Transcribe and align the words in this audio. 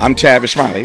I'm 0.00 0.14
Tavis 0.14 0.54
Smiley. 0.54 0.84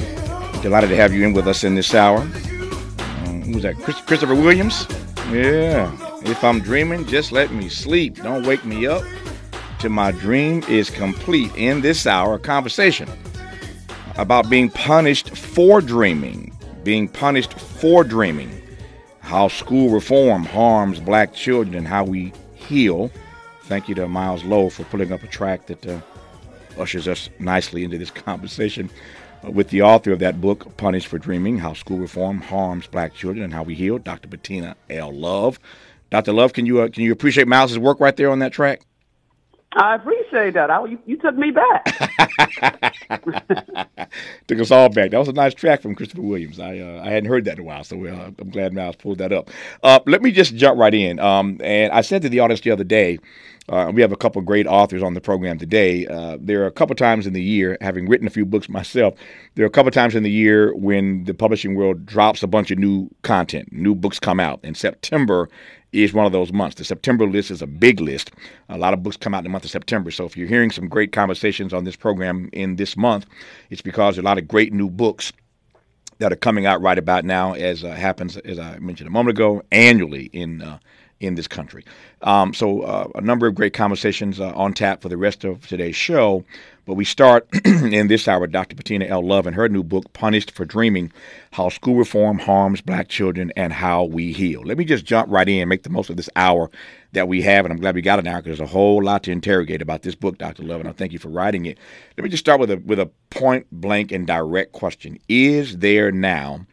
Delighted 0.61 0.89
to 0.89 0.97
have 0.97 1.13
you 1.13 1.25
in 1.25 1.31
with 1.31 1.47
us 1.47 1.63
in 1.63 1.73
this 1.73 1.95
hour. 1.95 2.17
Um, 2.17 3.43
who's 3.43 3.61
that? 3.61 3.77
Chris, 3.77 4.01
Christopher 4.01 4.35
Williams? 4.35 4.85
Yeah. 5.31 5.89
If 6.23 6.43
I'm 6.43 6.59
dreaming, 6.59 7.05
just 7.05 7.31
let 7.31 7.53
me 7.53 7.69
sleep. 7.69 8.17
Don't 8.17 8.45
wake 8.45 8.65
me 8.65 8.85
up 8.85 9.05
till 9.79 9.91
my 9.91 10.11
dream 10.11 10.63
is 10.67 10.89
complete. 10.89 11.55
In 11.55 11.79
this 11.79 12.05
hour, 12.05 12.33
a 12.33 12.39
conversation 12.39 13.07
about 14.17 14.49
being 14.49 14.69
punished 14.69 15.29
for 15.29 15.79
dreaming. 15.79 16.53
Being 16.83 17.07
punished 17.07 17.57
for 17.57 18.03
dreaming. 18.03 18.51
How 19.21 19.47
school 19.47 19.91
reform 19.91 20.43
harms 20.43 20.99
black 20.99 21.33
children 21.33 21.75
and 21.75 21.87
how 21.87 22.03
we 22.03 22.33
heal. 22.53 23.09
Thank 23.63 23.87
you 23.87 23.95
to 23.95 24.09
Miles 24.09 24.43
Lowe 24.43 24.69
for 24.69 24.83
putting 24.83 25.13
up 25.13 25.23
a 25.23 25.27
track 25.27 25.67
that 25.67 25.87
uh, 25.87 26.01
ushers 26.77 27.07
us 27.07 27.29
nicely 27.39 27.83
into 27.83 27.97
this 27.97 28.11
conversation 28.11 28.89
uh, 29.45 29.51
with 29.51 29.69
the 29.69 29.81
author 29.81 30.11
of 30.11 30.19
that 30.19 30.41
book, 30.41 30.75
Punished 30.77 31.07
for 31.07 31.17
Dreaming 31.17 31.57
How 31.57 31.73
School 31.73 31.97
Reform 31.97 32.41
Harms 32.41 32.87
Black 32.87 33.13
Children 33.13 33.43
and 33.43 33.53
How 33.53 33.63
We 33.63 33.75
Heal, 33.75 33.97
Dr. 33.97 34.27
Bettina 34.27 34.75
L. 34.89 35.13
Love. 35.13 35.59
Dr. 36.09 36.33
Love, 36.33 36.53
can 36.53 36.65
you 36.65 36.81
uh, 36.81 36.89
can 36.89 37.03
you 37.03 37.11
appreciate 37.11 37.47
Miles's 37.47 37.79
work 37.79 37.99
right 37.99 38.15
there 38.15 38.29
on 38.29 38.39
that 38.39 38.53
track? 38.53 38.81
I 39.77 39.95
appreciate 39.95 40.53
that. 40.53 40.71
I, 40.71 40.85
you, 40.85 40.97
you, 41.05 41.17
took 41.17 41.35
me 41.35 41.51
back. 41.51 41.85
took 44.47 44.59
us 44.59 44.71
all 44.71 44.87
back. 44.87 45.11
That 45.11 45.17
was 45.17 45.27
a 45.27 45.33
nice 45.33 45.53
track 45.53 45.81
from 45.81 45.95
Christopher 45.95 46.21
Williams. 46.21 46.61
I 46.61 46.79
uh, 46.79 47.01
I 47.03 47.09
hadn't 47.09 47.29
heard 47.29 47.43
that 47.45 47.57
in 47.57 47.59
a 47.59 47.63
while, 47.63 47.83
so 47.83 48.05
uh, 48.05 48.31
I'm 48.39 48.49
glad 48.51 48.73
Miles 48.73 48.95
pulled 48.95 49.17
that 49.17 49.33
up. 49.33 49.51
Uh, 49.83 49.99
let 50.05 50.21
me 50.21 50.31
just 50.31 50.55
jump 50.55 50.79
right 50.79 50.93
in. 50.93 51.19
Um, 51.19 51.59
and 51.61 51.91
I 51.91 51.99
said 52.01 52.21
to 52.21 52.29
the 52.29 52.39
audience 52.39 52.61
the 52.61 52.71
other 52.71 52.85
day, 52.85 53.19
uh, 53.69 53.91
we 53.93 54.01
have 54.01 54.11
a 54.11 54.17
couple 54.17 54.41
great 54.41 54.67
authors 54.67 55.01
on 55.01 55.13
the 55.15 55.21
program 55.21 55.57
today. 55.57 56.05
Uh, 56.05 56.37
there 56.39 56.63
are 56.63 56.67
a 56.67 56.71
couple 56.71 56.95
times 56.95 57.25
in 57.25 57.33
the 57.33 57.41
year, 57.41 57.77
having 57.81 58.07
written 58.07 58.27
a 58.27 58.29
few 58.29 58.45
books 58.45 58.69
myself, 58.69 59.15
there 59.55 59.65
are 59.65 59.67
a 59.67 59.71
couple 59.71 59.91
times 59.91 60.15
in 60.15 60.23
the 60.23 60.31
year 60.31 60.75
when 60.75 61.23
the 61.23 61.33
publishing 61.33 61.75
world 61.75 62.05
drops 62.05 62.43
a 62.43 62.47
bunch 62.47 62.69
of 62.69 62.77
new 62.77 63.09
content, 63.23 63.71
new 63.71 63.95
books 63.95 64.19
come 64.19 64.39
out. 64.39 64.59
And 64.63 64.77
September 64.77 65.49
is 65.91 66.13
one 66.13 66.25
of 66.25 66.31
those 66.31 66.51
months. 66.51 66.75
The 66.75 66.83
September 66.83 67.25
list 67.25 67.49
is 67.49 67.61
a 67.61 67.67
big 67.67 67.99
list. 67.99 68.31
A 68.69 68.77
lot 68.77 68.93
of 68.93 69.01
books 69.01 69.17
come 69.17 69.33
out 69.33 69.39
in 69.39 69.45
the 69.45 69.49
month 69.49 69.63
of 69.63 69.71
September. 69.71 70.11
So 70.11 70.25
if 70.25 70.37
you're 70.37 70.47
hearing 70.47 70.71
some 70.71 70.87
great 70.87 71.11
conversations 71.11 71.73
on 71.73 71.85
this 71.85 71.95
program 71.95 72.49
in 72.53 72.75
this 72.75 72.95
month, 72.95 73.25
it's 73.69 73.81
because 73.81 74.17
a 74.17 74.21
lot 74.21 74.37
of 74.37 74.47
great 74.47 74.73
new 74.73 74.89
books 74.89 75.31
that 76.19 76.31
are 76.31 76.37
coming 76.37 76.65
out 76.65 76.81
right 76.81 76.97
about 76.97 77.25
now, 77.25 77.53
as 77.53 77.83
uh, 77.83 77.91
happens, 77.91 78.37
as 78.37 78.59
I 78.59 78.77
mentioned 78.79 79.07
a 79.07 79.11
moment 79.11 79.37
ago, 79.37 79.63
annually 79.71 80.25
in 80.33 80.61
uh, 80.61 80.79
in 81.19 81.35
this 81.35 81.47
country. 81.47 81.83
Um, 82.21 82.53
so, 82.53 82.81
uh, 82.81 83.07
a 83.15 83.21
number 83.21 83.47
of 83.47 83.55
great 83.55 83.73
conversations 83.73 84.39
uh, 84.39 84.53
on 84.55 84.73
tap 84.73 85.01
for 85.01 85.09
the 85.09 85.17
rest 85.17 85.43
of 85.43 85.65
today's 85.67 85.95
show. 85.95 86.43
But 86.85 86.93
we 86.93 87.05
start 87.05 87.47
in 87.65 88.09
this 88.09 88.27
hour 88.27 88.45
Dr. 88.45 88.75
Bettina 88.75 89.05
L. 89.05 89.25
Love 89.25 89.47
and 89.47 89.55
her 89.55 89.67
new 89.67 89.83
book, 89.83 90.13
Punished 90.13 90.51
for 90.51 90.65
Dreaming 90.65 91.11
How 91.51 91.69
School 91.69 91.95
Reform 91.95 92.37
Harms 92.37 92.81
Black 92.81 93.07
Children 93.07 93.51
and 93.55 93.73
How 93.73 94.03
We 94.03 94.31
Heal. 94.31 94.61
Let 94.61 94.77
me 94.77 94.85
just 94.85 95.03
jump 95.03 95.29
right 95.31 95.49
in 95.49 95.67
make 95.67 95.81
the 95.81 95.89
most 95.89 96.11
of 96.11 96.17
this 96.17 96.29
hour 96.35 96.69
that 97.13 97.27
we 97.27 97.41
have. 97.41 97.65
And 97.65 97.71
I'm 97.71 97.79
glad 97.79 97.95
we 97.95 98.03
got 98.03 98.19
an 98.19 98.27
hour 98.27 98.41
because 98.41 98.59
there's 98.59 98.69
a 98.69 98.71
whole 98.71 99.03
lot 99.03 99.23
to 99.23 99.31
interrogate 99.31 99.81
about 99.81 100.03
this 100.03 100.13
book, 100.13 100.37
Dr. 100.37 100.61
Love. 100.61 100.79
And 100.79 100.89
I 100.89 100.91
thank 100.91 101.11
you 101.11 101.19
for 101.19 101.29
writing 101.29 101.65
it. 101.65 101.79
Let 102.17 102.23
me 102.23 102.29
just 102.29 102.43
start 102.43 102.59
with 102.59 102.69
a, 102.69 102.77
with 102.77 102.99
a 102.99 103.09
point 103.31 103.65
blank 103.71 104.11
and 104.11 104.27
direct 104.27 104.71
question 104.71 105.17
Is 105.27 105.79
there 105.79 106.11
now, 106.11 106.67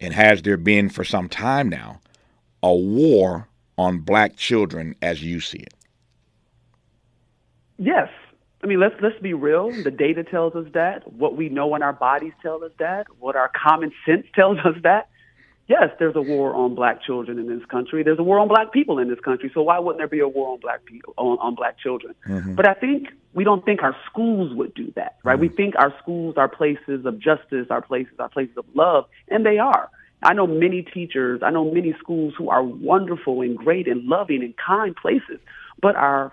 and 0.00 0.14
has 0.14 0.42
there 0.42 0.56
been 0.56 0.90
for 0.90 1.02
some 1.02 1.28
time 1.28 1.68
now, 1.68 2.00
a 2.62 2.74
war 2.74 3.48
on 3.78 3.98
black 3.98 4.36
children 4.36 4.94
as 5.02 5.22
you 5.22 5.40
see 5.40 5.58
it? 5.58 5.74
Yes. 7.78 8.08
I 8.62 8.66
mean, 8.66 8.80
let's 8.80 8.94
let's 9.00 9.18
be 9.20 9.34
real. 9.34 9.70
The 9.70 9.90
data 9.90 10.24
tells 10.24 10.54
us 10.54 10.66
that. 10.72 11.12
What 11.12 11.36
we 11.36 11.48
know 11.48 11.74
in 11.74 11.82
our 11.82 11.92
bodies 11.92 12.32
tells 12.42 12.62
us 12.62 12.72
that. 12.78 13.06
What 13.20 13.36
our 13.36 13.50
common 13.50 13.92
sense 14.04 14.26
tells 14.34 14.58
us 14.58 14.74
that. 14.82 15.08
Yes, 15.68 15.90
there's 15.98 16.14
a 16.14 16.22
war 16.22 16.54
on 16.54 16.76
black 16.76 17.02
children 17.02 17.40
in 17.40 17.48
this 17.48 17.66
country. 17.66 18.04
There's 18.04 18.20
a 18.20 18.22
war 18.22 18.38
on 18.38 18.46
black 18.46 18.72
people 18.72 19.00
in 19.00 19.08
this 19.08 19.18
country. 19.18 19.50
So 19.52 19.62
why 19.62 19.80
wouldn't 19.80 19.98
there 19.98 20.06
be 20.06 20.20
a 20.20 20.28
war 20.28 20.52
on 20.52 20.60
black 20.60 20.84
people 20.84 21.12
on, 21.16 21.38
on 21.38 21.56
black 21.56 21.78
children? 21.80 22.14
Mm-hmm. 22.28 22.54
But 22.54 22.68
I 22.68 22.74
think 22.74 23.08
we 23.34 23.42
don't 23.42 23.64
think 23.64 23.82
our 23.82 23.96
schools 24.08 24.54
would 24.54 24.74
do 24.74 24.92
that, 24.94 25.16
right? 25.24 25.34
Mm-hmm. 25.34 25.40
We 25.40 25.48
think 25.48 25.74
our 25.76 25.92
schools 26.00 26.36
are 26.36 26.48
places 26.48 27.04
of 27.04 27.18
justice, 27.18 27.66
our 27.68 27.82
places 27.82 28.14
are 28.20 28.28
places 28.28 28.56
of 28.56 28.64
love, 28.74 29.06
and 29.28 29.44
they 29.44 29.58
are. 29.58 29.90
I 30.22 30.32
know 30.32 30.46
many 30.46 30.82
teachers, 30.82 31.42
I 31.42 31.50
know 31.50 31.70
many 31.70 31.94
schools 31.98 32.34
who 32.36 32.48
are 32.48 32.62
wonderful 32.62 33.42
and 33.42 33.56
great 33.56 33.86
and 33.86 34.04
loving 34.04 34.42
and 34.42 34.54
kind 34.56 34.96
places, 34.96 35.38
but 35.80 35.94
our 35.96 36.32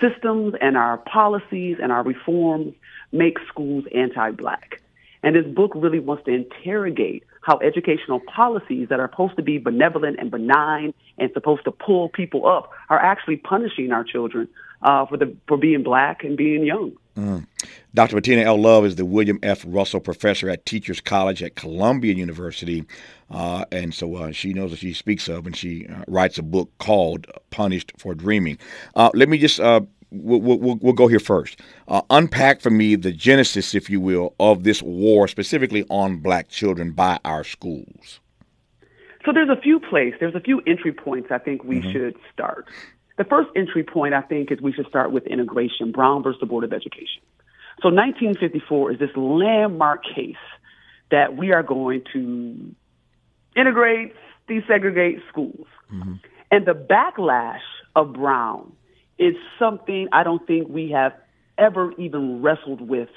systems 0.00 0.54
and 0.60 0.76
our 0.76 0.98
policies 0.98 1.78
and 1.82 1.92
our 1.92 2.02
reforms 2.02 2.74
make 3.12 3.38
schools 3.48 3.84
anti-black. 3.94 4.80
And 5.22 5.36
this 5.36 5.46
book 5.46 5.72
really 5.74 6.00
wants 6.00 6.24
to 6.24 6.32
interrogate 6.32 7.24
how 7.42 7.58
educational 7.58 8.20
policies 8.20 8.88
that 8.88 9.00
are 9.00 9.08
supposed 9.10 9.36
to 9.36 9.42
be 9.42 9.58
benevolent 9.58 10.18
and 10.18 10.30
benign 10.30 10.94
and 11.18 11.30
supposed 11.32 11.64
to 11.64 11.72
pull 11.72 12.08
people 12.08 12.46
up 12.46 12.70
are 12.88 12.98
actually 12.98 13.36
punishing 13.36 13.92
our 13.92 14.04
children 14.04 14.48
uh, 14.82 15.06
for 15.06 15.16
the 15.16 15.36
for 15.46 15.56
being 15.56 15.82
black 15.82 16.24
and 16.24 16.36
being 16.36 16.64
young. 16.64 16.92
Mm. 17.16 17.46
Dr. 17.94 18.16
Bettina 18.16 18.42
L. 18.42 18.56
Love 18.56 18.86
is 18.86 18.96
the 18.96 19.04
William 19.04 19.38
F. 19.42 19.64
Russell 19.66 20.00
Professor 20.00 20.48
at 20.48 20.64
Teachers 20.64 21.00
College 21.00 21.42
at 21.42 21.56
Columbia 21.56 22.14
University. 22.14 22.84
Uh, 23.30 23.64
and 23.70 23.92
so 23.92 24.14
uh, 24.16 24.32
she 24.32 24.52
knows 24.52 24.70
what 24.70 24.78
she 24.78 24.92
speaks 24.92 25.28
of, 25.28 25.46
and 25.46 25.56
she 25.56 25.86
uh, 25.86 26.04
writes 26.08 26.38
a 26.38 26.42
book 26.42 26.70
called 26.78 27.26
Punished 27.50 27.92
for 27.98 28.14
Dreaming. 28.14 28.58
Uh, 28.94 29.10
let 29.14 29.28
me 29.28 29.36
just, 29.38 29.60
uh, 29.60 29.82
we'll, 30.10 30.40
we'll, 30.40 30.76
we'll, 30.76 30.92
go 30.92 31.06
here 31.06 31.20
first. 31.20 31.60
Uh, 31.88 32.00
unpack 32.10 32.60
for 32.60 32.70
me 32.70 32.94
the 32.94 33.12
genesis, 33.12 33.74
if 33.74 33.90
you 33.90 34.00
will, 34.00 34.34
of 34.40 34.64
this 34.64 34.82
war, 34.82 35.28
specifically 35.28 35.84
on 35.90 36.18
black 36.18 36.48
children 36.48 36.92
by 36.92 37.18
our 37.24 37.44
schools. 37.44 38.20
So 39.24 39.32
there's 39.32 39.50
a 39.50 39.60
few 39.60 39.78
places, 39.78 40.18
there's 40.18 40.34
a 40.34 40.40
few 40.40 40.60
entry 40.66 40.92
points 40.92 41.28
I 41.30 41.38
think 41.38 41.62
we 41.62 41.80
mm-hmm. 41.80 41.92
should 41.92 42.16
start. 42.32 42.68
The 43.18 43.24
first 43.24 43.50
entry 43.54 43.84
point, 43.84 44.14
I 44.14 44.22
think, 44.22 44.50
is 44.50 44.60
we 44.60 44.72
should 44.72 44.86
start 44.88 45.12
with 45.12 45.26
integration, 45.26 45.92
Brown 45.92 46.22
versus 46.22 46.40
the 46.40 46.46
Board 46.46 46.64
of 46.64 46.72
Education. 46.72 47.22
So 47.82 47.88
1954 47.88 48.92
is 48.92 48.98
this 48.98 49.10
landmark 49.16 50.02
case 50.04 50.36
that 51.10 51.36
we 51.36 51.52
are 51.52 51.62
going 51.62 52.02
to 52.12 52.74
integrate, 53.56 54.14
desegregate 54.48 55.20
schools. 55.28 55.66
Mm-hmm. 55.92 56.14
And 56.50 56.66
the 56.66 56.74
backlash 56.74 57.60
of 57.94 58.14
Brown 58.14 58.72
is 59.18 59.34
something 59.58 60.08
I 60.12 60.24
don't 60.24 60.46
think 60.46 60.68
we 60.68 60.90
have 60.90 61.12
ever 61.58 61.92
even 61.98 62.42
wrestled 62.42 62.80
with 62.80 63.08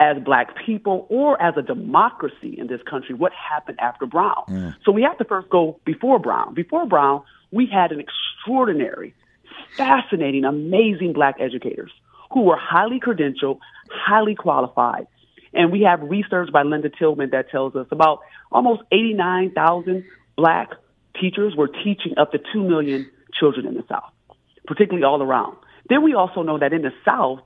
as 0.00 0.16
black 0.24 0.56
people 0.64 1.06
or 1.10 1.40
as 1.40 1.54
a 1.56 1.62
democracy 1.62 2.56
in 2.58 2.66
this 2.66 2.80
country 2.88 3.14
what 3.14 3.32
happened 3.32 3.78
after 3.80 4.06
Brown. 4.06 4.44
Mm. 4.48 4.76
So 4.84 4.92
we 4.92 5.02
have 5.02 5.18
to 5.18 5.24
first 5.24 5.50
go 5.50 5.78
before 5.84 6.18
Brown. 6.18 6.54
Before 6.54 6.86
Brown, 6.86 7.22
we 7.50 7.66
had 7.66 7.92
an 7.92 8.00
extraordinary, 8.00 9.14
fascinating, 9.76 10.44
amazing 10.44 11.12
black 11.12 11.36
educators 11.40 11.92
who 12.32 12.42
were 12.42 12.56
highly 12.56 13.00
credentialed, 13.00 13.58
highly 13.90 14.34
qualified. 14.34 15.06
And 15.52 15.72
we 15.72 15.82
have 15.82 16.00
research 16.02 16.52
by 16.52 16.62
Linda 16.62 16.90
Tillman 16.90 17.30
that 17.30 17.50
tells 17.50 17.74
us 17.74 17.86
about 17.90 18.20
almost 18.52 18.82
89,000 18.92 20.04
black 20.36 20.70
teachers 21.20 21.54
were 21.56 21.68
teaching 21.68 22.14
up 22.16 22.32
to 22.32 22.38
2 22.52 22.62
million 22.62 23.10
children 23.32 23.66
in 23.66 23.74
the 23.74 23.84
South, 23.88 24.12
particularly 24.66 25.04
all 25.04 25.22
around. 25.22 25.56
Then 25.88 26.02
we 26.02 26.14
also 26.14 26.42
know 26.42 26.58
that 26.58 26.72
in 26.72 26.82
the 26.82 26.92
South, 27.04 27.40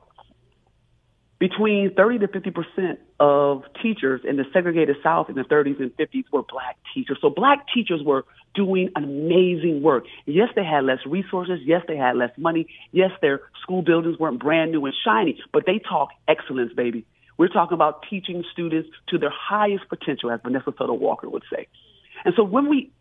between 1.39 1.93
30 1.95 2.21
to 2.21 2.29
50 2.29 2.51
percent 2.51 3.01
of 3.21 3.63
teachers 3.83 4.21
in 4.29 4.37
the 4.37 4.45
segregated 4.53 4.97
South 5.03 5.29
in 5.29 5.35
the 5.35 5.43
30s 5.43 5.81
and 5.81 5.97
50s 5.97 6.25
were 6.33 6.43
black 6.43 6.77
teachers. 6.95 7.19
So 7.21 7.31
black 7.31 7.67
teachers 7.75 8.01
were 8.05 8.25
doing 8.55 8.91
amazing 8.97 9.83
work. 9.83 10.05
Yes, 10.27 10.49
they 10.55 10.65
had 10.65 10.85
less 10.85 11.01
resources. 11.07 11.61
Yes, 11.65 11.83
they 11.89 11.97
had 11.97 12.17
less 12.17 12.31
money. 12.37 12.67
Yes, 12.93 13.11
their 13.21 13.41
school 13.63 13.83
buildings 13.83 14.19
weren't 14.19 14.41
brand 14.41 14.73
new 14.73 14.85
and 14.87 14.95
shiny, 15.05 15.41
but 15.53 15.65
they 15.67 15.79
taught 15.79 16.11
excellence, 16.29 16.73
baby. 16.73 17.05
We're 17.37 17.49
talking 17.49 17.75
about 17.75 18.05
teaching 18.09 18.45
students 18.53 18.89
to 19.09 19.19
their 19.19 19.33
highest 19.33 19.89
potential, 19.89 20.31
as 20.31 20.41
Vanessa 20.45 20.71
Siddle 20.71 20.99
Walker 20.99 21.29
would 21.29 21.43
say. 21.53 21.67
And 22.25 22.33
so 22.37 22.45
when 22.45 22.69
we 22.69 22.93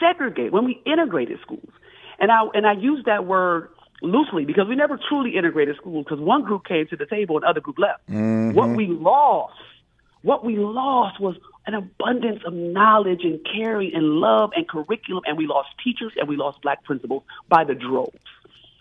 segregate, 0.00 0.52
when 0.52 0.64
we 0.64 0.82
integrated 0.84 1.38
schools, 1.42 1.70
and 2.18 2.32
I 2.32 2.42
and 2.54 2.66
I 2.66 2.72
use 2.72 3.04
that 3.06 3.24
word 3.24 3.70
loosely 4.02 4.44
because 4.44 4.68
we 4.68 4.76
never 4.76 4.98
truly 5.08 5.36
integrated 5.36 5.76
schools 5.76 6.04
because 6.04 6.20
one 6.20 6.42
group 6.42 6.64
came 6.64 6.86
to 6.88 6.96
the 6.96 7.06
table 7.06 7.36
and 7.36 7.44
other 7.44 7.60
group 7.60 7.78
left. 7.78 8.06
Mm-hmm. 8.08 8.52
What 8.52 8.70
we 8.70 8.86
lost, 8.86 9.54
what 10.22 10.44
we 10.44 10.56
lost 10.56 11.20
was 11.20 11.36
an 11.66 11.74
abundance 11.74 12.40
of 12.46 12.54
knowledge 12.54 13.20
and 13.24 13.40
caring 13.44 13.94
and 13.94 14.04
love 14.04 14.50
and 14.56 14.68
curriculum, 14.68 15.22
and 15.26 15.36
we 15.36 15.46
lost 15.46 15.68
teachers 15.82 16.12
and 16.16 16.28
we 16.28 16.36
lost 16.36 16.62
black 16.62 16.82
principals 16.84 17.22
by 17.48 17.64
the 17.64 17.74
droves. 17.74 18.16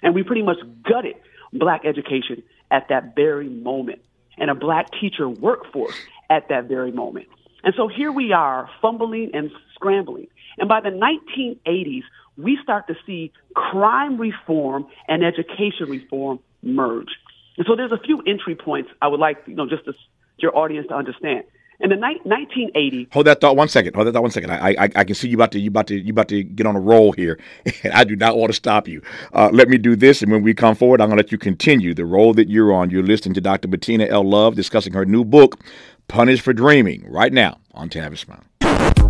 And 0.01 0.15
we 0.15 0.23
pretty 0.23 0.43
much 0.43 0.57
gutted 0.83 1.15
black 1.51 1.85
education 1.85 2.43
at 2.71 2.89
that 2.89 3.15
very 3.15 3.49
moment 3.49 4.01
and 4.37 4.49
a 4.49 4.55
black 4.55 4.91
teacher 4.99 5.27
workforce 5.27 5.95
at 6.29 6.49
that 6.49 6.65
very 6.65 6.91
moment. 6.91 7.27
And 7.63 7.73
so 7.75 7.87
here 7.87 8.11
we 8.11 8.31
are 8.31 8.69
fumbling 8.81 9.31
and 9.33 9.51
scrambling. 9.73 10.27
And 10.57 10.69
by 10.69 10.81
the 10.81 10.89
1980s, 10.89 12.03
we 12.37 12.57
start 12.61 12.87
to 12.87 12.95
see 13.05 13.31
crime 13.55 14.17
reform 14.17 14.87
and 15.07 15.23
education 15.23 15.89
reform 15.89 16.39
merge. 16.61 17.09
And 17.57 17.65
so 17.67 17.75
there's 17.75 17.91
a 17.91 17.97
few 17.97 18.21
entry 18.27 18.55
points 18.55 18.89
I 19.01 19.07
would 19.07 19.19
like, 19.19 19.37
you 19.47 19.55
know, 19.55 19.67
just 19.67 19.85
to 19.85 19.93
your 20.37 20.55
audience 20.55 20.87
to 20.89 20.95
understand. 20.95 21.43
In 21.79 21.89
the 21.89 21.95
ni- 21.95 22.19
1980, 22.23 23.09
hold 23.11 23.27
that 23.27 23.39
thought 23.39 23.55
one 23.55 23.67
second. 23.67 23.93
Hold 23.93 24.07
that 24.07 24.13
thought 24.13 24.23
one 24.23 24.31
second. 24.31 24.49
I, 24.49 24.69
I 24.79 24.89
I 24.95 25.03
can 25.03 25.13
see 25.13 25.27
you 25.27 25.37
about 25.37 25.51
to 25.51 25.59
you 25.59 25.69
about 25.69 25.85
to 25.87 25.95
you 25.95 26.11
about 26.11 26.27
to 26.29 26.41
get 26.41 26.65
on 26.65 26.75
a 26.75 26.79
roll 26.79 27.11
here, 27.11 27.37
and 27.83 27.93
I 27.93 28.03
do 28.03 28.15
not 28.15 28.35
want 28.35 28.49
to 28.49 28.55
stop 28.55 28.87
you. 28.87 28.99
Uh, 29.31 29.51
let 29.53 29.69
me 29.69 29.77
do 29.77 29.95
this, 29.95 30.23
and 30.23 30.31
when 30.31 30.41
we 30.41 30.55
come 30.55 30.73
forward, 30.73 31.01
I'm 31.01 31.09
going 31.09 31.17
to 31.17 31.23
let 31.23 31.31
you 31.31 31.37
continue 31.37 31.93
the 31.93 32.05
role 32.05 32.33
that 32.33 32.49
you're 32.49 32.73
on. 32.73 32.89
You're 32.89 33.03
listening 33.03 33.35
to 33.35 33.41
Dr. 33.41 33.67
Bettina 33.67 34.07
L. 34.07 34.23
Love 34.23 34.55
discussing 34.55 34.93
her 34.93 35.05
new 35.05 35.23
book, 35.23 35.59
"Punished 36.07 36.41
for 36.41 36.51
Dreaming," 36.51 37.05
right 37.07 37.31
now 37.31 37.59
on 37.75 37.89
Tavis. 37.89 38.25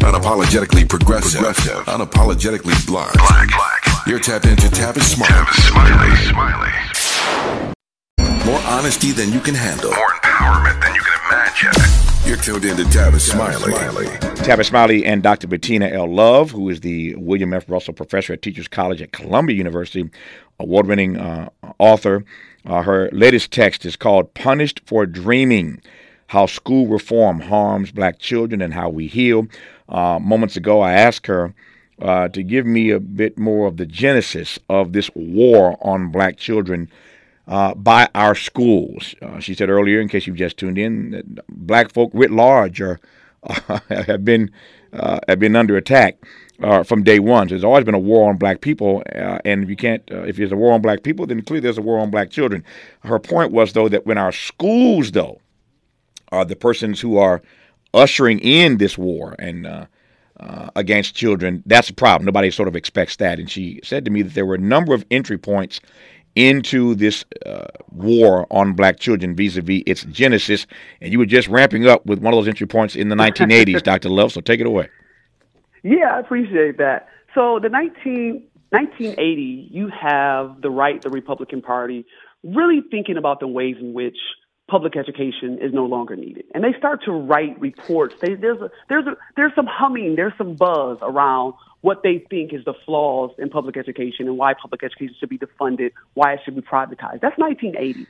Unapologetically 0.07 0.87
progressive, 0.87 1.41
progressive. 1.41 1.83
unapologetically 1.85 2.87
black. 2.87 3.11
black. 3.15 3.49
black. 3.49 3.83
You're 4.07 4.19
tapped 4.19 4.45
into 4.45 4.67
Tavis 4.67 5.01
Smiley. 5.01 5.33
Tavis 5.33 5.69
Smiley. 5.69 6.15
Smiley. 6.29 6.71
More 8.45 8.61
honesty 8.61 9.11
than 9.11 9.33
you 9.33 9.41
can 9.41 9.53
handle. 9.53 9.91
More 9.91 10.11
empowerment 10.23 10.79
than 10.81 10.95
you 10.95 11.01
can 11.01 11.19
imagine. 11.27 11.73
You're 12.25 12.37
tuned 12.37 12.63
in 12.63 12.77
to 12.77 12.83
Tavis 12.83 13.19
Smiley. 13.19 13.73
Tavis 14.45 14.67
Smiley 14.67 15.05
and 15.05 15.21
Dr. 15.21 15.47
Bettina 15.47 15.89
L. 15.89 16.07
Love, 16.09 16.51
who 16.51 16.69
is 16.69 16.79
the 16.79 17.13
William 17.15 17.53
F. 17.53 17.69
Russell 17.69 17.93
Professor 17.93 18.31
at 18.31 18.41
Teachers 18.41 18.69
College 18.69 19.01
at 19.01 19.11
Columbia 19.11 19.57
University, 19.57 20.09
award 20.57 20.87
winning 20.87 21.17
uh, 21.17 21.49
author. 21.79 22.23
Uh, 22.65 22.81
her 22.81 23.09
latest 23.11 23.51
text 23.51 23.85
is 23.85 23.97
called 23.97 24.33
Punished 24.33 24.79
for 24.85 25.05
Dreaming 25.05 25.81
How 26.27 26.45
School 26.45 26.87
Reform 26.87 27.41
Harms 27.41 27.91
Black 27.91 28.19
Children 28.19 28.61
and 28.61 28.73
How 28.73 28.87
We 28.87 29.07
Heal. 29.07 29.47
Uh, 29.89 30.19
moments 30.19 30.57
ago, 30.57 30.81
I 30.81 30.93
asked 30.93 31.27
her 31.27 31.53
uh, 32.01 32.27
to 32.29 32.43
give 32.43 32.65
me 32.65 32.91
a 32.91 32.99
bit 32.99 33.37
more 33.37 33.67
of 33.67 33.77
the 33.77 33.85
genesis 33.85 34.59
of 34.69 34.93
this 34.93 35.09
war 35.15 35.77
on 35.81 36.11
black 36.11 36.37
children 36.37 36.89
uh, 37.47 37.73
by 37.73 38.09
our 38.13 38.35
schools. 38.35 39.15
Uh, 39.21 39.39
she 39.39 39.53
said 39.53 39.69
earlier, 39.69 40.01
in 40.01 40.09
case 40.09 40.27
you've 40.27 40.35
just 40.35 40.57
tuned 40.57 40.77
in, 40.77 41.11
that 41.11 41.47
black 41.47 41.91
folk 41.91 42.11
writ 42.13 42.31
large 42.31 42.81
are, 42.81 42.99
have 43.89 44.25
been 44.25 44.51
uh, 44.93 45.19
have 45.27 45.39
been 45.39 45.55
under 45.55 45.77
attack 45.77 46.17
uh, 46.61 46.83
from 46.83 47.03
day 47.03 47.19
one. 47.19 47.47
So 47.47 47.53
there's 47.53 47.63
always 47.63 47.85
been 47.85 47.95
a 47.95 47.99
war 47.99 48.29
on 48.29 48.37
black 48.37 48.61
people, 48.61 49.03
and 49.05 49.63
if 49.63 49.69
you 49.69 49.75
can't, 49.75 50.03
if 50.07 50.37
there's 50.37 50.51
a 50.51 50.57
war 50.57 50.73
on 50.73 50.81
black 50.81 51.03
people, 51.03 51.25
then 51.25 51.41
clearly 51.41 51.61
there's 51.61 51.77
a 51.77 51.81
war 51.81 51.99
on 51.99 52.09
black 52.09 52.29
children. 52.29 52.63
Her 53.03 53.19
point 53.19 53.51
was 53.51 53.73
though 53.73 53.89
that 53.89 54.05
when 54.05 54.17
our 54.17 54.31
schools 54.31 55.11
though 55.11 55.39
are 56.31 56.45
the 56.45 56.55
persons 56.55 56.99
who 56.99 57.17
are 57.17 57.41
ushering 57.97 58.39
in 58.39 58.77
this 58.77 58.97
war 58.97 59.35
and 59.39 59.65
uh, 59.65 59.85
against 60.75 61.15
children, 61.15 61.63
that's 61.65 61.89
a 61.89 61.93
problem. 61.93 62.25
Nobody 62.25 62.51
sort 62.51 62.67
of 62.67 62.75
expects 62.75 63.15
that. 63.17 63.39
And 63.39 63.49
she 63.49 63.79
said 63.83 64.05
to 64.05 64.11
me 64.11 64.21
that 64.21 64.33
there 64.33 64.45
were 64.45 64.55
a 64.55 64.59
number 64.59 64.93
of 64.93 65.03
entry 65.09 65.37
points 65.37 65.81
into 66.35 66.93
this 66.93 67.25
uh, 67.47 67.65
war 67.91 68.45
on 68.51 68.73
black 68.73 68.99
children 68.99 69.35
vis-a-vis 69.35 69.81
its 69.87 70.03
genesis. 70.03 70.67
And 71.01 71.11
you 71.11 71.17
were 71.17 71.25
just 71.25 71.47
ramping 71.47 71.87
up 71.87 72.05
with 72.05 72.19
one 72.19 72.33
of 72.33 72.37
those 72.37 72.47
entry 72.47 72.67
points 72.67 72.95
in 72.95 73.09
the 73.09 73.15
1980s, 73.15 73.81
Dr. 73.91 74.09
Love. 74.09 74.31
So 74.31 74.41
take 74.41 74.59
it 74.59 74.67
away. 74.67 74.87
Yeah, 75.83 76.15
I 76.15 76.19
appreciate 76.19 76.77
that. 76.77 77.07
So 77.33 77.59
the 77.59 77.69
19, 77.69 78.43
1980, 78.69 79.69
you 79.71 79.89
have 79.89 80.61
the 80.61 80.69
right, 80.69 81.01
the 81.01 81.09
Republican 81.09 81.63
Party, 81.63 82.05
really 82.43 82.81
thinking 82.91 83.17
about 83.17 83.39
the 83.39 83.47
ways 83.47 83.77
in 83.79 83.93
which 83.93 84.17
public 84.67 84.97
education 84.97 85.59
is 85.61 85.73
no 85.73 85.85
longer 85.85 86.15
needed. 86.15 86.45
And 86.53 86.63
they 86.63 86.77
start 86.77 87.03
to 87.05 87.11
write 87.11 87.59
reports. 87.59 88.15
They, 88.21 88.35
there's 88.35 88.61
a, 88.61 88.69
there's 88.89 89.07
a, 89.07 89.15
there's 89.35 89.53
some 89.55 89.65
humming, 89.65 90.15
there's 90.15 90.33
some 90.37 90.55
buzz 90.55 90.97
around 91.01 91.53
what 91.81 92.03
they 92.03 92.25
think 92.29 92.53
is 92.53 92.65
the 92.65 92.73
flaws 92.85 93.31
in 93.37 93.49
public 93.49 93.77
education 93.77 94.27
and 94.27 94.37
why 94.37 94.53
public 94.53 94.83
education 94.83 95.15
should 95.19 95.29
be 95.29 95.37
defunded, 95.37 95.91
why 96.15 96.33
it 96.33 96.41
should 96.43 96.55
be 96.55 96.61
privatized. 96.61 97.21
That's 97.21 97.37
1980. 97.37 98.07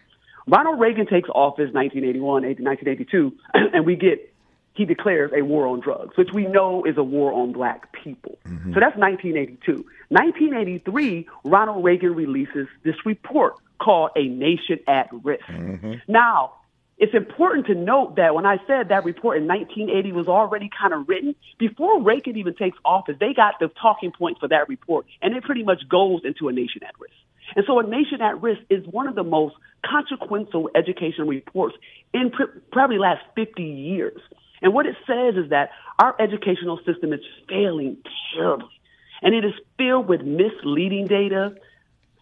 Ronald 0.48 0.80
Reagan 0.80 1.06
takes 1.06 1.30
office 1.30 1.70
1981, 1.74 2.44
1982, 2.44 3.34
and 3.74 3.86
we 3.86 3.96
get 3.96 4.34
he 4.74 4.86
declares 4.86 5.32
a 5.36 5.42
war 5.42 5.66
on 5.66 5.80
drugs, 5.80 6.16
which 6.18 6.30
we 6.32 6.46
know 6.46 6.84
is 6.84 6.98
a 6.98 7.04
war 7.04 7.34
on 7.34 7.52
black 7.52 7.92
people. 7.94 8.38
Mm-hmm. 8.46 8.76
So 8.76 8.80
that's 8.80 8.96
1982. 8.96 9.74
1983, 10.10 11.28
Ronald 11.46 11.84
Reagan 11.84 12.14
releases 12.14 12.68
this 12.84 12.96
report 13.04 13.56
called 13.80 14.12
A 14.16 14.28
Nation 14.28 14.80
at 14.88 15.10
Risk. 15.12 15.46
Mm-hmm. 15.46 15.94
Now, 16.08 16.54
it's 16.98 17.14
important 17.14 17.68
to 17.68 17.76
note 17.76 18.16
that 18.16 18.34
when 18.34 18.46
I 18.46 18.58
said 18.66 18.90
that 18.90 19.06
report 19.06 19.38
in 19.38 19.48
1980 19.48 20.12
was 20.14 20.28
already 20.28 20.70
kind 20.70 20.94
of 20.94 21.08
written, 21.08 21.36
before 21.60 22.02
Reagan 22.02 22.38
even 22.38 22.56
takes 22.56 22.78
office, 22.84 23.16
they 23.20 23.34
got 23.34 23.56
the 23.60 23.70
talking 23.80 24.12
points 24.12 24.40
for 24.40 24.48
that 24.48 24.68
report, 24.68 25.06
and 25.22 25.36
it 25.36 25.44
pretty 25.44 25.64
much 25.64 25.88
goes 25.88 26.22
into 26.24 26.48
a 26.48 26.54
nation 26.54 26.82
at 26.84 27.00
risk. 27.00 27.14
And 27.56 27.66
so, 27.68 27.80
a 27.80 27.84
nation 27.84 28.22
at 28.22 28.42
risk 28.42 28.62
is 28.70 28.86
one 28.88 29.08
of 29.08 29.16
the 29.16 29.24
most 29.24 29.56
consequential 29.86 30.70
education 30.76 31.28
reports 31.28 31.76
in 32.14 32.32
pr- 32.32 32.58
probably 32.72 32.98
last 32.98 33.22
50 33.36 33.64
years. 33.64 34.20
And 34.62 34.74
what 34.74 34.88
it 34.88 34.96
says 35.06 35.36
is 35.36 35.52
that 35.52 35.70
our 36.00 36.16
educational 36.20 36.80
system 36.84 37.14
is 37.14 37.22
failing 37.48 37.98
terribly, 38.34 38.70
and 39.22 39.36
it 39.36 39.46
is 39.46 39.54
filled 39.78 40.08
with 40.08 40.22
misleading 40.24 41.06
data, 41.06 41.56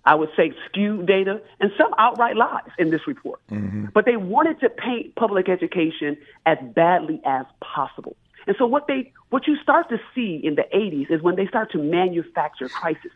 I 0.05 0.15
would 0.15 0.29
say 0.37 0.53
skewed 0.69 1.07
data 1.07 1.41
and 1.59 1.71
some 1.77 1.91
outright 1.97 2.35
lies 2.35 2.69
in 2.77 2.91
this 2.91 3.07
report. 3.07 3.39
Mm-hmm. 3.51 3.87
But 3.93 4.05
they 4.05 4.17
wanted 4.17 4.59
to 4.59 4.69
paint 4.69 5.15
public 5.15 5.49
education 5.49 6.17
as 6.45 6.57
badly 6.75 7.21
as 7.25 7.45
possible. 7.59 8.15
And 8.47 8.55
so 8.59 8.67
what 8.67 8.87
they 8.87 9.11
what 9.29 9.47
you 9.47 9.57
start 9.63 9.89
to 9.89 9.97
see 10.13 10.39
in 10.43 10.55
the 10.55 10.65
80s 10.73 11.11
is 11.11 11.21
when 11.21 11.35
they 11.35 11.47
start 11.47 11.71
to 11.71 11.79
manufacture 11.79 12.69
crises. 12.69 13.11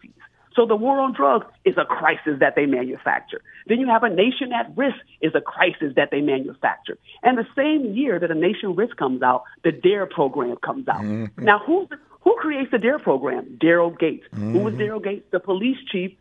So 0.56 0.66
the 0.66 0.76
war 0.76 1.00
on 1.00 1.14
drugs 1.14 1.46
is 1.64 1.76
a 1.78 1.86
crisis 1.86 2.40
that 2.40 2.56
they 2.56 2.66
manufacture. 2.66 3.40
Then 3.68 3.80
you 3.80 3.88
have 3.88 4.04
a 4.04 4.10
nation 4.10 4.52
at 4.52 4.76
risk 4.76 4.98
is 5.22 5.34
a 5.36 5.42
crisis 5.42 5.94
that 5.96 6.10
they 6.12 6.22
manufacture. 6.22 6.98
And 7.24 7.38
the 7.38 7.48
same 7.56 7.94
year 7.94 8.20
that 8.20 8.32
a 8.32 8.36
nation 8.36 8.76
risk 8.76 8.98
comes 8.98 9.22
out, 9.22 9.44
the 9.64 9.72
DARE 9.72 10.08
program 10.08 10.58
comes 10.58 10.88
out. 10.88 11.02
Mm-hmm. 11.02 11.46
Now 11.46 11.60
who's 11.60 11.88
the, 11.90 11.98
who 12.22 12.36
creates 12.36 12.72
the 12.72 12.80
DARE 12.80 13.00
program? 13.00 13.58
Daryl 13.62 13.98
Gates. 13.98 14.26
Mm-hmm. 14.34 14.54
Who 14.54 14.60
was 14.60 14.74
mm-hmm. 14.74 14.82
Daryl 14.82 15.04
Gates? 15.04 15.26
The 15.32 15.40
police 15.40 15.78
chief 15.92 16.12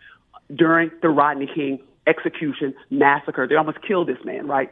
during 0.55 0.91
the 1.03 1.09
Rodney 1.09 1.49
King 1.53 1.81
execution 2.07 2.75
massacre. 2.91 3.47
They 3.47 3.55
almost 3.55 3.79
killed 3.87 4.09
this 4.09 4.25
man, 4.25 4.47
right? 4.47 4.71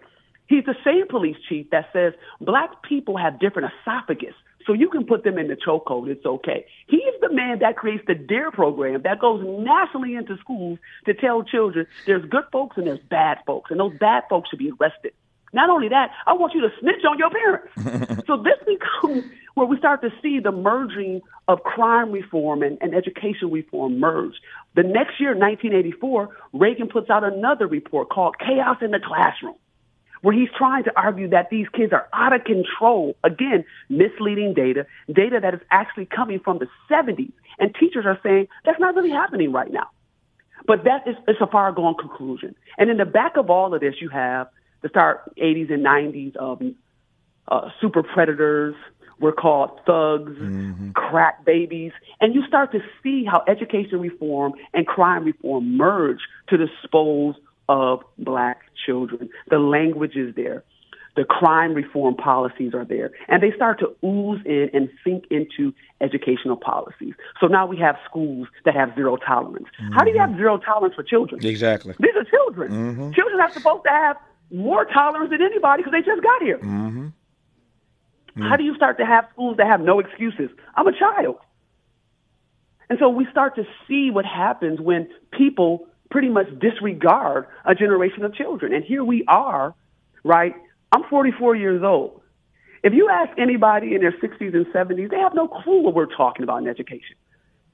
He's 0.48 0.64
the 0.64 0.76
same 0.84 1.08
police 1.08 1.36
chief 1.48 1.70
that 1.70 1.86
says 1.92 2.14
black 2.40 2.82
people 2.82 3.16
have 3.16 3.40
different 3.40 3.72
esophagus. 3.80 4.34
So 4.66 4.72
you 4.72 4.88
can 4.88 5.04
put 5.06 5.22
them 5.22 5.38
in 5.38 5.46
the 5.46 5.54
chokehold. 5.54 6.08
It's 6.08 6.26
okay. 6.26 6.66
He's 6.88 7.14
the 7.20 7.32
man 7.32 7.60
that 7.60 7.76
creates 7.76 8.04
the 8.06 8.14
DARE 8.14 8.50
program 8.50 9.02
that 9.02 9.20
goes 9.20 9.44
nationally 9.44 10.16
into 10.16 10.36
schools 10.38 10.78
to 11.04 11.14
tell 11.14 11.44
children 11.44 11.86
there's 12.04 12.24
good 12.24 12.44
folks 12.50 12.76
and 12.76 12.86
there's 12.86 12.98
bad 13.08 13.38
folks, 13.46 13.70
and 13.70 13.78
those 13.78 13.96
bad 13.98 14.24
folks 14.28 14.50
should 14.50 14.58
be 14.58 14.72
arrested. 14.80 15.12
Not 15.52 15.70
only 15.70 15.88
that, 15.88 16.10
I 16.26 16.32
want 16.32 16.54
you 16.54 16.62
to 16.62 16.70
snitch 16.80 17.04
on 17.08 17.18
your 17.18 17.30
parents. 17.30 18.24
so 18.26 18.36
this 18.36 18.58
becomes 18.66 19.24
where 19.56 19.66
we 19.66 19.78
start 19.78 20.02
to 20.02 20.10
see 20.22 20.38
the 20.38 20.52
merging 20.52 21.22
of 21.48 21.62
crime 21.62 22.12
reform 22.12 22.62
and, 22.62 22.76
and 22.82 22.94
education 22.94 23.50
reform 23.50 23.98
merge. 23.98 24.34
The 24.74 24.82
next 24.82 25.18
year, 25.18 25.30
1984, 25.30 26.28
Reagan 26.52 26.88
puts 26.88 27.08
out 27.08 27.24
another 27.24 27.66
report 27.66 28.10
called 28.10 28.36
Chaos 28.38 28.76
in 28.82 28.90
the 28.90 29.00
Classroom, 29.02 29.54
where 30.20 30.36
he's 30.36 30.50
trying 30.58 30.84
to 30.84 30.92
argue 30.94 31.30
that 31.30 31.48
these 31.48 31.66
kids 31.70 31.94
are 31.94 32.06
out 32.12 32.34
of 32.34 32.44
control. 32.44 33.16
Again, 33.24 33.64
misleading 33.88 34.52
data, 34.52 34.86
data 35.10 35.38
that 35.40 35.54
is 35.54 35.60
actually 35.70 36.04
coming 36.04 36.38
from 36.38 36.58
the 36.58 36.68
70s. 36.90 37.32
And 37.58 37.74
teachers 37.74 38.04
are 38.04 38.20
saying 38.22 38.48
that's 38.66 38.78
not 38.78 38.94
really 38.94 39.08
happening 39.08 39.52
right 39.52 39.72
now. 39.72 39.88
But 40.66 40.84
that 40.84 41.08
is 41.08 41.16
it's 41.26 41.40
a 41.40 41.46
far 41.46 41.72
gone 41.72 41.94
conclusion. 41.94 42.54
And 42.76 42.90
in 42.90 42.98
the 42.98 43.06
back 43.06 43.38
of 43.38 43.48
all 43.48 43.72
of 43.72 43.80
this, 43.80 43.94
you 44.02 44.10
have 44.10 44.48
the 44.82 44.90
start 44.90 45.34
80s 45.36 45.72
and 45.72 45.82
90s 45.82 46.36
of 46.36 46.60
uh, 47.48 47.70
super 47.80 48.02
predators, 48.02 48.74
were 49.18 49.32
called 49.32 49.70
thugs, 49.86 50.32
mm-hmm. 50.32 50.90
crack 50.92 51.44
babies. 51.44 51.92
And 52.20 52.34
you 52.34 52.46
start 52.46 52.72
to 52.72 52.80
see 53.02 53.24
how 53.24 53.42
education 53.48 54.00
reform 54.00 54.52
and 54.74 54.86
crime 54.86 55.24
reform 55.24 55.76
merge 55.76 56.20
to 56.48 56.56
dispose 56.56 57.34
of 57.68 58.00
black 58.18 58.60
children. 58.84 59.30
The 59.50 59.58
language 59.58 60.16
is 60.16 60.34
there. 60.34 60.64
The 61.16 61.24
crime 61.24 61.72
reform 61.72 62.14
policies 62.14 62.74
are 62.74 62.84
there. 62.84 63.10
And 63.28 63.42
they 63.42 63.50
start 63.56 63.80
to 63.80 63.86
ooze 64.06 64.42
in 64.44 64.68
and 64.74 64.90
sink 65.02 65.24
into 65.30 65.72
educational 66.02 66.56
policies. 66.56 67.14
So 67.40 67.46
now 67.46 67.66
we 67.66 67.78
have 67.78 67.96
schools 68.08 68.48
that 68.66 68.74
have 68.74 68.94
zero 68.94 69.16
tolerance. 69.16 69.66
Mm-hmm. 69.80 69.94
How 69.94 70.04
do 70.04 70.10
you 70.10 70.18
have 70.18 70.30
mm-hmm. 70.30 70.38
zero 70.38 70.58
tolerance 70.58 70.94
for 70.94 71.02
children? 71.02 71.44
Exactly. 71.44 71.94
These 71.98 72.14
are 72.16 72.24
children. 72.24 72.70
Mm-hmm. 72.70 73.12
Children 73.12 73.40
are 73.40 73.50
supposed 73.50 73.84
to 73.84 73.90
have 73.90 74.18
more 74.52 74.84
tolerance 74.84 75.30
than 75.30 75.40
anybody 75.40 75.82
because 75.82 75.92
they 75.92 76.02
just 76.02 76.22
got 76.22 76.42
here. 76.42 76.58
Mm. 78.36 78.48
How 78.48 78.56
do 78.56 78.64
you 78.64 78.74
start 78.74 78.98
to 78.98 79.06
have 79.06 79.26
schools 79.32 79.56
that 79.58 79.66
have 79.66 79.80
no 79.80 80.00
excuses? 80.00 80.50
I'm 80.74 80.86
a 80.86 80.98
child. 80.98 81.36
And 82.88 82.98
so 82.98 83.08
we 83.08 83.26
start 83.30 83.56
to 83.56 83.64
see 83.88 84.10
what 84.10 84.24
happens 84.24 84.80
when 84.80 85.08
people 85.32 85.88
pretty 86.10 86.28
much 86.28 86.46
disregard 86.60 87.46
a 87.64 87.74
generation 87.74 88.24
of 88.24 88.34
children. 88.34 88.72
And 88.72 88.84
here 88.84 89.02
we 89.02 89.24
are, 89.26 89.74
right? 90.22 90.54
I'm 90.92 91.02
44 91.10 91.56
years 91.56 91.82
old. 91.82 92.20
If 92.84 92.92
you 92.92 93.08
ask 93.08 93.36
anybody 93.38 93.94
in 93.94 94.02
their 94.02 94.12
60s 94.12 94.54
and 94.54 94.66
70s, 94.66 95.10
they 95.10 95.18
have 95.18 95.34
no 95.34 95.48
clue 95.48 95.82
what 95.82 95.94
we're 95.94 96.06
talking 96.06 96.44
about 96.44 96.62
in 96.62 96.68
education. 96.68 97.16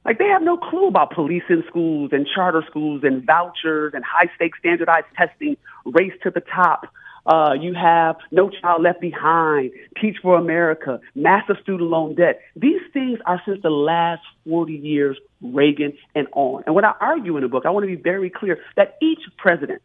Like 0.05 0.19
they 0.19 0.29
have 0.29 0.43
no 0.43 0.57
clue 0.57 0.89
about 0.89 1.13
policing 1.13 1.63
schools 1.69 2.11
and 2.13 2.27
charter 2.27 2.65
schools 2.69 3.03
and 3.05 3.25
vouchers 3.25 3.93
and 3.95 4.03
high 4.05 4.31
stakes 4.35 4.59
standardized 4.59 5.07
testing, 5.17 5.57
race 5.85 6.15
to 6.23 6.31
the 6.31 6.41
top, 6.41 6.87
Uh, 7.25 7.53
you 7.61 7.73
have 7.75 8.17
No 8.33 8.51
Child 8.51 8.83
Left 8.83 9.01
Behind, 9.01 9.71
Teach 10.01 10.17
for 10.21 10.37
America, 10.37 11.01
massive 11.15 11.57
student 11.63 11.89
loan 11.89 12.17
debt. 12.17 12.41
These 12.57 12.81
things 12.93 13.21
are 13.27 13.41
since 13.47 13.63
the 13.63 13.71
last 13.71 14.23
40 14.49 14.73
years, 14.73 15.17
Reagan 15.41 15.93
and 16.15 16.27
on. 16.33 16.65
And 16.67 16.75
what 16.75 16.85
I 16.85 16.95
argue 17.01 17.37
in 17.37 17.43
the 17.43 17.49
book, 17.49 17.65
I 17.65 17.71
want 17.71 17.85
to 17.85 17.89
be 17.89 18.01
very 18.01 18.29
clear 18.29 18.59
that 18.77 18.97
each 19.01 19.21
president 19.39 19.83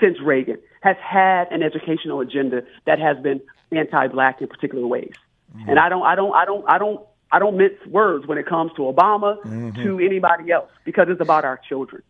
since 0.00 0.18
Reagan 0.22 0.58
has 0.82 0.96
had 0.96 1.50
an 1.50 1.62
educational 1.62 2.20
agenda 2.20 2.62
that 2.86 2.98
has 2.98 3.18
been 3.22 3.40
anti-black 3.70 4.40
in 4.40 4.48
particular 4.48 4.86
ways. 4.86 5.12
Mm-hmm. 5.54 5.70
And 5.70 5.78
I 5.78 5.88
don't, 5.88 6.02
I 6.02 6.14
don't, 6.14 6.34
I 6.34 6.44
don't, 6.44 6.64
I 6.68 6.78
don't, 6.78 7.00
I 7.30 7.38
don't 7.40 7.56
mince 7.56 7.84
words 7.86 8.26
when 8.26 8.38
it 8.38 8.46
comes 8.46 8.72
to 8.76 8.82
Obama, 8.82 9.40
mm-hmm. 9.42 9.82
to 9.82 9.98
anybody 9.98 10.50
else, 10.50 10.70
because 10.84 11.08
it's 11.08 11.20
about 11.20 11.44
our 11.44 11.60
children. 11.68 12.02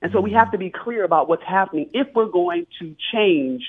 And 0.00 0.10
so 0.12 0.20
we 0.20 0.30
mm-hmm. 0.30 0.38
have 0.38 0.52
to 0.52 0.58
be 0.58 0.70
clear 0.70 1.04
about 1.04 1.28
what's 1.28 1.44
happening 1.44 1.88
if 1.94 2.08
we're 2.14 2.26
going 2.26 2.66
to 2.80 2.96
change 3.12 3.62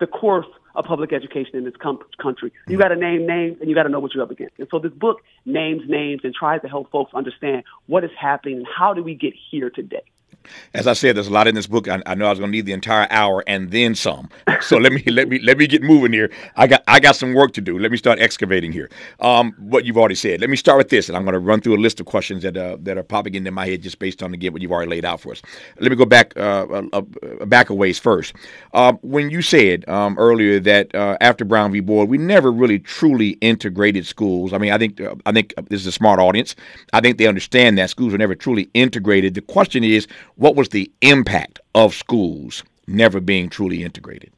the 0.00 0.06
course 0.06 0.46
of 0.74 0.84
public 0.84 1.12
education 1.12 1.56
in 1.56 1.64
this 1.64 1.74
com- 1.80 2.00
country. 2.20 2.52
You 2.66 2.78
got 2.78 2.88
to 2.88 2.96
name 2.96 3.26
names 3.26 3.58
and 3.60 3.68
you 3.68 3.74
got 3.74 3.84
to 3.84 3.88
know 3.88 4.00
what 4.00 4.14
you're 4.14 4.22
up 4.22 4.30
against. 4.30 4.58
And 4.58 4.68
so 4.70 4.78
this 4.78 4.92
book 4.92 5.20
names 5.44 5.82
names 5.86 6.22
and 6.24 6.34
tries 6.34 6.62
to 6.62 6.68
help 6.68 6.90
folks 6.90 7.12
understand 7.14 7.64
what 7.86 8.04
is 8.04 8.10
happening 8.18 8.58
and 8.58 8.66
how 8.66 8.94
do 8.94 9.02
we 9.02 9.14
get 9.14 9.34
here 9.50 9.70
today. 9.70 10.02
As 10.74 10.86
I 10.86 10.92
said, 10.92 11.16
there's 11.16 11.28
a 11.28 11.32
lot 11.32 11.46
in 11.46 11.54
this 11.54 11.66
book. 11.66 11.88
I, 11.88 12.02
I 12.06 12.14
know 12.14 12.26
I 12.26 12.30
was 12.30 12.38
going 12.38 12.50
to 12.50 12.56
need 12.56 12.66
the 12.66 12.72
entire 12.72 13.06
hour 13.10 13.42
and 13.46 13.70
then 13.70 13.94
some. 13.94 14.28
So 14.60 14.76
let 14.76 14.92
me 14.92 15.02
let 15.06 15.28
me 15.28 15.38
let 15.40 15.58
me 15.58 15.66
get 15.66 15.82
moving 15.82 16.12
here. 16.12 16.30
I 16.56 16.66
got 16.66 16.82
I 16.86 17.00
got 17.00 17.16
some 17.16 17.34
work 17.34 17.52
to 17.54 17.60
do. 17.60 17.78
Let 17.78 17.90
me 17.90 17.96
start 17.96 18.18
excavating 18.18 18.72
here. 18.72 18.90
Um, 19.20 19.52
what 19.58 19.84
you've 19.84 19.98
already 19.98 20.14
said. 20.14 20.40
Let 20.40 20.50
me 20.50 20.56
start 20.56 20.78
with 20.78 20.88
this, 20.88 21.08
and 21.08 21.16
I'm 21.16 21.24
going 21.24 21.34
to 21.34 21.40
run 21.40 21.60
through 21.60 21.76
a 21.76 21.82
list 21.82 22.00
of 22.00 22.06
questions 22.06 22.42
that 22.42 22.56
uh, 22.56 22.76
that 22.80 22.98
are 22.98 23.02
popping 23.02 23.34
into 23.34 23.50
my 23.50 23.66
head 23.66 23.82
just 23.82 23.98
based 23.98 24.22
on 24.22 24.34
again 24.34 24.52
what 24.52 24.62
you've 24.62 24.72
already 24.72 24.90
laid 24.90 25.04
out 25.04 25.20
for 25.20 25.32
us. 25.32 25.42
Let 25.78 25.90
me 25.90 25.96
go 25.96 26.04
back 26.04 26.36
uh, 26.36 26.66
uh, 26.92 27.02
uh 27.22 27.46
back 27.46 27.70
a 27.70 27.74
ways 27.74 27.98
first. 27.98 28.34
Um, 28.74 28.98
when 29.02 29.30
you 29.30 29.42
said 29.42 29.88
um, 29.88 30.18
earlier 30.18 30.60
that 30.60 30.94
uh, 30.94 31.16
after 31.20 31.44
Brown 31.44 31.72
v. 31.72 31.80
Board, 31.80 32.08
we 32.08 32.18
never 32.18 32.52
really 32.52 32.78
truly 32.78 33.30
integrated 33.40 34.06
schools. 34.06 34.52
I 34.52 34.58
mean, 34.58 34.72
I 34.72 34.78
think 34.78 35.00
uh, 35.00 35.14
I 35.26 35.32
think 35.32 35.54
this 35.68 35.80
is 35.80 35.86
a 35.86 35.92
smart 35.92 36.20
audience. 36.20 36.54
I 36.92 37.00
think 37.00 37.18
they 37.18 37.26
understand 37.26 37.78
that 37.78 37.90
schools 37.90 38.12
were 38.12 38.18
never 38.18 38.34
truly 38.34 38.70
integrated. 38.74 39.34
The 39.34 39.42
question 39.42 39.84
is 39.84 40.06
what 40.40 40.56
was 40.56 40.70
the 40.70 40.90
impact 41.02 41.60
of 41.74 41.94
schools 41.94 42.64
never 42.86 43.20
being 43.20 43.50
truly 43.50 43.84
integrated? 43.84 44.32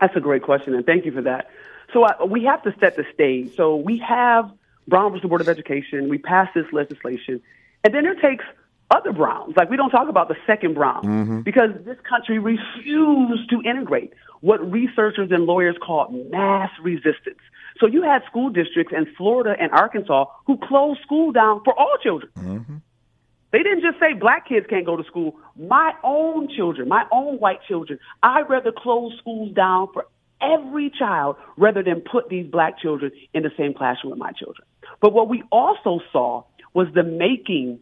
That's 0.00 0.16
a 0.16 0.20
great 0.20 0.42
question, 0.42 0.74
and 0.74 0.84
thank 0.84 1.04
you 1.04 1.12
for 1.12 1.22
that. 1.22 1.50
So 1.92 2.04
we 2.26 2.42
have 2.44 2.64
to 2.64 2.74
set 2.80 2.96
the 2.96 3.04
stage. 3.14 3.54
So 3.54 3.76
we 3.76 3.98
have 3.98 4.50
Brown 4.88 5.12
versus 5.12 5.22
the 5.22 5.28
Board 5.28 5.40
of 5.40 5.48
Education. 5.48 6.08
We 6.08 6.18
pass 6.18 6.48
this 6.52 6.66
legislation, 6.72 7.40
and 7.84 7.94
then 7.94 8.06
it 8.06 8.20
takes 8.20 8.44
other 8.90 9.12
Browns. 9.12 9.54
Like 9.56 9.70
we 9.70 9.76
don't 9.76 9.90
talk 9.90 10.08
about 10.08 10.26
the 10.26 10.36
second 10.48 10.74
Brown 10.74 11.04
mm-hmm. 11.04 11.40
because 11.42 11.70
this 11.84 11.98
country 12.00 12.40
refused 12.40 13.48
to 13.50 13.62
integrate 13.62 14.14
what 14.40 14.58
researchers 14.68 15.30
and 15.30 15.44
lawyers 15.44 15.76
call 15.80 16.08
mass 16.32 16.70
resistance. 16.82 17.38
So 17.78 17.86
you 17.86 18.02
had 18.02 18.24
school 18.24 18.50
districts 18.50 18.92
in 18.92 19.06
Florida 19.16 19.54
and 19.60 19.70
Arkansas 19.70 20.24
who 20.44 20.58
closed 20.58 21.02
school 21.02 21.30
down 21.30 21.62
for 21.64 21.72
all 21.78 21.96
children. 22.02 22.32
Mm-hmm. 22.36 22.76
They 23.56 23.62
didn't 23.62 23.80
just 23.80 23.98
say 23.98 24.12
black 24.12 24.46
kids 24.46 24.66
can't 24.68 24.84
go 24.84 24.98
to 24.98 25.04
school. 25.04 25.34
My 25.58 25.94
own 26.04 26.46
children, 26.54 26.88
my 26.90 27.06
own 27.10 27.38
white 27.38 27.60
children, 27.66 27.98
I'd 28.22 28.50
rather 28.50 28.70
close 28.70 29.16
schools 29.18 29.54
down 29.54 29.88
for 29.94 30.04
every 30.42 30.90
child 30.90 31.36
rather 31.56 31.82
than 31.82 32.02
put 32.02 32.28
these 32.28 32.46
black 32.46 32.78
children 32.78 33.12
in 33.32 33.44
the 33.44 33.50
same 33.56 33.72
classroom 33.72 34.10
with 34.10 34.18
my 34.18 34.32
children. 34.32 34.68
But 35.00 35.14
what 35.14 35.30
we 35.30 35.42
also 35.50 36.00
saw 36.12 36.42
was 36.74 36.88
the 36.94 37.02
making 37.02 37.80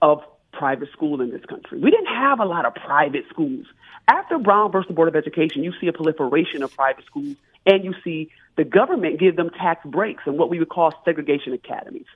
of 0.00 0.22
private 0.54 0.90
school 0.92 1.20
in 1.20 1.30
this 1.30 1.44
country. 1.44 1.78
We 1.78 1.90
didn't 1.90 2.06
have 2.06 2.40
a 2.40 2.46
lot 2.46 2.64
of 2.64 2.74
private 2.74 3.24
schools. 3.28 3.66
After 4.08 4.38
Brown 4.38 4.72
versus 4.72 4.88
the 4.88 4.94
Board 4.94 5.08
of 5.08 5.16
Education, 5.16 5.62
you 5.62 5.74
see 5.82 5.88
a 5.88 5.92
proliferation 5.92 6.62
of 6.62 6.74
private 6.74 7.04
schools 7.04 7.36
and 7.66 7.84
you 7.84 7.94
see 8.02 8.30
the 8.56 8.64
government 8.64 9.20
give 9.20 9.36
them 9.36 9.50
tax 9.50 9.84
breaks 9.84 10.22
and 10.24 10.38
what 10.38 10.48
we 10.48 10.58
would 10.58 10.70
call 10.70 10.94
segregation 11.04 11.52
academies. 11.52 12.06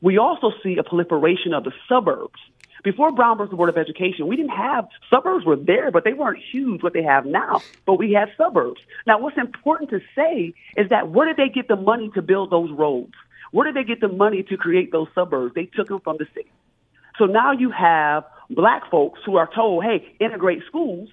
We 0.00 0.18
also 0.18 0.52
see 0.62 0.76
a 0.78 0.82
proliferation 0.82 1.54
of 1.54 1.64
the 1.64 1.72
suburbs. 1.88 2.38
Before 2.84 3.10
Brown 3.10 3.38
versus 3.38 3.54
Board 3.54 3.68
of 3.68 3.78
Education, 3.78 4.28
we 4.28 4.36
didn't 4.36 4.56
have 4.56 4.86
suburbs 5.10 5.44
were 5.44 5.56
there, 5.56 5.90
but 5.90 6.04
they 6.04 6.12
weren't 6.12 6.38
huge 6.52 6.82
what 6.82 6.92
they 6.92 7.02
have 7.02 7.26
now. 7.26 7.60
But 7.84 7.94
we 7.94 8.12
had 8.12 8.28
suburbs. 8.36 8.80
Now, 9.06 9.18
what's 9.18 9.38
important 9.38 9.90
to 9.90 10.00
say 10.14 10.54
is 10.76 10.88
that 10.90 11.10
where 11.10 11.26
did 11.26 11.36
they 11.36 11.52
get 11.52 11.68
the 11.68 11.76
money 11.76 12.10
to 12.14 12.22
build 12.22 12.50
those 12.50 12.70
roads? 12.70 13.14
Where 13.50 13.64
did 13.64 13.74
they 13.74 13.84
get 13.84 14.00
the 14.00 14.08
money 14.08 14.42
to 14.44 14.56
create 14.56 14.92
those 14.92 15.08
suburbs? 15.14 15.54
They 15.54 15.64
took 15.64 15.88
them 15.88 16.00
from 16.00 16.18
the 16.18 16.26
city. 16.34 16.52
So 17.18 17.24
now 17.24 17.52
you 17.52 17.70
have 17.70 18.24
black 18.50 18.90
folks 18.90 19.20
who 19.24 19.36
are 19.36 19.48
told, 19.52 19.84
hey, 19.84 20.14
integrate 20.20 20.62
schools. 20.68 21.08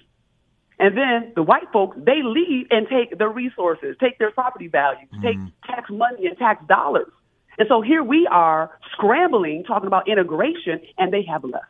And 0.78 0.96
then 0.96 1.32
the 1.34 1.42
white 1.42 1.72
folks, 1.72 1.96
they 2.00 2.22
leave 2.22 2.66
and 2.70 2.86
take 2.88 3.16
their 3.18 3.30
resources, 3.30 3.96
take 4.00 4.18
their 4.18 4.30
property 4.30 4.68
values, 4.68 5.08
mm-hmm. 5.12 5.22
take 5.22 5.38
tax 5.66 5.90
money 5.90 6.26
and 6.26 6.36
tax 6.36 6.64
dollars. 6.66 7.08
And 7.58 7.68
so 7.68 7.80
here 7.80 8.02
we 8.02 8.26
are 8.30 8.76
scrambling, 8.92 9.64
talking 9.64 9.86
about 9.86 10.08
integration, 10.08 10.80
and 10.98 11.12
they 11.12 11.22
have 11.22 11.44
left. 11.44 11.66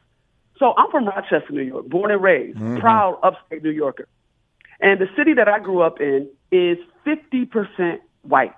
So 0.58 0.72
I'm 0.76 0.90
from 0.90 1.06
Rochester, 1.06 1.46
New 1.50 1.62
York, 1.62 1.86
born 1.88 2.10
and 2.10 2.22
raised, 2.22 2.58
mm-hmm. 2.58 2.78
proud 2.78 3.18
upstate 3.22 3.62
New 3.62 3.70
Yorker. 3.70 4.08
And 4.80 5.00
the 5.00 5.08
city 5.16 5.34
that 5.34 5.48
I 5.48 5.58
grew 5.58 5.82
up 5.82 6.00
in 6.00 6.28
is 6.52 6.78
50% 7.06 7.98
white. 8.22 8.54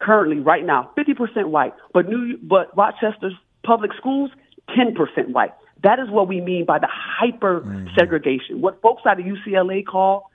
Currently, 0.00 0.40
right 0.40 0.64
now, 0.64 0.90
50% 0.96 1.46
white. 1.46 1.72
But 1.92 2.08
New, 2.08 2.38
but 2.42 2.76
Rochester's 2.76 3.34
public 3.64 3.92
schools, 3.96 4.30
10% 4.70 5.28
white. 5.28 5.52
That 5.82 5.98
is 5.98 6.08
what 6.08 6.28
we 6.28 6.40
mean 6.40 6.64
by 6.64 6.78
the 6.78 6.88
hyper 6.90 7.60
mm-hmm. 7.60 7.88
segregation. 7.96 8.60
What 8.60 8.80
folks 8.80 9.02
out 9.06 9.18
of 9.20 9.26
UCLA 9.26 9.84
call 9.84 10.30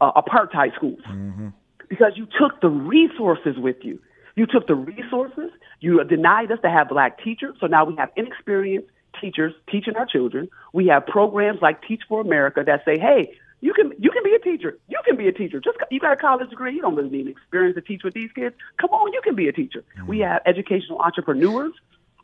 uh, 0.00 0.12
apartheid 0.12 0.74
schools. 0.74 1.00
Mm-hmm. 1.08 1.48
Because 1.88 2.12
you 2.16 2.26
took 2.26 2.60
the 2.60 2.68
resources 2.68 3.56
with 3.56 3.76
you. 3.82 4.00
You 4.34 4.46
took 4.46 4.66
the 4.66 4.74
resources. 4.74 5.50
You 5.82 6.02
denied 6.04 6.52
us 6.52 6.60
to 6.62 6.70
have 6.70 6.88
black 6.88 7.22
teachers. 7.22 7.56
So 7.60 7.66
now 7.66 7.84
we 7.84 7.96
have 7.96 8.10
inexperienced 8.16 8.88
teachers 9.20 9.52
teaching 9.68 9.96
our 9.96 10.06
children. 10.06 10.48
We 10.72 10.86
have 10.86 11.06
programs 11.06 11.60
like 11.60 11.82
Teach 11.82 12.02
for 12.08 12.20
America 12.20 12.62
that 12.64 12.84
say, 12.84 13.00
hey, 13.00 13.34
you 13.60 13.72
can 13.74 13.92
you 13.98 14.10
can 14.10 14.22
be 14.22 14.32
a 14.32 14.38
teacher. 14.38 14.78
You 14.88 15.00
can 15.04 15.16
be 15.16 15.26
a 15.26 15.32
teacher. 15.32 15.60
Just 15.60 15.78
you 15.90 15.98
got 15.98 16.12
a 16.12 16.16
college 16.16 16.50
degree. 16.50 16.74
You 16.74 16.82
don't 16.82 16.94
really 16.94 17.10
need 17.10 17.26
experience 17.26 17.74
to 17.74 17.80
teach 17.80 18.04
with 18.04 18.14
these 18.14 18.30
kids. 18.32 18.54
Come 18.80 18.90
on, 18.90 19.12
you 19.12 19.20
can 19.22 19.34
be 19.34 19.48
a 19.48 19.52
teacher. 19.52 19.82
Mm-hmm. 19.96 20.06
We 20.06 20.20
have 20.20 20.40
educational 20.46 21.00
entrepreneurs 21.00 21.72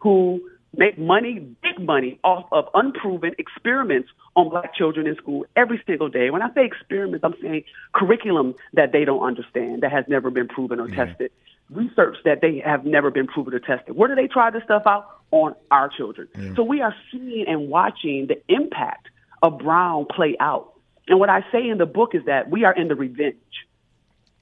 who 0.00 0.40
make 0.76 0.96
money, 0.96 1.40
big 1.62 1.80
money, 1.80 2.20
off 2.22 2.46
of 2.52 2.68
unproven 2.74 3.34
experiments 3.38 4.08
on 4.36 4.50
black 4.50 4.72
children 4.74 5.08
in 5.08 5.16
school 5.16 5.46
every 5.56 5.82
single 5.84 6.08
day. 6.08 6.30
When 6.30 6.42
I 6.42 6.52
say 6.54 6.64
experiments, 6.64 7.24
I'm 7.24 7.34
saying 7.42 7.64
curriculum 7.92 8.54
that 8.74 8.92
they 8.92 9.04
don't 9.04 9.22
understand, 9.22 9.82
that 9.82 9.90
has 9.90 10.04
never 10.06 10.30
been 10.30 10.46
proven 10.46 10.78
or 10.78 10.88
tested 10.88 11.32
research 11.70 12.16
that 12.24 12.40
they 12.40 12.62
have 12.64 12.84
never 12.84 13.10
been 13.10 13.26
proven 13.26 13.54
or 13.54 13.58
tested. 13.58 13.94
Where 13.94 14.08
do 14.08 14.14
they 14.14 14.28
try 14.28 14.50
this 14.50 14.62
stuff 14.64 14.82
out? 14.86 15.08
On 15.30 15.54
our 15.70 15.90
children. 15.90 16.28
Yeah. 16.38 16.54
So 16.56 16.62
we 16.62 16.80
are 16.80 16.94
seeing 17.12 17.46
and 17.46 17.68
watching 17.68 18.28
the 18.28 18.40
impact 18.48 19.08
of 19.42 19.58
Brown 19.58 20.06
play 20.06 20.36
out. 20.40 20.72
And 21.06 21.18
what 21.18 21.28
I 21.28 21.44
say 21.52 21.68
in 21.68 21.78
the 21.78 21.86
book 21.86 22.14
is 22.14 22.24
that 22.24 22.50
we 22.50 22.64
are 22.64 22.72
in 22.72 22.88
the 22.88 22.94
revenge 22.94 23.36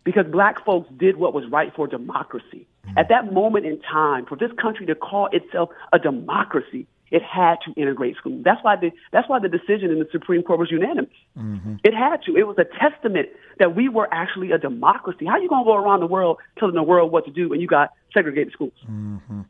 because 0.04 0.26
black 0.26 0.64
folks 0.64 0.88
did 0.96 1.16
what 1.16 1.34
was 1.34 1.44
right 1.50 1.74
for 1.74 1.88
democracy. 1.88 2.68
Mm-hmm. 2.86 2.98
At 2.98 3.08
that 3.08 3.32
moment 3.32 3.66
in 3.66 3.80
time, 3.80 4.26
for 4.26 4.36
this 4.36 4.52
country 4.60 4.86
to 4.86 4.94
call 4.94 5.28
itself 5.32 5.70
a 5.92 5.98
democracy, 5.98 6.86
it 7.10 7.22
had 7.22 7.56
to 7.64 7.80
integrate 7.80 8.16
schools. 8.16 8.42
That's 8.44 8.62
why 8.62 8.76
the 8.76 8.90
that's 9.12 9.28
why 9.28 9.38
the 9.38 9.48
decision 9.48 9.90
in 9.90 9.98
the 9.98 10.08
Supreme 10.10 10.42
Court 10.42 10.58
was 10.58 10.70
unanimous. 10.70 11.10
Mm-hmm. 11.38 11.76
It 11.84 11.94
had 11.94 12.22
to. 12.24 12.36
It 12.36 12.46
was 12.46 12.56
a 12.58 12.64
testament 12.64 13.28
that 13.58 13.76
we 13.76 13.88
were 13.88 14.08
actually 14.12 14.52
a 14.52 14.58
democracy. 14.58 15.26
How 15.26 15.38
you 15.38 15.48
gonna 15.48 15.64
go 15.64 15.76
around 15.76 16.00
the 16.00 16.06
world 16.06 16.38
telling 16.58 16.74
the 16.74 16.82
world 16.82 17.12
what 17.12 17.24
to 17.26 17.30
do 17.30 17.48
when 17.48 17.60
you 17.60 17.68
got 17.68 17.92
segregated 18.12 18.52
schools? 18.52 18.72
Mm-hmm. 18.88 19.42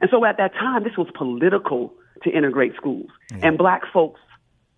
And 0.00 0.10
so 0.10 0.24
at 0.24 0.36
that 0.36 0.52
time, 0.54 0.84
this 0.84 0.96
was 0.98 1.08
political 1.14 1.94
to 2.24 2.30
integrate 2.30 2.74
schools, 2.76 3.08
and 3.30 3.56
black 3.56 3.82
folks 3.92 4.20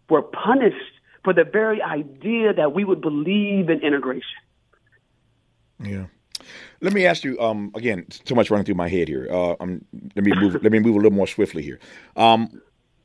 were 0.08 0.22
punished 0.22 0.76
for 1.24 1.32
the 1.32 1.44
very 1.44 1.82
idea 1.82 2.54
that 2.54 2.72
we 2.72 2.84
would 2.84 3.00
believe 3.00 3.68
in 3.68 3.80
integration. 3.80 4.22
Yeah. 5.80 6.06
Let 6.80 6.92
me 6.92 7.06
ask 7.06 7.24
you 7.24 7.38
um, 7.40 7.70
again. 7.74 8.06
Too 8.24 8.34
much 8.34 8.50
running 8.50 8.64
through 8.64 8.76
my 8.76 8.88
head 8.88 9.08
here. 9.08 9.28
Uh, 9.30 9.56
um, 9.60 9.84
let 10.14 10.24
me 10.24 10.32
move. 10.34 10.62
let 10.62 10.72
me 10.72 10.78
move 10.78 10.94
a 10.94 10.98
little 10.98 11.12
more 11.12 11.26
swiftly 11.26 11.62
here. 11.62 11.78
Um, 12.16 12.60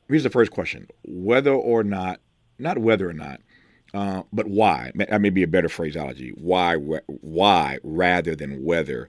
here's 0.08 0.22
the 0.22 0.30
first 0.30 0.50
question: 0.50 0.88
Whether 1.06 1.52
or 1.52 1.82
not, 1.82 2.20
not 2.58 2.78
whether 2.78 3.08
or 3.08 3.12
not, 3.12 3.40
uh, 3.92 4.22
but 4.32 4.46
why? 4.48 4.92
That 4.94 5.20
may 5.20 5.30
be 5.30 5.42
a 5.42 5.48
better 5.48 5.68
phraseology. 5.68 6.32
Why? 6.36 6.76
Why 6.76 7.78
rather 7.82 8.34
than 8.34 8.64
whether? 8.64 9.08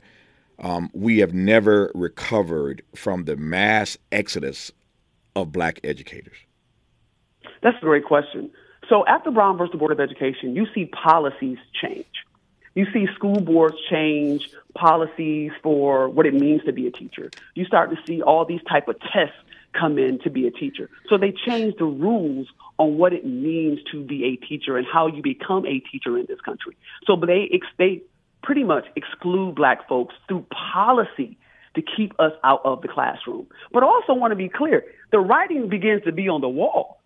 Um, 0.59 0.89
we 0.93 1.17
have 1.17 1.33
never 1.33 1.91
recovered 1.93 2.81
from 2.95 3.25
the 3.25 3.35
mass 3.35 3.97
exodus 4.13 4.71
of 5.35 5.51
black 5.51 5.81
educators. 5.83 6.37
That's 7.61 7.75
a 7.77 7.85
great 7.85 8.05
question. 8.05 8.51
So 8.89 9.05
after 9.07 9.31
Brown 9.31 9.57
versus 9.57 9.71
the 9.71 9.77
Board 9.77 9.91
of 9.91 9.99
Education, 9.99 10.55
you 10.55 10.67
see 10.73 10.85
policies 10.85 11.57
change. 11.81 12.05
You 12.75 12.85
see 12.93 13.07
school 13.15 13.39
boards 13.39 13.77
change 13.89 14.49
policies 14.75 15.51
for 15.63 16.09
what 16.09 16.25
it 16.25 16.33
means 16.33 16.63
to 16.65 16.73
be 16.73 16.87
a 16.87 16.91
teacher. 16.91 17.31
You 17.55 17.65
start 17.65 17.89
to 17.89 17.97
see 18.05 18.21
all 18.21 18.45
these 18.45 18.61
type 18.69 18.89
of 18.89 18.99
tests 18.99 19.37
come 19.73 19.97
in 19.97 20.19
to 20.19 20.29
be 20.29 20.45
a 20.47 20.51
teacher. 20.51 20.89
So 21.09 21.17
they 21.17 21.31
change 21.31 21.75
the 21.77 21.85
rules 21.85 22.47
on 22.77 22.97
what 22.97 23.13
it 23.13 23.25
means 23.25 23.79
to 23.91 24.03
be 24.03 24.25
a 24.25 24.35
teacher 24.45 24.77
and 24.77 24.85
how 24.85 25.07
you 25.07 25.21
become 25.21 25.65
a 25.65 25.79
teacher 25.79 26.17
in 26.17 26.25
this 26.27 26.39
country. 26.41 26.75
So 27.07 27.15
they 27.15 27.59
they 27.77 28.01
pretty 28.43 28.63
much 28.63 28.85
exclude 28.95 29.55
black 29.55 29.87
folks 29.87 30.13
through 30.27 30.45
policy 30.51 31.37
to 31.75 31.81
keep 31.81 32.13
us 32.19 32.31
out 32.43 32.61
of 32.63 32.81
the 32.81 32.87
classroom. 32.87 33.47
But 33.71 33.83
also 33.83 34.13
want 34.13 34.31
to 34.31 34.35
be 34.35 34.49
clear, 34.49 34.83
the 35.11 35.19
writing 35.19 35.67
begins 35.69 36.03
to 36.03 36.11
be 36.11 36.29
on 36.29 36.41
the 36.41 36.49
wall. 36.49 37.01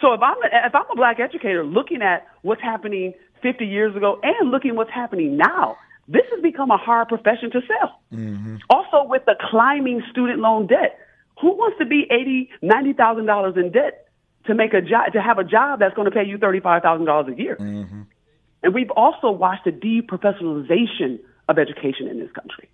So 0.00 0.12
if 0.12 0.20
I'm 0.22 0.36
a, 0.42 0.66
if 0.66 0.74
I'm 0.74 0.90
a 0.90 0.94
black 0.94 1.20
educator 1.20 1.64
looking 1.64 2.02
at 2.02 2.26
what's 2.42 2.60
happening 2.60 3.14
50 3.42 3.66
years 3.66 3.94
ago 3.96 4.20
and 4.22 4.50
looking 4.50 4.76
what's 4.76 4.90
happening 4.90 5.36
now, 5.36 5.76
this 6.08 6.22
has 6.32 6.40
become 6.42 6.70
a 6.70 6.76
hard 6.76 7.08
profession 7.08 7.50
to 7.50 7.60
sell. 7.66 8.00
Mm-hmm. 8.12 8.56
Also, 8.70 9.04
with 9.04 9.24
the 9.24 9.34
climbing 9.50 10.02
student 10.10 10.38
loan 10.38 10.66
debt, 10.66 10.98
who 11.40 11.52
wants 11.52 11.78
to 11.78 11.86
be 11.86 12.06
eighty, 12.10 12.50
ninety 12.62 12.92
thousand 12.92 13.26
dollars 13.26 13.54
in 13.56 13.72
debt 13.72 14.08
to 14.46 14.54
make 14.54 14.72
a 14.72 14.80
job 14.80 15.12
to 15.12 15.20
have 15.20 15.38
a 15.38 15.44
job 15.44 15.80
that's 15.80 15.94
going 15.94 16.06
to 16.06 16.14
pay 16.14 16.24
you 16.24 16.38
thirty 16.38 16.60
five 16.60 16.82
thousand 16.82 17.06
dollars 17.06 17.34
a 17.34 17.40
year? 17.40 17.56
Mm-hmm. 17.56 18.02
And 18.62 18.74
we've 18.74 18.90
also 18.90 19.30
watched 19.30 19.64
the 19.64 19.72
deprofessionalization 19.72 21.20
of 21.48 21.58
education 21.58 22.08
in 22.08 22.18
this 22.18 22.30
country. 22.32 22.68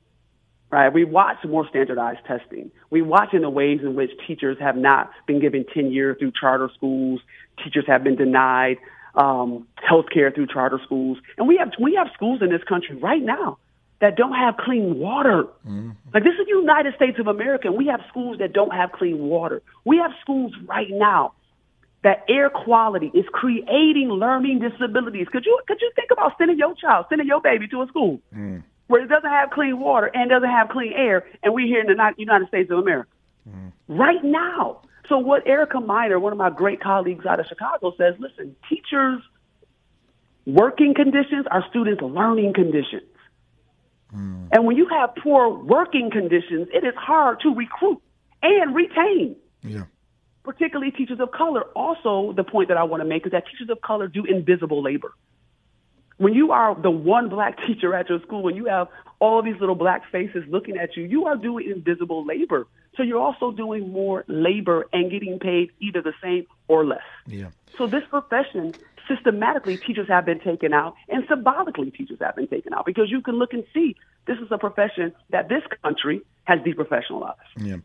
Right? 0.71 0.91
We 0.91 1.05
watch 1.05 1.37
more 1.45 1.69
standardized 1.69 2.21
testing. 2.27 2.71
We 2.89 3.03
watch 3.03 3.35
in 3.35 3.43
the 3.43 3.51
ways 3.51 3.81
in 3.83 3.95
which 3.95 4.11
teachers 4.27 4.57
have 4.59 4.77
not 4.77 5.11
been 5.27 5.39
given 5.39 5.67
tenure 5.75 6.15
through 6.15 6.33
charter 6.39 6.71
schools. 6.75 7.21
Teachers 7.63 7.85
have 7.87 8.03
been 8.03 8.17
denied 8.17 8.79
um, 9.15 9.67
health 9.75 10.07
care 10.13 10.31
through 10.31 10.47
charter 10.47 10.81
schools. 10.85 11.19
And 11.39 11.47
we 11.49 11.57
have, 11.59 11.73
we 11.81 11.95
have 11.95 12.09
schools 12.15 12.41
in 12.43 12.51
this 12.51 12.63
country 12.65 12.97
right 12.97 13.23
now 13.23 13.59
that 14.01 14.17
don't 14.17 14.35
have 14.35 14.57
clean 14.57 14.99
water. 14.99 15.45
Mm-hmm. 15.67 15.91
Like 16.13 16.25
this 16.25 16.35
is 16.35 16.47
the 16.47 16.59
United 16.59 16.95
States 16.97 17.19
of 17.19 17.29
America, 17.29 17.69
and 17.69 17.77
we 17.77 17.87
have 17.87 18.01
schools 18.09 18.39
that 18.39 18.53
don't 18.53 18.73
have 18.73 18.93
clean 18.93 19.19
water. 19.19 19.63
We 19.85 19.99
have 19.99 20.11
schools 20.21 20.53
right 20.67 20.91
now 20.91 21.35
that 22.03 22.25
air 22.29 22.51
quality 22.51 23.11
is 23.15 23.25
creating 23.33 24.09
learning 24.11 24.59
disabilities. 24.59 25.29
Could 25.31 25.45
you 25.47 25.59
could 25.69 25.79
you 25.81 25.91
think 25.95 26.11
about 26.11 26.33
sending 26.37 26.59
your 26.59 26.75
child, 26.75 27.07
sending 27.09 27.29
your 27.29 27.41
baby 27.41 27.69
to 27.69 27.83
a 27.83 27.87
school 27.87 28.21
mm. 28.35 28.63
where 28.89 29.05
it 29.05 29.09
doesn't 29.09 29.31
have 29.31 29.51
clean 29.51 29.79
water 29.79 30.11
and 30.13 30.31
doesn't 30.31 30.49
have 30.49 30.69
clean 30.69 30.93
air, 30.93 31.25
and 31.43 31.55
we're 31.55 31.67
here 31.67 31.81
in 31.81 31.87
the 31.87 32.13
United 32.17 32.49
States 32.49 32.71
of 32.71 32.79
America 32.79 33.09
mm. 33.49 33.73
right 33.87 34.23
now. 34.25 34.83
So 35.09 35.19
what 35.19 35.47
Erica 35.47 35.79
Meiners, 35.79 36.21
one 36.21 36.33
of 36.33 36.39
my 36.39 36.51
great 36.51 36.81
colleagues 36.81 37.27
out 37.27 37.41
of 37.41 37.47
Chicago, 37.47 37.95
says, 37.99 38.15
listen, 38.19 38.57
teachers' 38.69 39.21
working 40.47 40.95
conditions 40.95 41.47
are 41.51 41.65
students' 41.71 42.03
learning 42.03 42.55
conditions. 42.55 43.03
Mm. 44.15 44.49
And 44.53 44.67
when 44.67 44.77
you 44.77 44.87
have 44.89 45.15
poor 45.23 45.49
working 45.49 46.11
conditions, 46.11 46.69
it 46.73 46.85
is 46.85 46.95
hard 46.97 47.41
to 47.41 47.55
recruit 47.55 48.01
and 48.43 48.75
retain. 48.75 49.37
Yeah. 49.63 49.85
Particularly 50.45 50.91
teachers 50.91 51.21
of 51.21 51.31
color. 51.33 51.63
Also, 51.75 52.33
the 52.33 52.45
point 52.45 52.69
that 52.69 52.77
I 52.77 52.85
want 52.85 53.03
to 53.03 53.09
make 53.09 53.27
is 53.27 53.33
that 53.33 53.45
teachers 53.47 53.71
of 53.71 53.81
color 53.81 54.09
do 54.09 54.25
invisible 54.25 54.83
labor. 54.83 55.15
When 56.19 56.35
you 56.35 56.53
are 56.53 56.81
the 56.81 56.91
one 56.91 57.29
black 57.29 57.59
teacher 57.67 57.95
at 57.95 58.09
your 58.09 58.21
school, 58.23 58.43
when 58.43 58.57
you 58.57 58.67
have 58.67 58.89
all 59.19 59.43
these 59.43 59.57
little 59.61 59.75
black 59.75 60.03
faces 60.11 60.45
looking 60.49 60.77
at 60.77 60.97
you, 60.97 61.05
you 61.05 61.27
are 61.27 61.37
doing 61.37 61.71
invisible 61.71 62.25
labor. 62.27 62.67
So 62.97 63.03
you're 63.03 63.21
also 63.21 63.51
doing 63.51 63.91
more 63.91 64.25
labor 64.29 64.87
and 64.93 65.11
getting 65.11 65.39
paid 65.39 65.71
either 65.81 66.03
the 66.03 66.13
same 66.23 66.47
or 66.69 66.85
less. 66.85 67.01
Yeah. 67.27 67.51
So 67.79 67.87
this 67.87 68.03
profession, 68.11 68.75
systematically, 69.15 69.77
teachers 69.77 70.09
have 70.09 70.25
been 70.25 70.41
taken 70.41 70.73
out, 70.73 70.95
and 71.09 71.25
symbolically, 71.29 71.91
teachers 71.91 72.19
have 72.21 72.37
been 72.37 72.49
taken 72.49 72.73
out 72.75 72.87
because 72.87 73.11
you 73.11 73.21
can 73.21 73.37
look 73.37 73.53
and 73.53 73.65
see 73.75 73.97
this 74.27 74.39
is 74.39 74.49
a 74.51 74.59
profession 74.59 75.13
that 75.31 75.49
this 75.49 75.63
country 75.83 76.23
has 76.45 76.59
deprofessionalized. 76.61 77.35
Yeah. 77.57 77.77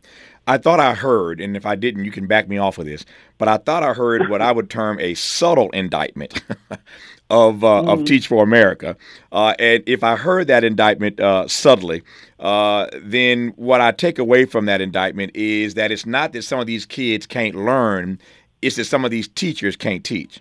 I 0.46 0.58
thought 0.58 0.80
I 0.80 0.94
heard, 0.94 1.40
and 1.40 1.56
if 1.56 1.66
I 1.66 1.74
didn't, 1.74 2.04
you 2.04 2.10
can 2.10 2.26
back 2.26 2.48
me 2.48 2.58
off 2.58 2.78
of 2.78 2.86
this, 2.86 3.04
but 3.36 3.48
I 3.48 3.58
thought 3.58 3.82
I 3.82 3.92
heard 3.92 4.28
what 4.28 4.40
I 4.40 4.50
would 4.50 4.70
term 4.70 4.98
a 5.00 5.14
subtle 5.14 5.70
indictment 5.70 6.42
of 7.30 7.62
uh, 7.62 7.66
mm-hmm. 7.66 7.88
of 7.88 8.04
Teach 8.04 8.26
for 8.26 8.42
America. 8.42 8.96
Uh, 9.30 9.54
and 9.58 9.82
if 9.86 10.02
I 10.02 10.16
heard 10.16 10.46
that 10.46 10.64
indictment 10.64 11.20
uh, 11.20 11.46
subtly, 11.48 12.02
uh, 12.40 12.86
then 13.02 13.52
what 13.56 13.80
I 13.80 13.92
take 13.92 14.18
away 14.18 14.44
from 14.44 14.66
that 14.66 14.80
indictment 14.80 15.32
is 15.34 15.74
that 15.74 15.92
it's 15.92 16.06
not 16.06 16.32
that 16.32 16.42
some 16.42 16.60
of 16.60 16.66
these 16.66 16.86
kids 16.86 17.26
can't 17.26 17.54
learn; 17.54 18.18
it's 18.62 18.76
that 18.76 18.84
some 18.84 19.04
of 19.04 19.10
these 19.10 19.28
teachers 19.28 19.76
can't 19.76 20.04
teach. 20.04 20.40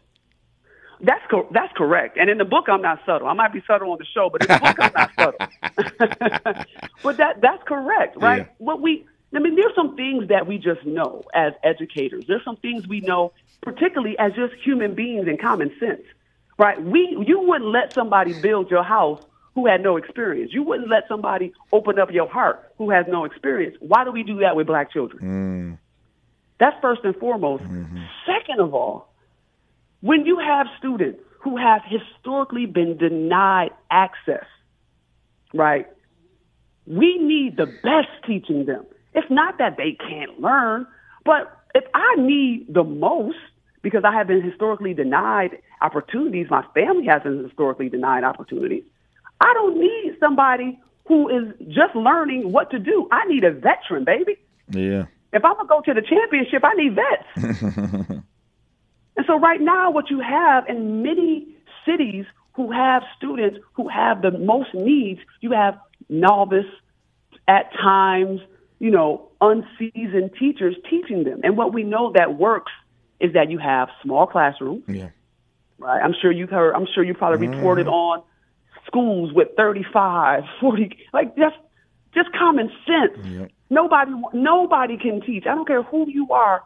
That's 1.00 1.24
co- 1.30 1.48
that's 1.52 1.72
correct. 1.76 2.18
And 2.18 2.30
in 2.30 2.38
the 2.38 2.46
book, 2.46 2.66
I'm 2.68 2.82
not 2.82 3.00
subtle. 3.06 3.28
I 3.28 3.34
might 3.34 3.54
be 3.54 3.62
subtle 3.68 3.92
on 3.92 4.00
the 4.00 4.06
show, 4.06 4.30
but 4.32 4.42
in 4.42 4.48
the 4.48 4.60
book, 4.60 4.78
I'm 4.80 4.92
not 4.96 5.12
subtle. 5.20 6.66
but 7.04 7.18
that 7.18 7.42
that's 7.42 7.64
correct, 7.68 8.18
right? 8.18 8.40
Yeah. 8.40 8.54
What 8.58 8.82
we, 8.82 9.06
I 9.34 9.40
mean, 9.40 9.56
there's 9.56 9.76
some 9.76 9.96
things 9.96 10.30
that 10.30 10.48
we 10.48 10.58
just 10.58 10.86
know 10.86 11.24
as 11.34 11.54
educators. 11.64 12.26
There's 12.28 12.44
some 12.44 12.58
things 12.58 12.88
we 12.88 13.02
know, 13.02 13.34
particularly 13.62 14.18
as 14.18 14.34
just 14.34 14.54
human 14.64 14.96
beings 14.96 15.28
and 15.28 15.40
common 15.40 15.72
sense, 15.80 16.02
right? 16.58 16.82
We, 16.82 17.24
you 17.28 17.42
wouldn't 17.42 17.70
let 17.70 17.94
somebody 17.94 18.34
build 18.42 18.72
your 18.72 18.84
house 18.84 19.22
who 19.54 19.68
had 19.68 19.82
no 19.82 19.98
experience. 19.98 20.52
You 20.54 20.64
wouldn't 20.64 20.90
let 20.90 21.08
somebody 21.08 21.54
open 21.72 22.00
up 22.00 22.12
your 22.12 22.28
heart 22.28 22.72
who 22.78 22.90
has 22.92 23.06
no 23.08 23.26
experience. 23.26 23.76
Why 23.80 24.04
do 24.04 24.12
we 24.12 24.24
do 24.24 24.40
that 24.40 24.56
with 24.56 24.68
black 24.68 24.92
children? 24.92 25.78
Mm. 25.78 25.78
That's 26.60 26.76
first 26.82 27.02
and 27.04 27.16
foremost. 27.16 27.64
Mm-hmm. 27.64 28.04
Second 28.26 28.62
of 28.62 28.74
all 28.74 29.10
when 30.02 30.26
you 30.26 30.40
have 30.40 30.68
students 30.78 31.20
who 31.42 31.58
have 31.58 31.82
historically 31.86 32.66
been 32.66 32.98
denied 32.98 33.72
access, 33.90 34.46
right? 35.54 35.88
We 36.86 37.18
need 37.18 37.58
the 37.58 37.66
best 37.66 38.10
teaching 38.26 38.66
them. 38.66 38.86
It's 39.14 39.30
not 39.30 39.58
that 39.58 39.78
they 39.78 39.98
can't 40.08 40.40
learn, 40.40 40.88
but 41.26 41.66
if 41.74 41.84
I 41.94 42.16
need 42.18 42.68
the 42.70 42.84
most 42.84 43.38
because 43.82 44.04
I 44.04 44.14
have 44.14 44.28
been 44.28 44.42
historically 44.42 44.94
denied 44.94 45.58
opportunities, 45.82 46.48
my 46.50 46.64
family 46.74 47.06
has 47.06 47.24
been 47.24 47.44
historically 47.44 47.90
denied 47.90 48.24
opportunities. 48.24 48.84
I 49.40 49.54
don't 49.54 49.80
need 49.80 50.18
somebody 50.20 50.80
who 51.08 51.30
is 51.30 51.54
just 51.68 51.96
learning 51.96 52.52
what 52.52 52.72
to 52.72 52.80
do. 52.80 53.08
I 53.12 53.26
need 53.26 53.44
a 53.44 53.52
veteran, 53.52 54.04
baby. 54.04 54.38
Yeah. 54.70 55.06
If 55.32 55.46
I'm 55.46 55.56
gonna 55.56 55.68
go 55.68 55.82
to 55.82 55.94
the 55.94 56.02
championship, 56.02 56.64
I 56.64 56.74
need 56.74 56.96
vets. 56.96 58.24
And 59.18 59.26
so 59.26 59.40
right 59.40 59.60
now, 59.60 59.92
what 59.92 60.10
you 60.10 60.20
have 60.20 60.68
in 60.70 61.02
many 61.02 61.48
cities 61.86 62.26
who 62.54 62.72
have 62.72 63.04
students 63.18 63.60
who 63.74 63.88
have 63.88 64.22
the 64.22 64.32
most 64.32 64.74
needs, 64.74 65.20
you 65.42 65.52
have 65.52 65.78
novice, 66.10 66.66
at 67.48 67.72
times, 67.74 68.42
you 68.80 68.92
know, 68.92 69.30
unseasoned 69.40 70.32
teachers 70.38 70.76
teaching 70.90 71.24
them. 71.24 71.42
And 71.44 71.56
what 71.56 71.74
we 71.74 71.84
know 71.84 72.12
that 72.14 72.38
works 72.38 72.72
is 73.20 73.34
that 73.34 73.50
you 73.50 73.58
have 73.58 73.90
small 74.04 74.28
classrooms. 74.28 74.84
Yeah. 74.88 75.10
Right. 75.78 76.02
I'm 76.04 76.14
sure 76.20 76.32
you've 76.32 76.50
heard, 76.50 76.74
I'm 76.74 76.88
sure 76.94 77.04
you 77.04 77.14
probably 77.14 77.48
mm-hmm. 77.48 77.58
reported 77.58 77.88
on 77.88 78.24
schools 78.86 79.32
with 79.34 79.50
35, 79.56 80.44
40, 80.60 80.98
like 81.14 81.36
just, 81.38 81.56
just 82.14 82.30
common 82.34 82.70
sense. 82.86 83.26
Yep. 83.26 83.52
Nobody, 83.70 84.12
nobody 84.34 84.98
can 84.98 85.22
teach. 85.22 85.46
I 85.46 85.56
don't 85.56 85.68
care 85.68 85.84
who 85.84 86.10
you 86.10 86.32
are. 86.32 86.64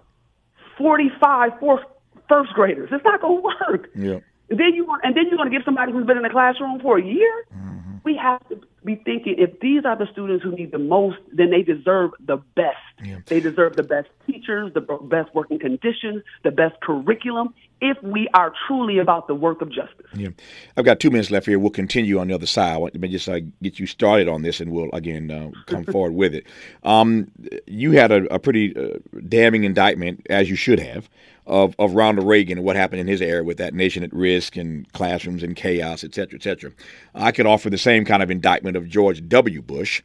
45, 0.78 1.60
40, 1.60 1.84
first 2.32 2.54
graders. 2.54 2.90
It's 2.92 3.04
not 3.04 3.20
going 3.20 3.38
to 3.38 3.44
work. 3.44 3.90
Yeah. 3.94 4.20
And 4.50 4.60
then 4.60 4.74
you 4.74 4.86
want, 4.86 5.02
and 5.04 5.16
then 5.16 5.26
you're 5.28 5.38
going 5.38 5.52
to 5.52 5.56
give 5.56 5.66
somebody 5.66 5.92
who's 5.92 6.06
been 6.06 6.18
in 6.18 6.24
the 6.24 6.30
classroom 6.30 6.80
for 6.80 6.98
a 6.98 7.04
year. 7.04 7.46
Mm-hmm. 7.54 7.98
We 8.04 8.16
have 8.16 8.48
to 8.50 8.60
be 8.84 8.96
thinking 8.96 9.36
if 9.38 9.60
these 9.60 9.86
are 9.86 9.96
the 9.96 10.08
students 10.12 10.44
who 10.44 10.52
need 10.52 10.72
the 10.72 10.80
most, 10.80 11.18
then 11.32 11.52
they 11.52 11.62
deserve 11.62 12.12
the 12.20 12.38
best. 12.56 12.78
Yeah. 13.04 13.20
They 13.28 13.40
deserve 13.40 13.76
the 13.76 13.84
best 13.84 14.10
teachers, 14.26 14.74
the 14.74 14.82
best 14.82 15.34
working 15.36 15.60
conditions, 15.60 16.24
the 16.44 16.52
best 16.52 16.80
curriculum. 16.82 17.54
If 17.80 18.02
we 18.04 18.28
are 18.34 18.54
truly 18.68 19.00
about 19.00 19.28
the 19.28 19.36
work 19.36 19.62
of 19.62 19.70
justice. 19.70 20.06
Yeah, 20.14 20.30
I've 20.78 20.86
got 20.86 21.00
two 21.00 21.10
minutes 21.10 21.32
left 21.32 21.48
here. 21.48 21.58
We'll 21.58 21.72
continue 21.72 22.20
on 22.20 22.28
the 22.28 22.36
other 22.36 22.46
side. 22.46 22.80
Let 22.80 23.00
me 23.00 23.08
just 23.08 23.28
uh, 23.28 23.40
get 23.62 23.80
you 23.80 23.88
started 23.88 24.28
on 24.28 24.44
this, 24.44 24.60
and 24.60 24.72
we'll 24.72 24.92
again 24.94 25.32
uh, 25.32 25.50
come 25.66 25.84
forward 25.92 26.14
with 26.14 26.36
it. 26.36 26.46
Um, 26.84 27.32
you 27.66 27.92
had 27.94 28.12
a, 28.12 28.32
a 28.34 28.38
pretty 28.38 28.76
uh, 28.76 29.00
damning 29.28 29.64
indictment, 29.64 30.28
as 30.30 30.48
you 30.48 30.56
should 30.56 30.80
have, 30.80 31.10
of, 31.52 31.76
of 31.78 31.94
Ronald 31.94 32.26
Reagan 32.28 32.58
and 32.58 32.66
what 32.66 32.78
happened 32.78 33.02
in 33.02 33.08
his 33.08 33.22
era 33.22 33.44
with 33.44 33.58
that 33.58 33.74
nation 33.74 34.04
at 34.04 34.14
risk 34.14 34.56
and 34.56 34.92
classrooms 34.94 35.44
and 35.44 35.56
chaos, 35.56 36.04
et 36.04 36.16
cetera, 36.16 36.40
et 36.40 36.44
cetera. 36.44 36.72
I 37.14 37.32
could 37.34 37.46
offer 37.46 37.70
the 37.70 37.78
same 37.78 38.06
kind 38.06 38.24
of 38.24 38.32
indictment 38.32 38.78
of 38.78 38.88
George 38.88 39.28
W. 39.28 39.62
Bush 39.62 40.02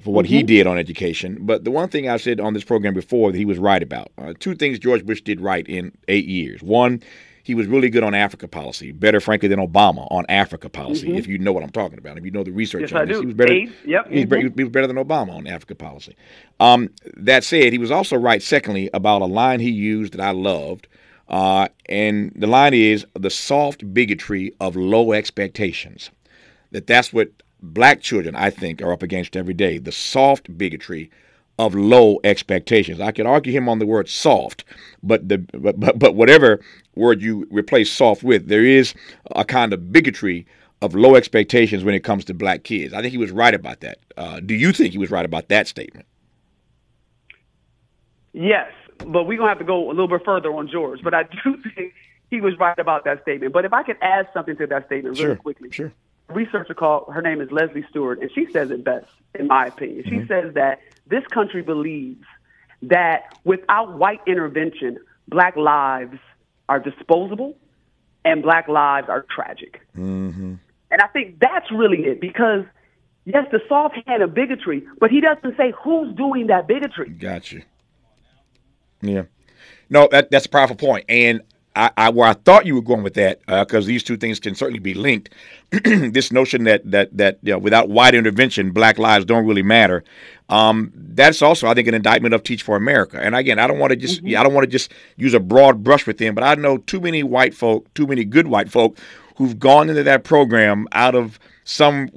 for 0.00 0.12
what 0.12 0.26
mm-hmm. 0.26 0.34
he 0.34 0.42
did 0.42 0.66
on 0.66 0.76
education. 0.76 1.38
But 1.40 1.64
the 1.64 1.70
one 1.70 1.88
thing 1.88 2.08
I 2.08 2.16
said 2.16 2.40
on 2.40 2.52
this 2.52 2.64
program 2.64 2.94
before 2.94 3.30
that 3.30 3.38
he 3.38 3.44
was 3.44 3.58
right 3.58 3.82
about 3.82 4.10
uh, 4.18 4.34
two 4.38 4.56
things 4.56 4.80
George 4.80 5.06
Bush 5.06 5.20
did 5.20 5.40
right 5.40 5.66
in 5.68 5.92
eight 6.08 6.26
years. 6.26 6.62
One, 6.62 7.00
he 7.48 7.54
was 7.54 7.66
really 7.66 7.88
good 7.88 8.02
on 8.02 8.14
Africa 8.14 8.46
policy, 8.46 8.92
better, 8.92 9.20
frankly, 9.20 9.48
than 9.48 9.58
Obama 9.58 10.06
on 10.10 10.26
Africa 10.28 10.68
policy, 10.68 11.08
mm-hmm. 11.08 11.16
if 11.16 11.26
you 11.26 11.38
know 11.38 11.50
what 11.50 11.64
I'm 11.64 11.70
talking 11.70 11.96
about. 11.96 12.18
If 12.18 12.26
you 12.26 12.30
know 12.30 12.44
the 12.44 12.50
research 12.50 12.82
yes, 12.82 12.92
on 12.92 13.00
I 13.00 13.04
this, 13.06 13.16
do. 13.16 13.20
he 13.22 13.26
was 13.26 13.34
better. 13.34 13.54
Eight. 13.54 13.72
Yep. 13.86 14.10
He, 14.10 14.26
mm-hmm. 14.26 14.58
he 14.58 14.64
was 14.64 14.70
better 14.70 14.86
than 14.86 14.96
Obama 14.96 15.32
on 15.32 15.46
Africa 15.46 15.74
policy. 15.74 16.14
Um, 16.60 16.90
that 17.16 17.44
said, 17.44 17.72
he 17.72 17.78
was 17.78 17.90
also 17.90 18.18
right, 18.18 18.42
secondly, 18.42 18.90
about 18.92 19.22
a 19.22 19.24
line 19.24 19.60
he 19.60 19.70
used 19.70 20.12
that 20.12 20.20
I 20.20 20.32
loved. 20.32 20.88
Uh, 21.26 21.68
and 21.86 22.34
the 22.36 22.46
line 22.46 22.74
is 22.74 23.06
the 23.14 23.30
soft 23.30 23.94
bigotry 23.94 24.52
of 24.60 24.76
low 24.76 25.12
expectations. 25.12 26.10
That 26.72 26.86
that's 26.86 27.14
what 27.14 27.30
black 27.62 28.02
children, 28.02 28.36
I 28.36 28.50
think, 28.50 28.82
are 28.82 28.92
up 28.92 29.02
against 29.02 29.38
every 29.38 29.54
day. 29.54 29.78
The 29.78 29.90
soft 29.90 30.58
bigotry 30.58 31.10
of 31.58 31.74
low 31.74 32.20
expectations. 32.22 33.00
I 33.00 33.10
could 33.10 33.26
argue 33.26 33.52
him 33.52 33.68
on 33.68 33.78
the 33.78 33.86
word 33.86 34.08
soft, 34.08 34.64
but 35.02 35.28
the 35.28 35.38
but, 35.38 35.80
but, 35.80 35.98
but 35.98 36.14
whatever 36.14 36.60
word 36.98 37.22
you 37.22 37.46
replace 37.50 37.90
soft 37.92 38.22
with, 38.22 38.48
there 38.48 38.64
is 38.64 38.94
a 39.36 39.44
kind 39.44 39.72
of 39.72 39.92
bigotry 39.92 40.46
of 40.82 40.94
low 40.94 41.16
expectations 41.16 41.84
when 41.84 41.94
it 41.94 42.04
comes 42.04 42.24
to 42.26 42.34
black 42.34 42.64
kids. 42.64 42.94
I 42.94 43.00
think 43.02 43.12
he 43.12 43.18
was 43.18 43.30
right 43.32 43.54
about 43.54 43.80
that. 43.80 43.98
Uh, 44.16 44.40
do 44.40 44.54
you 44.54 44.72
think 44.72 44.92
he 44.92 44.98
was 44.98 45.10
right 45.10 45.24
about 45.24 45.48
that 45.48 45.66
statement? 45.68 46.06
Yes, 48.32 48.70
but 49.06 49.24
we're 49.24 49.38
gonna 49.38 49.48
have 49.48 49.58
to 49.58 49.64
go 49.64 49.86
a 49.88 49.90
little 49.92 50.08
bit 50.08 50.24
further 50.24 50.52
on 50.54 50.68
George. 50.68 51.00
But 51.02 51.14
I 51.14 51.24
do 51.24 51.56
think 51.74 51.94
he 52.30 52.40
was 52.40 52.58
right 52.58 52.78
about 52.78 53.04
that 53.04 53.22
statement. 53.22 53.52
But 53.52 53.64
if 53.64 53.72
I 53.72 53.82
could 53.82 53.96
add 54.02 54.28
something 54.34 54.56
to 54.58 54.66
that 54.68 54.86
statement 54.86 55.18
really 55.18 55.34
Sure, 55.34 55.36
quickly, 55.36 55.70
sure. 55.70 55.92
a 56.28 56.34
researcher 56.34 56.74
called 56.74 57.12
her 57.12 57.22
name 57.22 57.40
is 57.40 57.50
Leslie 57.50 57.86
Stewart, 57.90 58.20
and 58.20 58.30
she 58.34 58.46
says 58.52 58.70
it 58.70 58.84
best, 58.84 59.06
in 59.34 59.46
my 59.46 59.66
opinion. 59.66 60.04
She 60.08 60.16
Mm-hmm. 60.16 60.26
says 60.26 60.54
that 60.54 60.80
this 61.06 61.26
country 61.28 61.62
believes 61.62 62.24
that 62.82 63.38
without 63.44 63.96
white 63.98 64.20
intervention, 64.26 64.98
black 65.28 65.56
lives 65.56 66.18
are 66.68 66.78
disposable 66.78 67.56
and 68.24 68.42
black 68.42 68.68
lives 68.68 69.08
are 69.08 69.24
tragic. 69.34 69.80
Mm-hmm. 69.96 70.54
And 70.90 71.02
I 71.02 71.06
think 71.08 71.38
that's 71.38 71.70
really 71.70 72.04
it 72.04 72.20
because 72.20 72.64
yes, 73.24 73.46
the 73.50 73.60
soft 73.68 73.96
hand 74.06 74.22
of 74.22 74.34
bigotry, 74.34 74.86
but 75.00 75.10
he 75.10 75.20
doesn't 75.20 75.56
say 75.56 75.72
who's 75.82 76.14
doing 76.16 76.48
that 76.48 76.66
bigotry. 76.66 77.10
Got 77.10 77.52
you. 77.52 77.62
Yeah. 79.00 79.24
No, 79.90 80.08
that 80.10 80.30
that's 80.30 80.46
a 80.46 80.50
powerful 80.50 80.76
point, 80.76 81.04
and 81.08 81.42
I, 81.78 81.90
I 81.96 82.10
where 82.10 82.28
I 82.28 82.32
thought 82.32 82.66
you 82.66 82.74
were 82.74 82.82
going 82.82 83.04
with 83.04 83.14
that 83.14 83.40
because 83.46 83.86
these 83.86 84.02
two 84.02 84.16
things 84.16 84.40
can 84.40 84.56
certainly 84.56 84.80
be 84.80 84.94
linked. 84.94 85.32
this 85.70 86.32
notion 86.32 86.64
that 86.64 86.90
that 86.90 87.16
that 87.16 87.38
you 87.42 87.52
know, 87.52 87.58
without 87.58 87.88
white 87.88 88.14
intervention, 88.14 88.72
black 88.72 88.98
lives 88.98 89.24
don't 89.24 89.46
really 89.46 89.62
matter. 89.62 90.02
Um, 90.48 90.92
that's 90.94 91.40
also, 91.40 91.68
I 91.68 91.74
think, 91.74 91.86
an 91.86 91.94
indictment 91.94 92.34
of 92.34 92.42
Teach 92.42 92.62
for 92.62 92.74
America. 92.74 93.20
And 93.20 93.36
again, 93.36 93.58
I 93.60 93.68
don't 93.68 93.78
want 93.78 93.90
to 93.90 93.96
just 93.96 94.24
I 94.24 94.42
don't 94.42 94.54
want 94.54 94.64
to 94.64 94.70
just 94.70 94.92
use 95.16 95.34
a 95.34 95.40
broad 95.40 95.84
brush 95.84 96.06
with 96.06 96.18
them, 96.18 96.34
but 96.34 96.42
I 96.42 96.56
know 96.56 96.78
too 96.78 97.00
many 97.00 97.22
white 97.22 97.54
folk, 97.54 97.92
too 97.94 98.06
many 98.08 98.24
good 98.24 98.48
white 98.48 98.70
folk, 98.70 98.98
who've 99.36 99.58
gone 99.58 99.88
into 99.88 100.02
that 100.02 100.24
program 100.24 100.88
out 100.92 101.14
of 101.14 101.38
some 101.62 102.08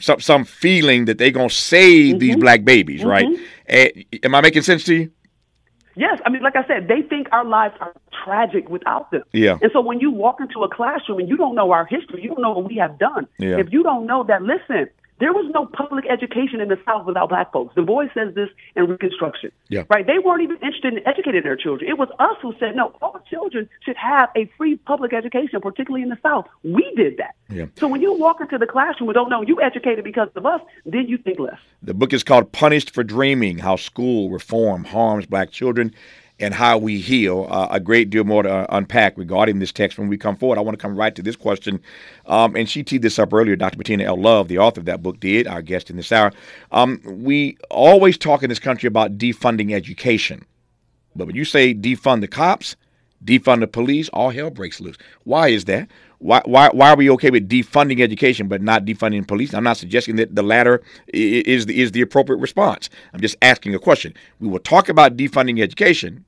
some 0.00 0.20
some 0.20 0.44
feeling 0.44 1.04
that 1.04 1.18
they're 1.18 1.30
gonna 1.30 1.50
save 1.50 2.18
these 2.18 2.36
black 2.36 2.64
babies, 2.64 3.04
right? 3.04 3.26
Eh, 3.66 4.04
am 4.22 4.34
I 4.34 4.40
making 4.40 4.62
sense 4.62 4.84
to 4.84 4.94
you? 4.94 5.10
Yes, 5.94 6.20
I 6.24 6.30
mean, 6.30 6.42
like 6.42 6.56
I 6.56 6.66
said, 6.66 6.88
they 6.88 7.02
think 7.02 7.28
our 7.32 7.44
lives 7.44 7.74
are 7.80 7.94
tragic 8.24 8.68
without 8.68 9.10
them. 9.10 9.22
Yeah. 9.32 9.58
And 9.60 9.70
so 9.72 9.80
when 9.80 10.00
you 10.00 10.10
walk 10.10 10.40
into 10.40 10.62
a 10.62 10.68
classroom 10.74 11.20
and 11.20 11.28
you 11.28 11.36
don't 11.36 11.54
know 11.54 11.70
our 11.72 11.84
history, 11.84 12.22
you 12.22 12.28
don't 12.28 12.42
know 12.42 12.52
what 12.52 12.68
we 12.68 12.76
have 12.76 12.98
done. 12.98 13.26
Yeah. 13.38 13.58
If 13.58 13.72
you 13.72 13.82
don't 13.82 14.06
know 14.06 14.24
that, 14.24 14.42
listen, 14.42 14.88
there 15.22 15.32
was 15.32 15.48
no 15.54 15.66
public 15.66 16.04
education 16.10 16.60
in 16.60 16.66
the 16.66 16.78
South 16.84 17.06
without 17.06 17.28
black 17.28 17.52
folks. 17.52 17.76
Du 17.76 17.82
Bois 17.82 18.06
says 18.12 18.34
this 18.34 18.48
in 18.74 18.88
Reconstruction. 18.88 19.52
Yeah. 19.68 19.84
Right? 19.88 20.04
They 20.04 20.18
weren't 20.18 20.42
even 20.42 20.56
interested 20.56 20.94
in 20.94 21.06
educating 21.06 21.44
their 21.44 21.54
children. 21.54 21.88
It 21.88 21.96
was 21.96 22.08
us 22.18 22.36
who 22.42 22.54
said, 22.58 22.74
no, 22.74 22.92
all 23.00 23.22
children 23.30 23.68
should 23.84 23.96
have 23.96 24.30
a 24.36 24.50
free 24.58 24.76
public 24.78 25.12
education, 25.12 25.60
particularly 25.60 26.02
in 26.02 26.08
the 26.08 26.18
South. 26.24 26.48
We 26.64 26.92
did 26.96 27.18
that. 27.18 27.36
Yeah. 27.48 27.66
So 27.76 27.86
when 27.86 28.02
you 28.02 28.12
walk 28.12 28.40
into 28.40 28.58
the 28.58 28.66
classroom 28.66 29.10
and 29.10 29.14
don't 29.14 29.30
know 29.30 29.42
you 29.42 29.60
educated 29.62 30.02
because 30.02 30.28
of 30.34 30.44
us, 30.44 30.60
then 30.84 31.06
you 31.06 31.18
think 31.18 31.38
less. 31.38 31.60
The 31.84 31.94
book 31.94 32.12
is 32.12 32.24
called 32.24 32.50
Punished 32.50 32.90
for 32.90 33.04
Dreaming 33.04 33.58
How 33.58 33.76
School 33.76 34.28
Reform 34.28 34.82
Harms 34.82 35.26
Black 35.26 35.52
Children 35.52 35.94
and 36.38 36.54
How 36.54 36.78
We 36.78 36.98
Heal. 36.98 37.46
Uh, 37.48 37.68
a 37.70 37.80
great 37.80 38.10
deal 38.10 38.24
more 38.24 38.42
to 38.42 38.50
uh, 38.50 38.66
unpack 38.70 39.16
regarding 39.16 39.58
this 39.58 39.72
text 39.72 39.98
when 39.98 40.08
we 40.08 40.16
come 40.18 40.36
forward. 40.36 40.58
I 40.58 40.62
want 40.62 40.78
to 40.78 40.82
come 40.82 40.96
right 40.96 41.14
to 41.14 41.22
this 41.22 41.36
question. 41.36 41.80
Um, 42.26 42.56
and 42.56 42.68
she 42.68 42.82
teed 42.82 43.02
this 43.02 43.18
up 43.18 43.32
earlier. 43.32 43.56
Dr. 43.56 43.76
Bettina 43.76 44.04
L. 44.04 44.16
Love, 44.16 44.48
the 44.48 44.58
author 44.58 44.80
of 44.80 44.86
that 44.86 45.02
book, 45.02 45.20
did, 45.20 45.46
our 45.46 45.62
guest 45.62 45.90
in 45.90 45.96
this 45.96 46.12
hour. 46.12 46.32
Um, 46.70 47.00
we 47.04 47.56
always 47.70 48.18
talk 48.18 48.42
in 48.42 48.48
this 48.48 48.58
country 48.58 48.86
about 48.86 49.18
defunding 49.18 49.72
education. 49.72 50.44
But 51.14 51.26
when 51.26 51.36
you 51.36 51.44
say 51.44 51.74
defund 51.74 52.22
the 52.22 52.28
cops, 52.28 52.76
defund 53.24 53.60
the 53.60 53.66
police, 53.66 54.08
all 54.10 54.30
hell 54.30 54.50
breaks 54.50 54.80
loose. 54.80 54.96
Why 55.24 55.48
is 55.48 55.64
that? 55.66 55.88
Why, 56.18 56.40
why, 56.44 56.68
why 56.72 56.90
are 56.90 56.96
we 56.96 57.10
okay 57.10 57.30
with 57.30 57.48
defunding 57.48 58.00
education 58.00 58.46
but 58.48 58.62
not 58.62 58.84
defunding 58.84 59.26
police? 59.26 59.52
I'm 59.54 59.64
not 59.64 59.76
suggesting 59.76 60.16
that 60.16 60.34
the 60.36 60.42
latter 60.42 60.80
i- 61.12 61.16
i- 61.16 61.42
is 61.46 61.66
the, 61.66 61.80
is 61.80 61.92
the 61.92 62.00
appropriate 62.00 62.38
response. 62.38 62.88
I'm 63.12 63.20
just 63.20 63.36
asking 63.42 63.74
a 63.74 63.78
question. 63.80 64.14
We 64.38 64.46
will 64.48 64.60
talk 64.60 64.88
about 64.88 65.16
defunding 65.16 65.60
education, 65.60 66.24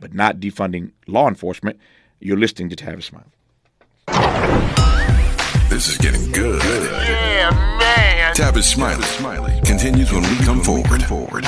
but 0.00 0.12
not 0.14 0.38
defunding 0.38 0.92
law 1.06 1.28
enforcement. 1.28 1.78
You're 2.20 2.36
listening 2.38 2.68
to 2.70 2.76
Tavis 2.76 3.04
Smile. 3.04 3.26
This 5.70 5.88
is 5.88 5.98
getting 5.98 6.30
good. 6.32 6.62
Yeah, 6.62 7.50
man. 7.78 8.34
Tavis 8.34 8.64
Smiley. 8.64 9.02
Smiley 9.04 9.60
continues 9.64 10.12
when 10.12 10.22
we 10.22 10.36
come 10.44 10.62
forward. 10.62 11.02
forward. 11.04 11.44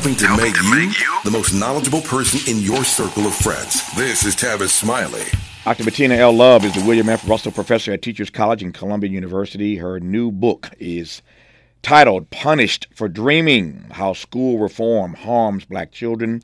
Helping 0.00 0.16
to 0.16 0.26
Helping 0.28 0.44
make 0.46 0.54
to 0.54 0.62
you 0.62 0.74
make 0.74 0.98
you 0.98 1.20
the 1.24 1.30
most 1.30 1.52
knowledgeable 1.52 2.00
person 2.00 2.40
in 2.50 2.62
your 2.62 2.84
circle 2.84 3.26
of 3.26 3.34
friends. 3.34 3.82
This 3.94 4.24
is 4.24 4.34
Tavis 4.34 4.70
Smiley. 4.70 5.24
Dr. 5.66 5.84
Bettina 5.84 6.14
L. 6.14 6.32
Love 6.32 6.64
is 6.64 6.72
the 6.72 6.82
William 6.86 7.10
F. 7.10 7.28
Russell 7.28 7.52
Professor 7.52 7.92
at 7.92 8.00
Teachers 8.00 8.30
College 8.30 8.62
in 8.62 8.72
Columbia 8.72 9.10
University. 9.10 9.76
Her 9.76 10.00
new 10.00 10.30
book 10.32 10.70
is 10.78 11.20
titled 11.82 12.30
Punished 12.30 12.88
for 12.94 13.10
Dreaming 13.10 13.88
How 13.90 14.14
School 14.14 14.58
Reform 14.58 15.12
Harms 15.12 15.66
Black 15.66 15.92
Children 15.92 16.42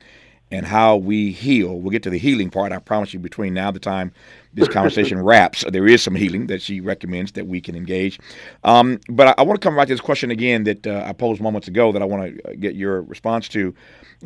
and 0.51 0.65
How 0.65 0.95
We 0.95 1.31
Heal. 1.31 1.79
We'll 1.79 1.91
get 1.91 2.03
to 2.03 2.09
the 2.09 2.17
healing 2.17 2.49
part, 2.49 2.71
I 2.71 2.79
promise 2.79 3.13
you, 3.13 3.19
between 3.19 3.53
now 3.53 3.67
and 3.67 3.75
the 3.75 3.79
time 3.79 4.11
this 4.53 4.67
conversation 4.67 5.19
wraps. 5.23 5.63
There 5.67 5.87
is 5.87 6.01
some 6.01 6.15
healing 6.15 6.47
that 6.47 6.61
she 6.61 6.79
recommends 6.79 7.33
that 7.33 7.47
we 7.47 7.61
can 7.61 7.75
engage. 7.75 8.19
Um, 8.63 8.99
but 9.09 9.27
I, 9.27 9.35
I 9.39 9.41
want 9.43 9.59
to 9.59 9.65
come 9.65 9.75
right 9.75 9.87
to 9.87 9.93
this 9.93 10.01
question 10.01 10.31
again 10.31 10.63
that 10.63 10.87
uh, 10.87 11.03
I 11.05 11.13
posed 11.13 11.41
moments 11.41 11.67
ago 11.67 11.91
that 11.91 12.01
I 12.01 12.05
want 12.05 12.41
to 12.43 12.55
get 12.55 12.75
your 12.75 13.01
response 13.01 13.47
to 13.49 13.73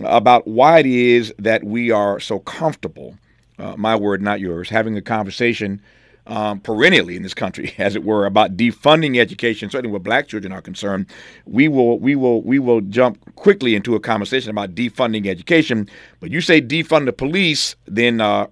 about 0.03 0.47
why 0.47 0.79
it 0.79 0.85
is 0.85 1.33
that 1.39 1.63
we 1.63 1.91
are 1.91 2.19
so 2.19 2.39
comfortable 2.39 3.15
uh, 3.61 3.75
my 3.77 3.95
word, 3.95 4.21
not 4.21 4.39
yours, 4.39 4.69
having 4.69 4.97
a 4.97 5.01
conversation 5.01 5.81
um, 6.27 6.59
perennially 6.59 7.15
in 7.15 7.23
this 7.23 7.33
country, 7.33 7.73
as 7.77 7.95
it 7.95 8.03
were, 8.03 8.25
about 8.25 8.57
defunding 8.57 9.19
education. 9.19 9.69
Certainly, 9.69 9.91
where 9.91 9.99
black 9.99 10.27
children 10.27 10.51
are 10.53 10.61
concerned, 10.61 11.07
we 11.45 11.67
will 11.67 11.99
we 11.99 12.15
will 12.15 12.41
we 12.41 12.59
will 12.59 12.81
jump 12.81 13.35
quickly 13.35 13.75
into 13.75 13.95
a 13.95 13.99
conversation 13.99 14.49
about 14.49 14.75
defunding 14.75 15.27
education. 15.27 15.89
But 16.19 16.31
you 16.31 16.41
say 16.41 16.61
defund 16.61 17.05
the 17.05 17.13
police, 17.13 17.75
then 17.85 18.21
uh, 18.21 18.47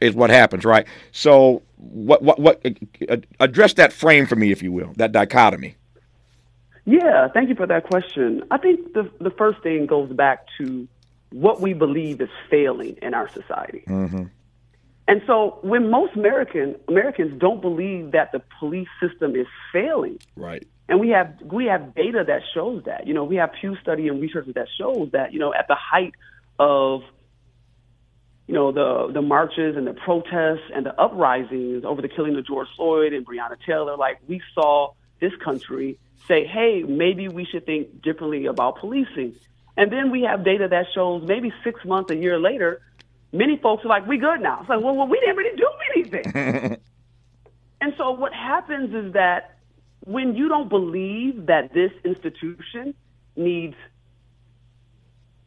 is 0.00 0.14
what 0.14 0.30
happens, 0.30 0.64
right? 0.64 0.86
So, 1.12 1.62
what 1.76 2.22
what 2.22 2.38
what? 2.38 2.64
Uh, 3.08 3.16
address 3.40 3.74
that 3.74 3.92
frame 3.92 4.26
for 4.26 4.36
me, 4.36 4.50
if 4.50 4.62
you 4.62 4.72
will, 4.72 4.92
that 4.96 5.12
dichotomy. 5.12 5.76
Yeah, 6.84 7.28
thank 7.28 7.48
you 7.48 7.56
for 7.56 7.66
that 7.66 7.84
question. 7.84 8.44
I 8.50 8.58
think 8.58 8.92
the 8.92 9.10
the 9.20 9.30
first 9.30 9.62
thing 9.62 9.86
goes 9.86 10.12
back 10.12 10.46
to 10.58 10.86
what 11.30 11.60
we 11.60 11.72
believe 11.72 12.20
is 12.20 12.28
failing 12.48 12.96
in 13.02 13.12
our 13.12 13.28
society. 13.28 13.82
And 15.08 15.22
so 15.26 15.58
when 15.62 15.90
most 15.90 16.16
American 16.16 16.76
Americans 16.88 17.38
don't 17.40 17.60
believe 17.60 18.12
that 18.12 18.32
the 18.32 18.42
police 18.58 18.88
system 19.00 19.36
is 19.36 19.46
failing, 19.72 20.18
Right. 20.36 20.66
and 20.88 20.98
we 20.98 21.10
have 21.10 21.34
we 21.42 21.66
have 21.66 21.94
data 21.94 22.24
that 22.26 22.42
shows 22.54 22.84
that. 22.84 23.06
You 23.06 23.14
know, 23.14 23.24
we 23.24 23.36
have 23.36 23.52
Pew 23.60 23.76
study 23.76 24.08
and 24.08 24.20
research 24.20 24.46
that 24.54 24.68
shows 24.76 25.10
that, 25.12 25.32
you 25.32 25.38
know, 25.38 25.54
at 25.54 25.68
the 25.68 25.76
height 25.76 26.14
of 26.58 27.02
you 28.48 28.54
know, 28.54 28.70
the 28.72 29.12
the 29.12 29.22
marches 29.22 29.76
and 29.76 29.86
the 29.86 29.92
protests 29.94 30.70
and 30.74 30.86
the 30.86 30.94
uprisings 31.00 31.84
over 31.84 32.00
the 32.00 32.08
killing 32.08 32.36
of 32.36 32.46
George 32.46 32.68
Floyd 32.76 33.12
and 33.12 33.26
Breonna 33.26 33.56
Taylor, 33.66 33.96
like 33.96 34.18
we 34.28 34.40
saw 34.54 34.92
this 35.20 35.32
country 35.44 35.98
say, 36.28 36.44
hey, 36.46 36.82
maybe 36.82 37.28
we 37.28 37.44
should 37.44 37.66
think 37.66 38.02
differently 38.02 38.46
about 38.46 38.78
policing. 38.78 39.34
And 39.76 39.92
then 39.92 40.10
we 40.10 40.22
have 40.22 40.44
data 40.44 40.68
that 40.68 40.86
shows 40.94 41.26
maybe 41.26 41.52
six 41.64 41.84
months, 41.84 42.10
a 42.10 42.16
year 42.16 42.38
later, 42.38 42.80
many 43.32 43.56
folks 43.56 43.84
are 43.84 43.88
like, 43.88 44.06
we 44.06 44.18
good 44.18 44.40
now. 44.40 44.60
It's 44.60 44.68
like, 44.68 44.80
well, 44.80 44.96
well 44.96 45.06
we 45.06 45.18
didn't 45.20 45.36
really 45.36 45.56
do 45.56 45.68
anything. 45.94 46.78
and 47.80 47.94
so 47.96 48.10
what 48.10 48.32
happens 48.32 48.94
is 48.94 49.12
that 49.14 49.56
when 50.04 50.34
you 50.36 50.48
don't 50.48 50.68
believe 50.68 51.46
that 51.46 51.72
this 51.74 51.92
institution 52.04 52.94
needs 53.34 53.76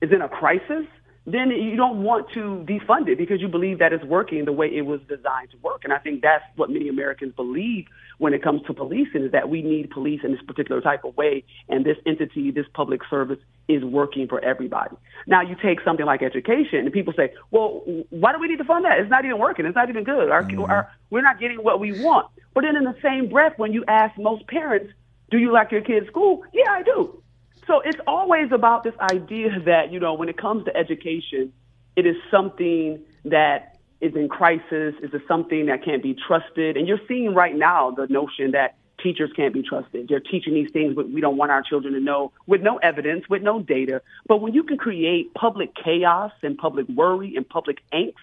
is 0.02 0.12
in 0.12 0.22
a 0.22 0.30
crisis, 0.30 0.86
then 1.34 1.52
you 1.52 1.76
don't 1.76 2.04
want 2.04 2.30
to 2.34 2.66
defund 2.68 3.08
it 3.08 3.18
because 3.18 3.42
you 3.42 3.48
believe 3.48 3.80
that 3.80 3.92
it's 3.94 4.04
working 4.06 4.46
the 4.46 4.54
way 4.54 4.68
it 4.68 4.86
was 4.86 5.02
designed 5.02 5.52
to 5.52 5.58
work. 5.58 5.82
And 5.84 5.92
I 5.92 5.98
think 5.98 6.22
that's 6.22 6.44
what 6.56 6.70
many 6.70 6.88
Americans 6.88 7.34
believe 7.36 7.86
when 8.20 8.34
it 8.34 8.44
comes 8.44 8.62
to 8.68 8.74
policing 8.74 9.24
is 9.24 9.32
that 9.32 9.50
we 9.50 9.62
need 9.62 9.90
police 9.90 10.22
in 10.24 10.32
this 10.32 10.42
particular 10.42 10.82
type 10.82 11.04
of 11.04 11.16
way. 11.18 11.44
And 11.68 11.86
this 11.86 11.98
entity, 12.06 12.52
this 12.52 12.66
public 12.74 13.02
service 13.10 13.40
is 13.68 13.84
working 13.84 14.28
for 14.28 14.44
everybody. 14.44 14.96
Now 15.28 15.42
you 15.42 15.56
take 15.62 15.82
something 15.82 16.06
like 16.06 16.22
education 16.24 16.80
and 16.80 16.92
people 16.92 17.14
say, 17.16 17.34
well, 17.52 17.84
why 18.10 18.32
do 18.34 18.40
we 18.40 18.48
need 18.48 18.58
to 18.58 18.64
fund 18.64 18.86
that? 18.86 19.00
It's 19.00 19.10
not 19.10 19.26
even 19.26 19.40
working. 19.40 19.66
It's 19.66 19.76
not 19.76 19.90
even 19.90 20.04
good. 20.04 20.30
Our, 20.30 20.44
mm-hmm. 20.44 20.62
our, 20.62 20.92
we're 21.10 21.22
not 21.22 21.40
getting 21.40 21.58
what 21.58 21.80
we 21.80 22.02
want. 22.02 22.28
But 22.54 22.62
then 22.62 22.76
in 22.76 22.84
the 22.84 22.96
same 23.02 23.30
breath, 23.30 23.54
when 23.58 23.74
you 23.74 23.84
ask 23.88 24.18
most 24.18 24.48
parents, 24.48 24.94
do 25.32 25.38
you 25.38 25.52
like 25.52 25.72
your 25.72 25.82
kid's 25.82 26.08
school? 26.08 26.44
Yeah, 26.54 26.72
I 26.72 26.84
do. 26.84 27.22
So 27.70 27.82
it's 27.82 28.00
always 28.08 28.52
about 28.52 28.84
this 28.84 28.96
idea 29.00 29.52
that, 29.66 29.92
you 29.92 30.00
know, 30.00 30.16
when 30.16 30.28
it 30.28 30.38
comes 30.38 30.66
to 30.66 30.76
education, 30.76 31.54
it 31.96 32.08
is 32.08 32.16
something 32.32 33.00
that 33.26 33.78
is 34.02 34.16
in 34.16 34.28
crisis, 34.28 34.96
is 35.04 35.14
it 35.14 35.22
something 35.28 35.68
that 35.68 35.86
can't 35.86 36.02
be 36.02 36.16
trusted. 36.16 36.78
And 36.78 36.88
you're 36.88 37.02
seeing 37.08 37.36
right 37.36 37.56
now 37.56 37.92
the 37.92 38.08
notion 38.08 38.52
that 38.52 38.78
teachers 39.04 39.30
can't 39.36 39.54
be 39.54 39.62
trusted. 39.62 40.08
They're 40.10 40.20
teaching 40.20 40.56
these 40.56 40.72
things, 40.72 40.96
but 40.96 41.12
we 41.12 41.22
don't 41.22 41.38
want 41.38 41.52
our 41.52 41.62
children 41.62 41.94
to 41.94 42.00
know 42.00 42.32
with 42.48 42.62
no 42.62 42.78
evidence, 42.78 43.30
with 43.30 43.44
no 43.44 43.62
data. 43.62 44.02
But 44.28 44.42
when 44.42 44.54
you 44.56 44.64
can 44.64 44.78
create 44.78 45.36
public 45.36 45.76
chaos 45.76 46.32
and 46.42 46.58
public 46.58 46.88
worry 46.88 47.36
and 47.36 47.48
public 47.48 47.84
angst 47.94 48.16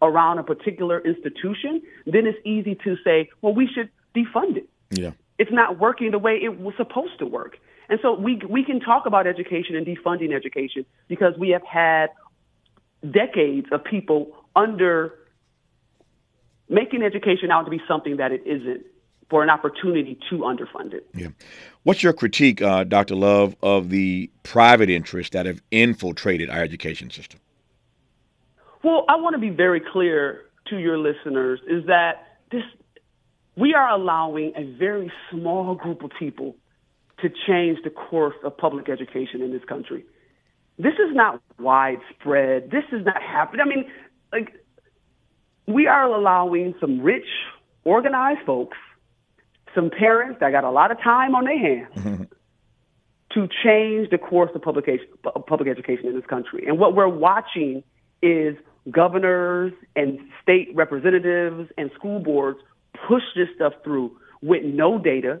around 0.00 0.38
a 0.38 0.42
particular 0.42 1.00
institution, 1.00 1.82
then 2.06 2.26
it's 2.26 2.38
easy 2.46 2.76
to 2.84 2.96
say, 3.04 3.28
well, 3.42 3.52
we 3.52 3.68
should 3.68 3.90
defund 4.14 4.56
it. 4.56 4.70
Yeah. 4.90 5.10
It's 5.38 5.52
not 5.52 5.78
working 5.78 6.12
the 6.12 6.18
way 6.18 6.40
it 6.42 6.58
was 6.58 6.74
supposed 6.78 7.18
to 7.18 7.26
work. 7.26 7.58
And 7.88 7.98
so 8.02 8.14
we, 8.14 8.40
we 8.48 8.64
can 8.64 8.80
talk 8.80 9.06
about 9.06 9.26
education 9.26 9.76
and 9.76 9.86
defunding 9.86 10.34
education 10.34 10.84
because 11.08 11.34
we 11.38 11.50
have 11.50 11.64
had 11.64 12.08
decades 13.10 13.66
of 13.70 13.84
people 13.84 14.32
under 14.54 15.14
making 16.68 17.02
education 17.02 17.50
out 17.50 17.64
to 17.64 17.70
be 17.70 17.80
something 17.86 18.16
that 18.16 18.32
it 18.32 18.42
isn't 18.44 18.84
for 19.28 19.42
an 19.42 19.50
opportunity 19.50 20.18
to 20.30 20.38
underfund 20.38 20.94
it. 20.94 21.06
Yeah. 21.14 21.28
What's 21.82 22.02
your 22.02 22.12
critique, 22.12 22.62
uh, 22.62 22.84
Dr. 22.84 23.14
Love, 23.14 23.56
of 23.62 23.90
the 23.90 24.30
private 24.42 24.88
interests 24.88 25.32
that 25.32 25.46
have 25.46 25.60
infiltrated 25.70 26.48
our 26.48 26.62
education 26.62 27.10
system? 27.10 27.40
Well, 28.82 29.04
I 29.08 29.16
want 29.16 29.34
to 29.34 29.40
be 29.40 29.50
very 29.50 29.80
clear 29.80 30.42
to 30.68 30.78
your 30.78 30.98
listeners 30.98 31.60
is 31.68 31.86
that 31.86 32.38
this 32.50 32.62
we 33.56 33.72
are 33.74 33.88
allowing 33.88 34.52
a 34.54 34.64
very 34.76 35.10
small 35.30 35.74
group 35.74 36.02
of 36.02 36.10
people 36.18 36.54
to 37.20 37.30
change 37.46 37.78
the 37.82 37.90
course 37.90 38.34
of 38.44 38.56
public 38.56 38.88
education 38.88 39.42
in 39.42 39.52
this 39.52 39.64
country. 39.64 40.04
This 40.78 40.94
is 40.94 41.14
not 41.14 41.40
widespread. 41.58 42.70
This 42.70 42.84
is 42.92 43.04
not 43.04 43.22
happening. 43.22 43.64
I 43.64 43.68
mean, 43.68 43.90
like 44.32 44.52
we 45.66 45.86
are 45.86 46.04
allowing 46.04 46.74
some 46.80 47.00
rich, 47.00 47.26
organized 47.84 48.40
folks, 48.44 48.76
some 49.74 49.90
parents 49.90 50.40
that 50.40 50.50
got 50.52 50.64
a 50.64 50.70
lot 50.70 50.90
of 50.90 51.00
time 51.02 51.34
on 51.34 51.44
their 51.44 51.58
hands 51.58 51.94
mm-hmm. 51.96 52.22
to 53.32 53.48
change 53.64 54.10
the 54.10 54.18
course 54.18 54.50
of 54.54 54.62
public, 54.62 54.86
public 55.46 55.68
education 55.68 56.06
in 56.06 56.14
this 56.14 56.26
country. 56.26 56.64
And 56.66 56.78
what 56.78 56.94
we're 56.94 57.08
watching 57.08 57.82
is 58.22 58.56
governors 58.90 59.72
and 59.94 60.18
state 60.42 60.68
representatives 60.74 61.70
and 61.76 61.90
school 61.94 62.20
boards 62.20 62.58
push 63.08 63.22
this 63.34 63.48
stuff 63.54 63.72
through 63.84 64.16
with 64.42 64.64
no 64.64 64.98
data. 64.98 65.40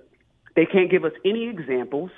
They 0.56 0.66
can't 0.66 0.90
give 0.90 1.04
us 1.04 1.12
any 1.24 1.48
examples. 1.48 2.10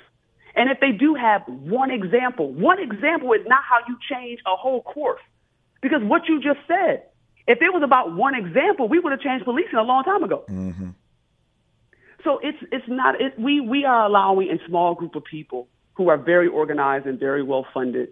And 0.55 0.71
if 0.71 0.79
they 0.79 0.91
do 0.91 1.13
have 1.13 1.43
one 1.47 1.91
example, 1.91 2.51
one 2.51 2.79
example 2.79 3.33
is 3.33 3.41
not 3.45 3.61
how 3.69 3.79
you 3.87 3.97
change 4.09 4.39
a 4.47 4.55
whole 4.55 4.81
course. 4.81 5.21
Because 5.81 6.01
what 6.01 6.27
you 6.27 6.41
just 6.41 6.59
said, 6.67 7.03
if 7.47 7.59
it 7.61 7.71
was 7.73 7.83
about 7.83 8.15
one 8.15 8.35
example, 8.35 8.87
we 8.87 8.99
would 8.99 9.11
have 9.11 9.21
changed 9.21 9.45
policing 9.45 9.77
a 9.77 9.83
long 9.83 10.03
time 10.03 10.23
ago. 10.23 10.43
Mm-hmm. 10.49 10.89
So 12.23 12.39
it's 12.41 12.57
it's 12.71 12.85
not 12.87 13.21
it, 13.21 13.39
we 13.39 13.61
we 13.61 13.85
are 13.85 14.05
allowing 14.05 14.49
a 14.49 14.67
small 14.67 14.93
group 14.95 15.15
of 15.15 15.23
people 15.23 15.67
who 15.93 16.09
are 16.09 16.17
very 16.17 16.47
organized 16.47 17.05
and 17.05 17.19
very 17.19 17.43
well 17.43 17.65
funded, 17.73 18.09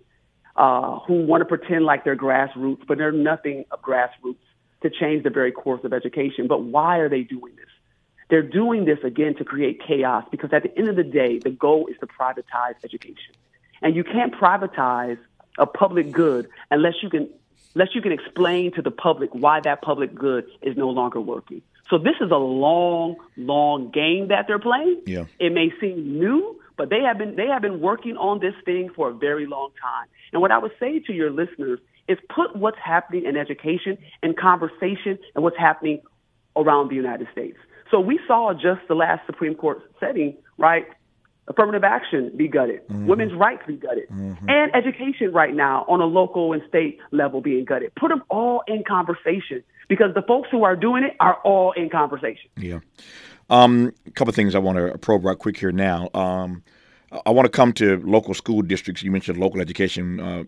uh, 0.55 0.99
who 0.99 1.25
want 1.25 1.41
to 1.41 1.45
pretend 1.45 1.85
like 1.85 2.03
they're 2.05 2.15
grassroots, 2.15 2.87
but 2.87 2.97
they're 2.97 3.11
nothing 3.11 3.65
of 3.71 3.81
grassroots 3.81 4.37
to 4.83 4.89
change 4.89 5.23
the 5.23 5.29
very 5.29 5.51
course 5.51 5.81
of 5.83 5.91
education. 5.91 6.47
But 6.47 6.63
why 6.63 6.97
are 6.97 7.09
they 7.09 7.23
doing 7.23 7.55
this? 7.55 7.65
They're 8.29 8.41
doing 8.41 8.85
this 8.85 8.99
again 9.03 9.35
to 9.35 9.45
create 9.45 9.81
chaos 9.85 10.25
because 10.31 10.51
at 10.51 10.63
the 10.63 10.77
end 10.77 10.89
of 10.89 10.95
the 10.95 11.03
day, 11.03 11.39
the 11.39 11.49
goal 11.49 11.87
is 11.87 11.95
to 11.99 12.07
privatize 12.07 12.75
education, 12.83 13.35
and 13.81 13.95
you 13.95 14.03
can't 14.03 14.33
privatize 14.33 15.17
a 15.57 15.65
public 15.65 16.11
good 16.11 16.49
unless 16.69 16.95
you 17.01 17.09
can 17.09 17.29
unless 17.73 17.89
you 17.93 18.01
can 18.01 18.11
explain 18.11 18.73
to 18.73 18.81
the 18.81 18.91
public 18.91 19.29
why 19.33 19.59
that 19.61 19.81
public 19.81 20.13
good 20.13 20.45
is 20.61 20.75
no 20.75 20.89
longer 20.89 21.21
working. 21.21 21.61
So 21.89 21.97
this 21.97 22.15
is 22.19 22.31
a 22.31 22.37
long, 22.37 23.15
long 23.37 23.91
game 23.91 24.27
that 24.27 24.45
they're 24.47 24.59
playing. 24.59 25.03
Yeah. 25.05 25.25
It 25.39 25.53
may 25.53 25.71
seem 25.79 26.19
new, 26.19 26.59
but 26.75 26.89
they 26.89 27.01
have 27.01 27.17
been 27.17 27.35
they 27.35 27.47
have 27.47 27.61
been 27.61 27.79
working 27.79 28.17
on 28.17 28.39
this 28.39 28.55
thing 28.65 28.89
for 28.95 29.09
a 29.09 29.13
very 29.13 29.45
long 29.45 29.69
time. 29.81 30.07
And 30.33 30.41
what 30.41 30.51
I 30.51 30.57
would 30.57 30.73
say 30.79 30.99
to 30.99 31.13
your 31.13 31.31
listeners 31.31 31.79
is 32.07 32.17
put 32.33 32.55
what's 32.55 32.77
happening 32.83 33.25
in 33.25 33.37
education 33.37 33.97
in 34.21 34.33
conversation 34.33 35.17
and 35.35 35.43
what's 35.43 35.57
happening 35.57 36.01
around 36.55 36.89
the 36.89 36.95
United 36.95 37.27
States. 37.31 37.57
So 37.91 37.99
we 37.99 38.19
saw 38.27 38.53
just 38.53 38.81
the 38.87 38.95
last 38.95 39.25
Supreme 39.25 39.55
Court 39.55 39.81
setting, 39.99 40.35
right? 40.57 40.87
affirmative 41.47 41.83
action 41.83 42.31
be 42.35 42.47
gutted, 42.47 42.85
mm-hmm. 42.87 43.07
women's 43.07 43.33
rights 43.33 43.63
be 43.65 43.75
gutted, 43.75 44.09
mm-hmm. 44.09 44.49
and 44.49 44.75
education 44.75 45.31
right 45.31 45.53
now 45.53 45.85
on 45.87 46.01
a 46.01 46.05
local 46.05 46.53
and 46.53 46.61
state 46.67 46.99
level 47.11 47.41
being 47.41 47.65
gutted. 47.65 47.93
Put 47.95 48.09
them 48.09 48.23
all 48.29 48.63
in 48.67 48.83
conversation 48.83 49.63
because 49.87 50.13
the 50.13 50.21
folks 50.21 50.49
who 50.51 50.63
are 50.63 50.75
doing 50.75 51.03
it 51.03 51.15
are 51.19 51.35
all 51.43 51.71
in 51.71 51.89
conversation. 51.89 52.49
Yeah. 52.57 52.79
Um, 53.49 53.93
a 54.05 54.11
couple 54.11 54.29
of 54.29 54.35
things 54.35 54.55
I 54.55 54.59
want 54.59 54.77
to 54.77 54.97
probe 54.97 55.23
right 55.23 55.37
quick 55.37 55.57
here 55.57 55.71
now. 55.71 56.09
Um, 56.13 56.63
I 57.25 57.29
want 57.29 57.45
to 57.45 57.49
come 57.49 57.71
to 57.73 57.97
local 58.05 58.33
school 58.33 58.61
districts. 58.61 59.01
You 59.01 59.11
mentioned 59.11 59.37
local 59.37 59.61
education. 59.61 60.19
Uh, 60.19 60.23
uh, 60.25 60.43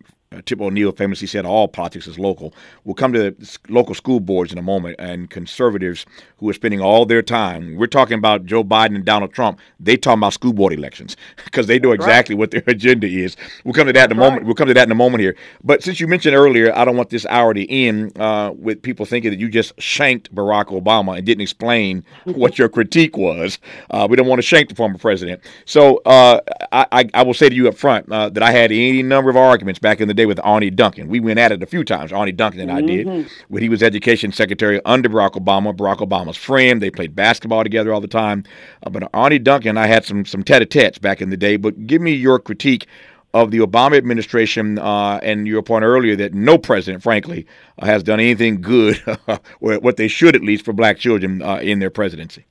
Tip 0.46 0.62
O'Neill 0.62 0.92
famously 0.92 1.26
said 1.26 1.44
all 1.44 1.68
politics 1.68 2.06
is 2.06 2.20
local. 2.20 2.54
We'll 2.84 2.94
come 2.94 3.14
to 3.14 3.36
local 3.68 3.96
school 3.96 4.20
boards 4.20 4.52
in 4.52 4.60
a 4.60 4.62
moment 4.62 4.98
and 5.00 5.28
conservatives 5.28 6.06
who 6.38 6.48
are 6.48 6.54
spending 6.54 6.80
all 6.80 7.08
their 7.08 7.24
time. 7.24 7.76
We're 7.78 7.88
talking 7.88 8.16
about 8.16 8.46
Joe 8.46 8.64
Biden 8.64 8.94
and 8.94 9.04
Donald 9.04 9.34
Trump. 9.34 9.60
They 9.80 9.98
talk 9.98 10.18
about 10.18 10.34
school 10.34 10.54
board 10.54 10.72
elections 10.72 11.18
because 11.46 11.66
they 11.66 11.80
know 11.80 11.94
exactly 11.94 12.36
right. 12.36 12.40
what 12.40 12.52
their 12.52 12.64
agenda 12.68 13.08
is. 13.08 13.38
We'll 13.64 13.74
come 13.74 13.88
to 13.88 13.94
that 13.94 14.10
That's 14.10 14.12
in 14.12 14.20
a 14.20 14.22
right. 14.22 14.30
moment. 14.30 14.46
We'll 14.46 14.54
come 14.54 14.68
to 14.68 14.74
that 14.76 14.88
in 14.88 14.92
a 14.92 14.96
moment 14.96 15.22
here. 15.22 15.36
But 15.64 15.82
since 15.82 16.00
you 16.00 16.06
mentioned 16.06 16.36
earlier, 16.36 16.78
I 16.78 16.86
don't 16.86 16.96
want 16.96 17.10
this 17.10 17.26
hour 17.26 17.56
to 17.56 17.72
end 17.72 18.16
uh, 18.20 18.54
with 18.56 18.84
people 18.84 19.08
thinking 19.08 19.32
that 19.32 19.40
you 19.40 19.50
just 19.50 19.82
shanked 19.82 20.34
Barack 20.36 20.66
Obama 20.66 21.18
and 21.18 21.26
didn't 21.26 21.42
explain 21.42 22.06
what 22.26 22.60
your 22.60 22.70
critique 22.70 23.18
was. 23.18 23.58
Uh, 23.90 24.06
we 24.08 24.16
don't 24.16 24.28
want 24.28 24.38
to 24.38 24.48
shank 24.48 24.70
the 24.70 24.76
former 24.76 25.00
president. 25.00 25.42
So 25.66 26.04
uh, 26.06 26.40
I, 26.72 26.86
I, 26.92 27.10
I, 27.16 27.24
will 27.24 27.34
say 27.34 27.50
to 27.50 27.56
you 27.56 27.68
up 27.68 27.74
front 27.76 28.12
uh, 28.12 28.30
that 28.30 28.44
I 28.44 28.52
had 28.52 28.72
any 28.72 29.02
number 29.02 29.32
of 29.32 29.36
arguments 29.36 29.80
back 29.80 30.00
in 30.00 30.08
the 30.08 30.19
day 30.20 30.26
with 30.26 30.40
Arne 30.44 30.76
Duncan. 30.76 31.08
We 31.08 31.20
went 31.20 31.40
at 31.40 31.52
it 31.52 31.64
a 31.64 31.66
few 31.66 31.84
times, 31.84 32.12
Arne 32.12 32.36
Duncan 32.36 32.62
and 32.62 32.72
I 32.72 32.82
mm-hmm. 32.82 33.12
did, 33.12 33.32
when 33.48 33.64
he 33.64 33.70
was 33.70 33.82
education 33.82 34.32
secretary 34.32 34.82
under 34.86 35.10
Barack 35.10 35.32
Obama, 35.32 35.76
Barack 35.76 35.98
Obama's 35.98 36.38
friend. 36.38 36.82
They 36.82 36.92
played 36.92 37.16
basketball 37.16 37.64
together 37.64 37.94
all 37.94 38.02
the 38.02 38.08
time. 38.08 38.44
Uh, 38.84 38.90
but 38.90 39.10
Arne 39.14 39.42
Duncan 39.44 39.70
and 39.70 39.80
I 39.80 39.88
had 39.88 40.06
some, 40.06 40.26
some 40.26 40.44
tete-a-tetes 40.44 41.00
back 41.00 41.22
in 41.22 41.30
the 41.30 41.38
day. 41.38 41.58
But 41.58 41.88
give 41.88 42.02
me 42.02 42.14
your 42.14 42.40
critique 42.40 42.88
of 43.34 43.52
the 43.52 43.60
Obama 43.60 43.96
administration 43.96 44.80
uh, 44.80 45.20
and 45.22 45.48
your 45.48 45.62
point 45.62 45.84
earlier 45.84 46.16
that 46.16 46.34
no 46.34 46.58
president, 46.58 47.04
frankly, 47.04 47.46
uh, 47.78 47.86
has 47.86 48.04
done 48.04 48.20
anything 48.20 48.62
good, 48.62 49.02
or 49.60 49.76
what 49.76 49.98
they 49.98 50.08
should 50.08 50.36
at 50.36 50.42
least, 50.42 50.66
for 50.66 50.74
black 50.74 50.98
children 50.98 51.42
uh, 51.42 51.58
in 51.58 51.80
their 51.80 51.92
presidency. 51.92 52.46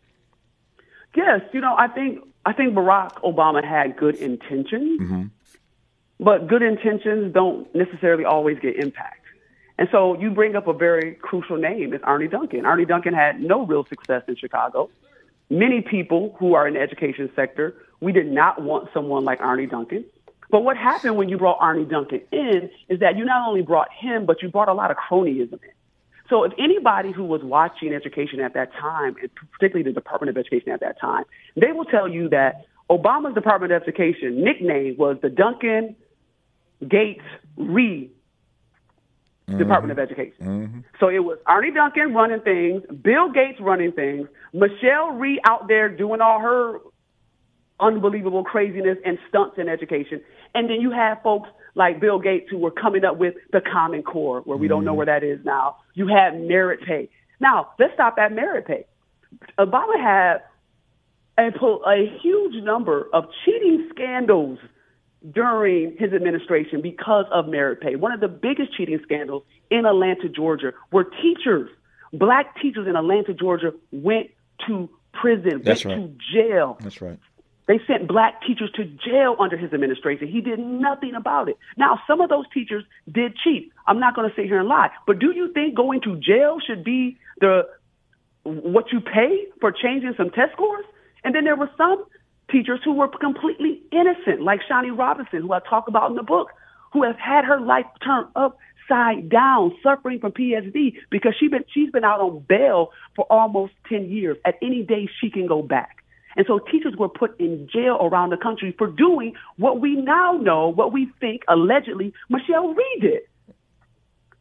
Yes, 1.16 1.40
you 1.52 1.60
know, 1.60 1.74
I 1.76 1.88
think 1.88 2.20
I 2.46 2.52
think 2.52 2.74
Barack 2.74 3.14
Obama 3.22 3.64
had 3.64 3.96
good 3.96 4.14
intentions. 4.16 5.00
Mm-hmm. 5.00 5.24
But 6.20 6.48
good 6.48 6.62
intentions 6.62 7.32
don't 7.32 7.72
necessarily 7.74 8.24
always 8.24 8.58
get 8.58 8.76
impact. 8.76 9.24
And 9.78 9.88
so 9.92 10.18
you 10.18 10.30
bring 10.30 10.56
up 10.56 10.66
a 10.66 10.72
very 10.72 11.14
crucial 11.14 11.56
name. 11.56 11.94
It's 11.94 12.02
Arne 12.02 12.28
Duncan. 12.28 12.66
Arne 12.66 12.84
Duncan 12.86 13.14
had 13.14 13.40
no 13.40 13.64
real 13.64 13.84
success 13.84 14.22
in 14.26 14.34
Chicago. 14.34 14.90
Many 15.50 15.80
people 15.80 16.34
who 16.38 16.54
are 16.54 16.66
in 16.66 16.74
the 16.74 16.80
education 16.80 17.30
sector, 17.36 17.74
we 18.00 18.12
did 18.12 18.26
not 18.26 18.60
want 18.60 18.88
someone 18.92 19.24
like 19.24 19.40
Arne 19.40 19.68
Duncan. 19.68 20.04
But 20.50 20.64
what 20.64 20.76
happened 20.76 21.16
when 21.16 21.28
you 21.28 21.38
brought 21.38 21.58
Arne 21.60 21.88
Duncan 21.88 22.22
in 22.32 22.70
is 22.88 23.00
that 23.00 23.16
you 23.16 23.24
not 23.24 23.48
only 23.48 23.62
brought 23.62 23.88
him, 23.92 24.26
but 24.26 24.42
you 24.42 24.48
brought 24.48 24.68
a 24.68 24.74
lot 24.74 24.90
of 24.90 24.96
cronyism 24.96 25.52
in. 25.52 25.70
So 26.28 26.44
if 26.44 26.52
anybody 26.58 27.12
who 27.12 27.24
was 27.24 27.42
watching 27.42 27.94
education 27.94 28.40
at 28.40 28.54
that 28.54 28.72
time, 28.74 29.16
and 29.20 29.30
particularly 29.52 29.88
the 29.88 29.94
Department 29.94 30.30
of 30.30 30.36
Education 30.36 30.72
at 30.72 30.80
that 30.80 31.00
time, 31.00 31.24
they 31.56 31.72
will 31.72 31.84
tell 31.84 32.08
you 32.08 32.28
that 32.30 32.66
Obama's 32.90 33.34
Department 33.34 33.72
of 33.72 33.82
Education 33.82 34.42
nickname 34.42 34.96
was 34.98 35.18
the 35.22 35.30
Duncan 35.30 35.96
Gates 36.86 37.24
Rhee 37.56 38.10
mm-hmm. 39.48 39.58
Department 39.58 39.92
of 39.92 39.98
Education. 39.98 40.34
Mm-hmm. 40.40 40.80
So 41.00 41.08
it 41.08 41.20
was 41.20 41.38
Arne 41.46 41.74
Duncan 41.74 42.14
running 42.14 42.40
things, 42.40 42.82
Bill 43.02 43.30
Gates 43.30 43.60
running 43.60 43.92
things, 43.92 44.28
Michelle 44.52 45.12
Rhee 45.12 45.40
out 45.44 45.68
there 45.68 45.88
doing 45.88 46.20
all 46.20 46.40
her 46.40 46.78
unbelievable 47.80 48.44
craziness 48.44 48.98
and 49.04 49.18
stunts 49.28 49.56
in 49.58 49.68
education. 49.68 50.20
And 50.54 50.68
then 50.68 50.80
you 50.80 50.90
have 50.90 51.22
folks 51.22 51.48
like 51.74 52.00
Bill 52.00 52.18
Gates 52.18 52.48
who 52.50 52.58
were 52.58 52.70
coming 52.70 53.04
up 53.04 53.18
with 53.18 53.34
the 53.52 53.60
Common 53.60 54.02
Core, 54.02 54.40
where 54.40 54.56
we 54.56 54.66
mm-hmm. 54.66 54.74
don't 54.74 54.84
know 54.84 54.90
mm-hmm. 54.92 54.96
where 54.96 55.06
that 55.06 55.22
is 55.22 55.44
now. 55.44 55.76
You 55.94 56.08
had 56.08 56.40
merit 56.40 56.80
pay. 56.86 57.08
Now, 57.40 57.70
let's 57.78 57.94
stop 57.94 58.18
at 58.18 58.32
merit 58.32 58.66
pay. 58.66 58.86
Obama 59.58 60.00
had 60.00 60.42
a, 61.38 61.52
a 61.86 62.18
huge 62.20 62.62
number 62.64 63.08
of 63.12 63.26
cheating 63.44 63.88
scandals 63.94 64.58
during 65.32 65.96
his 65.98 66.12
administration 66.12 66.80
because 66.80 67.26
of 67.32 67.48
merit 67.48 67.80
pay. 67.80 67.96
One 67.96 68.12
of 68.12 68.20
the 68.20 68.28
biggest 68.28 68.76
cheating 68.76 69.00
scandals 69.02 69.42
in 69.70 69.84
Atlanta, 69.84 70.28
Georgia, 70.28 70.72
where 70.90 71.04
teachers, 71.04 71.70
black 72.12 72.60
teachers 72.60 72.86
in 72.86 72.96
Atlanta, 72.96 73.34
Georgia, 73.34 73.72
went 73.90 74.30
to 74.66 74.88
prison, 75.12 75.62
That's 75.64 75.84
went 75.84 76.00
right. 76.00 76.18
to 76.18 76.32
jail. 76.32 76.78
That's 76.80 77.00
right. 77.00 77.18
They 77.66 77.80
sent 77.86 78.08
black 78.08 78.40
teachers 78.46 78.70
to 78.76 78.84
jail 78.84 79.36
under 79.38 79.58
his 79.58 79.74
administration. 79.74 80.26
He 80.26 80.40
did 80.40 80.58
nothing 80.58 81.14
about 81.14 81.50
it. 81.50 81.58
Now, 81.76 82.00
some 82.06 82.22
of 82.22 82.30
those 82.30 82.46
teachers 82.52 82.82
did 83.10 83.36
cheat. 83.36 83.72
I'm 83.86 84.00
not 84.00 84.16
going 84.16 84.28
to 84.28 84.34
sit 84.34 84.46
here 84.46 84.58
and 84.58 84.68
lie. 84.68 84.88
But 85.06 85.18
do 85.18 85.32
you 85.32 85.52
think 85.52 85.74
going 85.74 86.00
to 86.02 86.16
jail 86.16 86.58
should 86.66 86.82
be 86.82 87.18
the 87.40 87.68
what 88.44 88.90
you 88.90 89.00
pay 89.00 89.44
for 89.60 89.70
changing 89.70 90.14
some 90.16 90.30
test 90.30 90.52
scores? 90.52 90.86
And 91.24 91.34
then 91.34 91.44
there 91.44 91.56
were 91.56 91.70
some 91.76 92.06
teachers 92.50 92.80
who 92.84 92.92
were 92.92 93.08
completely 93.08 93.80
innocent, 93.92 94.42
like 94.42 94.60
Shani 94.68 94.96
Robinson, 94.96 95.42
who 95.42 95.52
I 95.52 95.60
talk 95.60 95.88
about 95.88 96.10
in 96.10 96.16
the 96.16 96.22
book, 96.22 96.48
who 96.92 97.02
has 97.02 97.16
had 97.18 97.44
her 97.44 97.60
life 97.60 97.86
turned 98.04 98.28
upside 98.36 99.28
down, 99.28 99.76
suffering 99.82 100.20
from 100.20 100.32
PSD 100.32 100.94
because 101.10 101.34
she 101.38 101.48
been 101.48 101.64
she's 101.72 101.90
been 101.90 102.04
out 102.04 102.20
on 102.20 102.44
bail 102.48 102.90
for 103.14 103.26
almost 103.30 103.72
ten 103.88 104.08
years. 104.10 104.36
At 104.44 104.56
any 104.62 104.82
day 104.82 105.08
she 105.20 105.30
can 105.30 105.46
go 105.46 105.62
back. 105.62 105.96
And 106.36 106.46
so 106.46 106.60
teachers 106.60 106.94
were 106.96 107.08
put 107.08 107.38
in 107.40 107.68
jail 107.72 107.98
around 108.00 108.30
the 108.30 108.36
country 108.36 108.74
for 108.78 108.86
doing 108.86 109.34
what 109.56 109.80
we 109.80 109.96
now 109.96 110.32
know, 110.32 110.68
what 110.68 110.92
we 110.92 111.10
think 111.20 111.42
allegedly 111.48 112.12
Michelle 112.28 112.74
Rhee 112.74 112.98
did. 113.00 113.22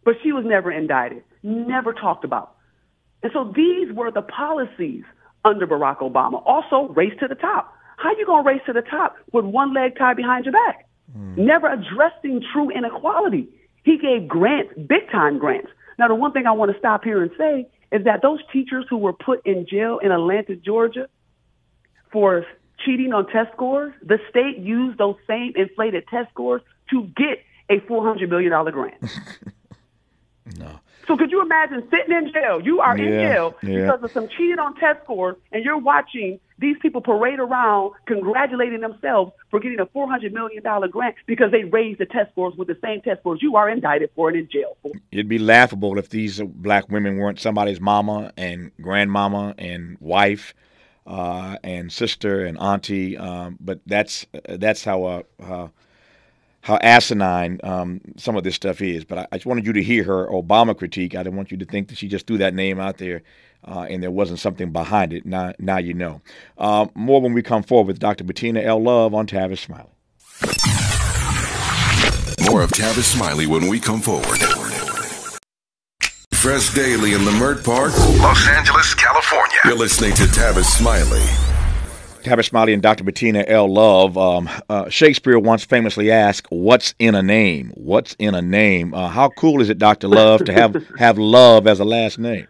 But 0.05 0.15
she 0.23 0.31
was 0.31 0.45
never 0.45 0.71
indicted, 0.71 1.23
never 1.43 1.93
talked 1.93 2.23
about. 2.23 2.55
And 3.23 3.31
so 3.33 3.51
these 3.55 3.91
were 3.91 4.11
the 4.11 4.21
policies 4.21 5.03
under 5.43 5.65
Barack 5.65 5.97
Obama. 5.97 6.41
Also, 6.45 6.93
race 6.93 7.13
to 7.19 7.27
the 7.27 7.35
top. 7.35 7.73
How 7.97 8.15
you 8.17 8.25
going 8.25 8.43
to 8.43 8.47
race 8.47 8.61
to 8.67 8.73
the 8.73 8.81
top 8.81 9.17
with 9.33 9.45
one 9.45 9.73
leg 9.73 9.97
tied 9.97 10.17
behind 10.17 10.45
your 10.45 10.53
back? 10.53 10.87
Mm. 11.15 11.37
Never 11.37 11.71
addressing 11.71 12.43
true 12.53 12.69
inequality. 12.69 13.49
He 13.83 13.97
gave 13.97 14.27
grants, 14.27 14.73
big 14.75 15.09
time 15.11 15.39
grants. 15.39 15.69
Now, 15.99 16.07
the 16.07 16.15
one 16.15 16.31
thing 16.31 16.45
I 16.45 16.51
want 16.51 16.71
to 16.71 16.77
stop 16.77 17.03
here 17.03 17.21
and 17.21 17.31
say 17.37 17.67
is 17.91 18.03
that 18.05 18.21
those 18.21 18.39
teachers 18.53 18.85
who 18.89 18.97
were 18.97 19.13
put 19.13 19.45
in 19.45 19.65
jail 19.67 19.99
in 19.99 20.11
Atlanta, 20.11 20.55
Georgia, 20.55 21.07
for 22.11 22.45
cheating 22.85 23.13
on 23.13 23.27
test 23.27 23.51
scores, 23.53 23.93
the 24.03 24.19
state 24.29 24.57
used 24.57 24.97
those 24.97 25.15
same 25.25 25.53
inflated 25.55 26.07
test 26.07 26.29
scores 26.29 26.61
to 26.91 27.03
get 27.15 27.43
a 27.69 27.79
$400 27.79 28.29
million 28.29 28.51
grant. 28.71 28.95
no. 30.57 30.79
So 31.07 31.15
could 31.15 31.31
you 31.31 31.41
imagine 31.41 31.87
sitting 31.89 32.15
in 32.15 32.31
jail? 32.33 32.59
You 32.61 32.81
are 32.81 32.97
yeah, 32.97 33.05
in 33.05 33.11
jail 33.11 33.55
yeah. 33.63 33.81
because 33.81 34.03
of 34.03 34.11
some 34.11 34.27
cheating 34.27 34.59
on 34.59 34.75
test 34.75 35.03
scores, 35.03 35.37
and 35.51 35.63
you're 35.63 35.77
watching 35.77 36.39
these 36.59 36.75
people 36.81 37.01
parade 37.01 37.39
around 37.39 37.93
congratulating 38.05 38.81
themselves 38.81 39.31
for 39.49 39.59
getting 39.59 39.79
a 39.79 39.85
$400 39.85 40.33
million 40.33 40.61
grant 40.89 41.15
because 41.25 41.51
they 41.51 41.63
raised 41.63 41.99
the 41.99 42.05
test 42.05 42.31
scores 42.31 42.55
with 42.55 42.67
the 42.67 42.77
same 42.81 43.01
test 43.01 43.21
scores 43.21 43.41
you 43.41 43.55
are 43.55 43.69
indicted 43.69 44.09
for 44.15 44.29
and 44.29 44.37
in 44.37 44.49
jail 44.49 44.75
for. 44.81 44.91
It'd 45.11 45.29
be 45.29 45.37
laughable 45.37 45.97
if 45.97 46.09
these 46.09 46.41
black 46.41 46.89
women 46.89 47.17
weren't 47.17 47.39
somebody's 47.39 47.79
mama 47.79 48.33
and 48.35 48.71
grandmama 48.81 49.53
and 49.57 49.97
wife 49.99 50.53
uh, 51.05 51.57
and 51.63 51.91
sister 51.91 52.45
and 52.45 52.57
auntie. 52.57 53.17
Um, 53.17 53.57
but 53.61 53.79
that's 53.85 54.25
that's 54.49 54.83
how 54.83 55.03
uh, 55.03 55.21
uh, 55.39 55.67
how 56.67 56.77
asinine 56.81 57.61
um, 57.63 58.01
some 58.17 58.35
of 58.35 58.43
this 58.43 58.53
stuff 58.53 58.81
is. 58.81 59.05
But 59.05 59.19
I, 59.19 59.27
I, 59.31 59.37
just 59.37 59.45
wanted 59.45 59.65
you 59.65 59.71
to 59.71 59.81
hear 59.81 60.03
her 60.03 60.27
Obama 60.27 60.77
critique. 60.77 61.15
I 61.15 61.23
didn't 61.23 61.37
want 61.37 61.49
you 61.49 61.55
to 61.55 61.65
think 61.65 61.87
that 61.87 61.97
she 61.97 62.09
just 62.09 62.27
threw 62.27 62.37
that 62.39 62.53
name 62.53 62.77
out 62.77 62.97
there. 62.97 63.23
Uh, 63.63 63.87
and 63.89 64.03
there 64.03 64.11
wasn't 64.11 64.39
something 64.39 64.73
behind 64.73 65.13
it. 65.13 65.25
Now, 65.25 65.53
now 65.59 65.77
you 65.77 65.93
know. 65.93 66.21
Uh, 66.57 66.87
more 66.93 67.21
when 67.21 67.33
we 67.33 67.41
come 67.41 67.63
forward 67.63 67.87
with 67.87 67.99
Dr. 67.99 68.25
Bettina 68.25 68.59
L. 68.59 68.83
Love 68.83 69.13
on 69.13 69.27
Tavis 69.27 69.59
Smiley. 69.59 69.87
More 72.51 72.61
of 72.61 72.71
Tavis 72.71 73.03
Smiley 73.03 73.47
when 73.47 73.69
we 73.69 73.79
come 73.79 74.01
forward. 74.01 74.37
Fresh 76.33 76.73
Daily 76.73 77.13
in 77.13 77.21
Leimert 77.21 77.63
Park, 77.63 77.93
Los 78.19 78.47
Angeles, 78.49 78.93
California. 78.93 79.57
You're 79.63 79.75
listening 79.75 80.13
to 80.15 80.23
Tavis 80.23 80.65
Smiley. 80.65 81.46
Tavis 82.27 82.49
Smiley 82.49 82.73
and 82.73 82.81
Dr. 82.81 83.05
Bettina 83.05 83.45
L. 83.47 83.71
Love. 83.71 84.17
Um, 84.17 84.49
uh, 84.67 84.89
Shakespeare 84.89 85.39
once 85.39 85.63
famously 85.63 86.11
asked, 86.11 86.47
"What's 86.49 86.93
in 86.99 87.15
a 87.15 87.23
name? 87.23 87.71
What's 87.75 88.15
in 88.19 88.35
a 88.35 88.41
name?" 88.41 88.93
Uh, 88.93 89.07
how 89.07 89.29
cool 89.29 89.61
is 89.61 89.69
it, 89.69 89.77
Dr. 89.77 90.09
Love, 90.09 90.43
to 90.43 90.53
have 90.53 90.75
have 90.99 91.17
love 91.17 91.67
as 91.67 91.79
a 91.79 91.85
last 91.85 92.19
name? 92.19 92.45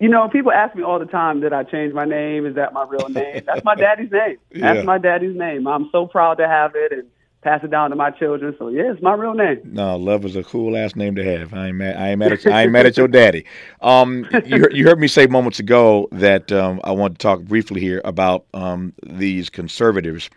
You 0.00 0.08
know, 0.08 0.28
people 0.28 0.52
ask 0.52 0.76
me 0.76 0.82
all 0.82 0.98
the 0.98 1.06
time, 1.06 1.40
"Did 1.40 1.54
I 1.54 1.62
change 1.62 1.94
my 1.94 2.04
name? 2.04 2.44
Is 2.44 2.56
that 2.56 2.74
my 2.74 2.84
real 2.86 3.08
name?" 3.08 3.42
That's 3.46 3.64
my 3.64 3.74
daddy's 3.76 4.10
name. 4.12 4.36
That's 4.52 4.78
yeah. 4.78 4.82
my 4.82 4.98
daddy's 4.98 5.36
name. 5.36 5.66
I'm 5.66 5.88
so 5.90 6.06
proud 6.06 6.34
to 6.38 6.46
have 6.46 6.72
it, 6.74 6.92
and 6.92 7.04
pass 7.48 7.64
it 7.64 7.70
down 7.70 7.90
to 7.90 7.96
my 7.96 8.10
children. 8.10 8.54
So 8.58 8.68
yeah, 8.68 8.92
it's 8.92 9.02
my 9.02 9.14
real 9.14 9.32
name. 9.32 9.60
No, 9.64 9.96
love 9.96 10.24
is 10.24 10.36
a 10.36 10.44
cool 10.44 10.76
ass 10.76 10.94
name 10.94 11.14
to 11.14 11.24
have. 11.24 11.54
I 11.54 11.68
ain't 11.68 11.76
mad. 11.76 11.96
I 11.96 12.10
ain't 12.10 12.18
mad 12.18 12.32
at. 12.32 12.46
I 12.52 12.62
ain't 12.62 12.72
mad 12.72 12.86
at 12.86 12.96
your 12.96 13.08
daddy. 13.08 13.44
Um, 13.80 14.26
you, 14.44 14.68
you 14.70 14.84
heard 14.84 15.00
me 15.00 15.08
say 15.08 15.26
moments 15.26 15.58
ago 15.58 16.08
that 16.12 16.52
um, 16.52 16.80
I 16.84 16.92
want 16.92 17.18
to 17.18 17.22
talk 17.22 17.40
briefly 17.40 17.80
here 17.80 18.02
about 18.04 18.44
um, 18.52 18.92
these 19.02 19.48
conservatives. 19.48 20.28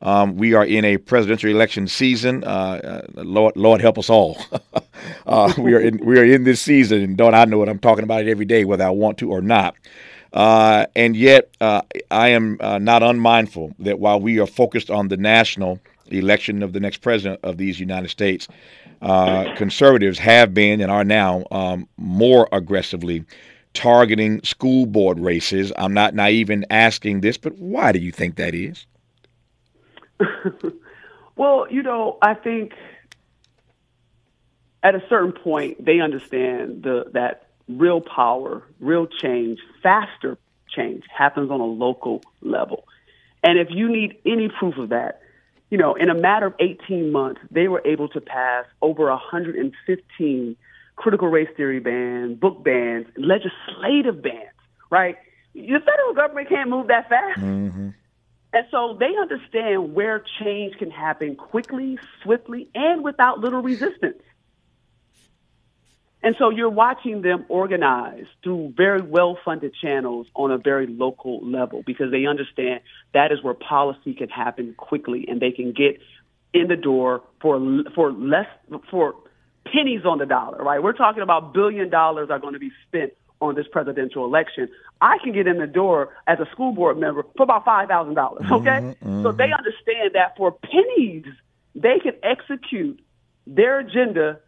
Um, 0.00 0.36
we 0.36 0.54
are 0.54 0.64
in 0.64 0.84
a 0.84 0.98
presidential 0.98 1.50
election 1.50 1.88
season. 1.88 2.44
Uh, 2.44 3.02
uh, 3.16 3.22
Lord, 3.22 3.56
Lord 3.56 3.80
help 3.80 3.98
us 3.98 4.10
all. 4.10 4.38
uh, 5.26 5.52
we 5.58 5.74
are 5.74 5.80
in 5.80 6.04
we 6.04 6.18
are 6.18 6.24
in 6.24 6.44
this 6.44 6.60
season, 6.60 7.02
and 7.02 7.16
don't 7.16 7.34
I 7.34 7.46
know 7.46 7.58
what 7.58 7.68
I'm 7.68 7.78
talking 7.78 8.04
about 8.04 8.22
it 8.22 8.30
every 8.30 8.44
day, 8.44 8.64
whether 8.64 8.84
I 8.84 8.90
want 8.90 9.18
to 9.18 9.30
or 9.30 9.40
not. 9.40 9.74
Uh, 10.32 10.84
and 10.94 11.16
yet, 11.16 11.50
uh, 11.60 11.80
I 12.10 12.28
am 12.28 12.58
uh, 12.60 12.78
not 12.78 13.02
unmindful 13.02 13.74
that 13.78 13.98
while 13.98 14.20
we 14.20 14.38
are 14.38 14.46
focused 14.46 14.90
on 14.90 15.08
the 15.08 15.16
national 15.16 15.80
election 16.10 16.62
of 16.62 16.72
the 16.72 16.80
next 16.80 16.98
president 16.98 17.40
of 17.42 17.58
these 17.58 17.78
United 17.78 18.08
States, 18.08 18.48
uh, 19.02 19.54
conservatives 19.56 20.18
have 20.18 20.54
been 20.54 20.80
and 20.80 20.90
are 20.90 21.04
now 21.04 21.44
um, 21.50 21.88
more 21.96 22.48
aggressively 22.52 23.24
targeting 23.74 24.42
school 24.42 24.86
board 24.86 25.20
races. 25.20 25.72
I'm 25.76 25.94
not 25.94 26.14
naive 26.14 26.50
in 26.50 26.64
asking 26.70 27.20
this, 27.20 27.36
but 27.36 27.56
why 27.58 27.92
do 27.92 27.98
you 27.98 28.12
think 28.12 28.36
that 28.36 28.54
is? 28.54 28.86
well, 31.36 31.66
you 31.70 31.82
know, 31.82 32.18
I 32.22 32.34
think 32.34 32.72
at 34.82 34.94
a 34.94 35.02
certain 35.08 35.32
point 35.32 35.84
they 35.84 36.00
understand 36.00 36.82
the, 36.82 37.10
that 37.12 37.48
real 37.68 38.00
power, 38.00 38.62
real 38.80 39.06
change, 39.06 39.58
faster 39.82 40.38
change 40.68 41.04
happens 41.14 41.50
on 41.50 41.60
a 41.60 41.66
local 41.66 42.22
level. 42.40 42.84
And 43.42 43.58
if 43.58 43.68
you 43.70 43.88
need 43.88 44.18
any 44.26 44.48
proof 44.48 44.76
of 44.78 44.88
that, 44.88 45.20
you 45.70 45.78
know, 45.78 45.94
in 45.94 46.08
a 46.08 46.14
matter 46.14 46.46
of 46.46 46.54
18 46.58 47.12
months, 47.12 47.40
they 47.50 47.68
were 47.68 47.82
able 47.84 48.08
to 48.08 48.20
pass 48.20 48.64
over 48.80 49.08
115 49.08 50.56
critical 50.96 51.28
race 51.28 51.48
theory 51.56 51.80
bans, 51.80 52.38
book 52.38 52.62
bans, 52.64 53.06
legislative 53.16 54.22
bans, 54.22 54.54
right? 54.90 55.16
The 55.54 55.80
federal 55.84 56.14
government 56.14 56.48
can't 56.48 56.70
move 56.70 56.88
that 56.88 57.08
fast. 57.08 57.40
Mm-hmm. 57.40 57.90
And 58.52 58.66
so 58.70 58.96
they 58.98 59.14
understand 59.20 59.94
where 59.94 60.24
change 60.42 60.76
can 60.78 60.90
happen 60.90 61.36
quickly, 61.36 61.98
swiftly, 62.22 62.68
and 62.74 63.04
without 63.04 63.40
little 63.40 63.60
resistance. 63.60 64.22
And 66.22 66.34
so 66.38 66.50
you're 66.50 66.68
watching 66.68 67.22
them 67.22 67.44
organize 67.48 68.26
through 68.42 68.74
very 68.76 69.00
well 69.00 69.38
funded 69.44 69.72
channels 69.80 70.26
on 70.34 70.50
a 70.50 70.58
very 70.58 70.86
local 70.86 71.40
level 71.46 71.82
because 71.86 72.10
they 72.10 72.26
understand 72.26 72.80
that 73.14 73.30
is 73.30 73.42
where 73.42 73.54
policy 73.54 74.14
can 74.14 74.28
happen 74.28 74.74
quickly 74.76 75.26
and 75.28 75.40
they 75.40 75.52
can 75.52 75.72
get 75.72 76.00
in 76.52 76.66
the 76.68 76.76
door 76.76 77.22
for 77.40 77.60
for 77.94 78.10
less 78.10 78.46
for 78.90 79.14
pennies 79.72 80.04
on 80.04 80.18
the 80.18 80.26
dollar, 80.26 80.58
right? 80.58 80.82
We're 80.82 80.92
talking 80.92 81.22
about 81.22 81.52
billion 81.52 81.88
dollars 81.88 82.30
are 82.30 82.38
going 82.38 82.54
to 82.54 82.58
be 82.58 82.72
spent 82.88 83.12
on 83.40 83.54
this 83.54 83.66
presidential 83.70 84.24
election. 84.24 84.68
I 85.00 85.18
can 85.22 85.32
get 85.32 85.46
in 85.46 85.58
the 85.58 85.66
door 85.66 86.16
as 86.26 86.40
a 86.40 86.46
school 86.50 86.72
board 86.72 86.98
member 86.98 87.24
for 87.36 87.44
about 87.44 87.64
five 87.64 87.88
thousand 87.88 88.14
dollars. 88.14 88.44
Okay, 88.50 88.66
mm-hmm. 88.66 89.22
so 89.22 89.30
they 89.30 89.52
understand 89.52 90.10
that 90.14 90.36
for 90.36 90.50
pennies 90.50 91.26
they 91.74 92.00
can 92.02 92.14
execute 92.24 93.00
their 93.46 93.78
agenda 93.78 94.40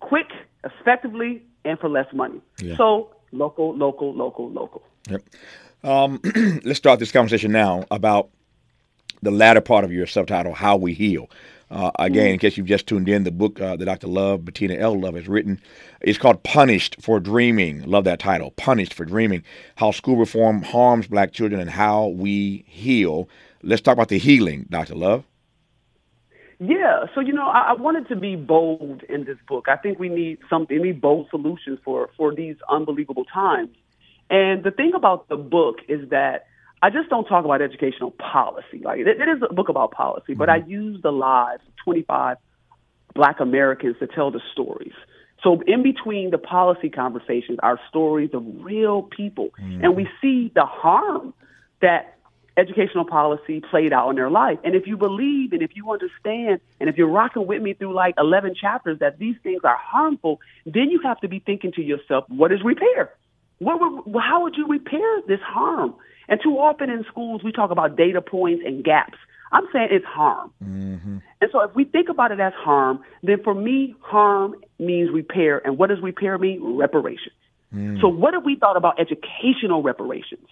quick 0.00 0.28
effectively 0.66 1.42
and 1.64 1.78
for 1.78 1.88
less 1.88 2.06
money. 2.12 2.40
Yeah. 2.60 2.76
So 2.76 3.14
local, 3.32 3.76
local, 3.76 4.14
local, 4.14 4.50
local. 4.50 4.82
Yep. 5.08 5.22
Um, 5.84 6.20
let's 6.64 6.78
start 6.78 6.98
this 6.98 7.12
conversation 7.12 7.52
now 7.52 7.84
about 7.90 8.30
the 9.22 9.30
latter 9.30 9.60
part 9.60 9.84
of 9.84 9.92
your 9.92 10.06
subtitle, 10.06 10.54
How 10.54 10.76
We 10.76 10.94
Heal. 10.94 11.30
Uh, 11.68 11.90
again, 11.98 12.26
mm-hmm. 12.26 12.32
in 12.34 12.38
case 12.38 12.56
you've 12.56 12.66
just 12.66 12.86
tuned 12.86 13.08
in, 13.08 13.24
the 13.24 13.32
book 13.32 13.60
uh, 13.60 13.74
that 13.76 13.84
Dr. 13.84 14.06
Love, 14.06 14.44
Bettina 14.44 14.74
L. 14.74 15.00
Love, 15.00 15.14
has 15.16 15.26
written 15.26 15.60
is 16.00 16.16
called 16.16 16.42
Punished 16.44 16.96
for 17.00 17.18
Dreaming. 17.18 17.82
Love 17.82 18.04
that 18.04 18.20
title, 18.20 18.52
Punished 18.52 18.94
for 18.94 19.04
Dreaming 19.04 19.42
How 19.74 19.90
School 19.90 20.16
Reform 20.16 20.62
Harms 20.62 21.08
Black 21.08 21.32
Children 21.32 21.60
and 21.60 21.70
How 21.70 22.06
We 22.06 22.64
Heal. 22.68 23.28
Let's 23.62 23.82
talk 23.82 23.94
about 23.94 24.08
the 24.08 24.18
healing, 24.18 24.66
Dr. 24.70 24.94
Love. 24.94 25.24
Yeah, 26.58 27.04
so 27.14 27.20
you 27.20 27.32
know, 27.32 27.46
I, 27.46 27.70
I 27.70 27.72
wanted 27.74 28.08
to 28.08 28.16
be 28.16 28.34
bold 28.34 29.02
in 29.08 29.24
this 29.24 29.36
book. 29.46 29.66
I 29.68 29.76
think 29.76 29.98
we 29.98 30.08
need 30.08 30.38
something, 30.48 30.80
we 30.80 30.88
need 30.88 31.00
bold 31.00 31.28
solutions 31.30 31.78
for 31.84 32.10
for 32.16 32.34
these 32.34 32.56
unbelievable 32.68 33.24
times. 33.24 33.70
And 34.30 34.64
the 34.64 34.70
thing 34.70 34.92
about 34.94 35.28
the 35.28 35.36
book 35.36 35.76
is 35.88 36.08
that 36.10 36.46
I 36.82 36.90
just 36.90 37.08
don't 37.10 37.24
talk 37.24 37.44
about 37.44 37.62
educational 37.62 38.10
policy. 38.12 38.80
Like 38.82 39.00
it, 39.00 39.06
it 39.06 39.28
is 39.28 39.42
a 39.48 39.52
book 39.52 39.68
about 39.68 39.90
policy, 39.92 40.32
mm-hmm. 40.32 40.38
but 40.38 40.48
I 40.48 40.60
mm-hmm. 40.60 40.70
use 40.70 41.02
the 41.02 41.12
lives 41.12 41.62
of 41.66 41.74
25 41.84 42.38
Black 43.14 43.40
Americans 43.40 43.96
to 44.00 44.06
tell 44.06 44.30
the 44.30 44.40
stories. 44.52 44.92
So 45.42 45.60
in 45.66 45.82
between 45.82 46.30
the 46.30 46.38
policy 46.38 46.88
conversations 46.88 47.58
are 47.62 47.78
stories 47.88 48.30
of 48.32 48.42
real 48.60 49.02
people, 49.02 49.50
mm-hmm. 49.60 49.84
and 49.84 49.94
we 49.94 50.08
see 50.20 50.50
the 50.54 50.64
harm 50.64 51.34
that 51.82 52.15
educational 52.56 53.04
policy 53.04 53.60
played 53.60 53.92
out 53.92 54.10
in 54.10 54.16
their 54.16 54.30
life. 54.30 54.58
And 54.64 54.74
if 54.74 54.86
you 54.86 54.96
believe 54.96 55.52
and 55.52 55.62
if 55.62 55.70
you 55.74 55.90
understand 55.90 56.60
and 56.80 56.88
if 56.88 56.96
you're 56.96 57.08
rocking 57.08 57.46
with 57.46 57.62
me 57.62 57.74
through 57.74 57.94
like 57.94 58.14
11 58.18 58.54
chapters 58.54 58.98
that 59.00 59.18
these 59.18 59.36
things 59.42 59.60
are 59.64 59.76
harmful, 59.76 60.40
then 60.64 60.90
you 60.90 61.00
have 61.04 61.20
to 61.20 61.28
be 61.28 61.38
thinking 61.38 61.72
to 61.72 61.82
yourself, 61.82 62.24
what 62.28 62.52
is 62.52 62.60
repair? 62.64 63.12
What 63.58 63.80
would, 63.80 64.22
how 64.22 64.42
would 64.42 64.56
you 64.56 64.66
repair 64.66 65.22
this 65.28 65.40
harm? 65.40 65.94
And 66.28 66.40
too 66.42 66.58
often 66.58 66.90
in 66.90 67.04
schools, 67.08 67.42
we 67.44 67.52
talk 67.52 67.70
about 67.70 67.96
data 67.96 68.20
points 68.20 68.62
and 68.66 68.84
gaps. 68.84 69.18
I'm 69.52 69.64
saying 69.72 69.88
it's 69.92 70.04
harm. 70.04 70.52
Mm-hmm. 70.62 71.18
And 71.40 71.50
so 71.52 71.60
if 71.60 71.74
we 71.74 71.84
think 71.84 72.08
about 72.08 72.32
it 72.32 72.40
as 72.40 72.52
harm, 72.54 73.00
then 73.22 73.42
for 73.42 73.54
me, 73.54 73.94
harm 74.00 74.56
means 74.78 75.10
repair. 75.10 75.64
And 75.64 75.78
what 75.78 75.90
does 75.90 76.00
repair 76.00 76.36
mean? 76.36 76.76
Reparations. 76.76 77.36
Mm. 77.74 78.00
So 78.00 78.08
what 78.08 78.34
have 78.34 78.44
we 78.44 78.56
thought 78.56 78.76
about 78.76 78.98
educational 78.98 79.82
reparations? 79.82 80.46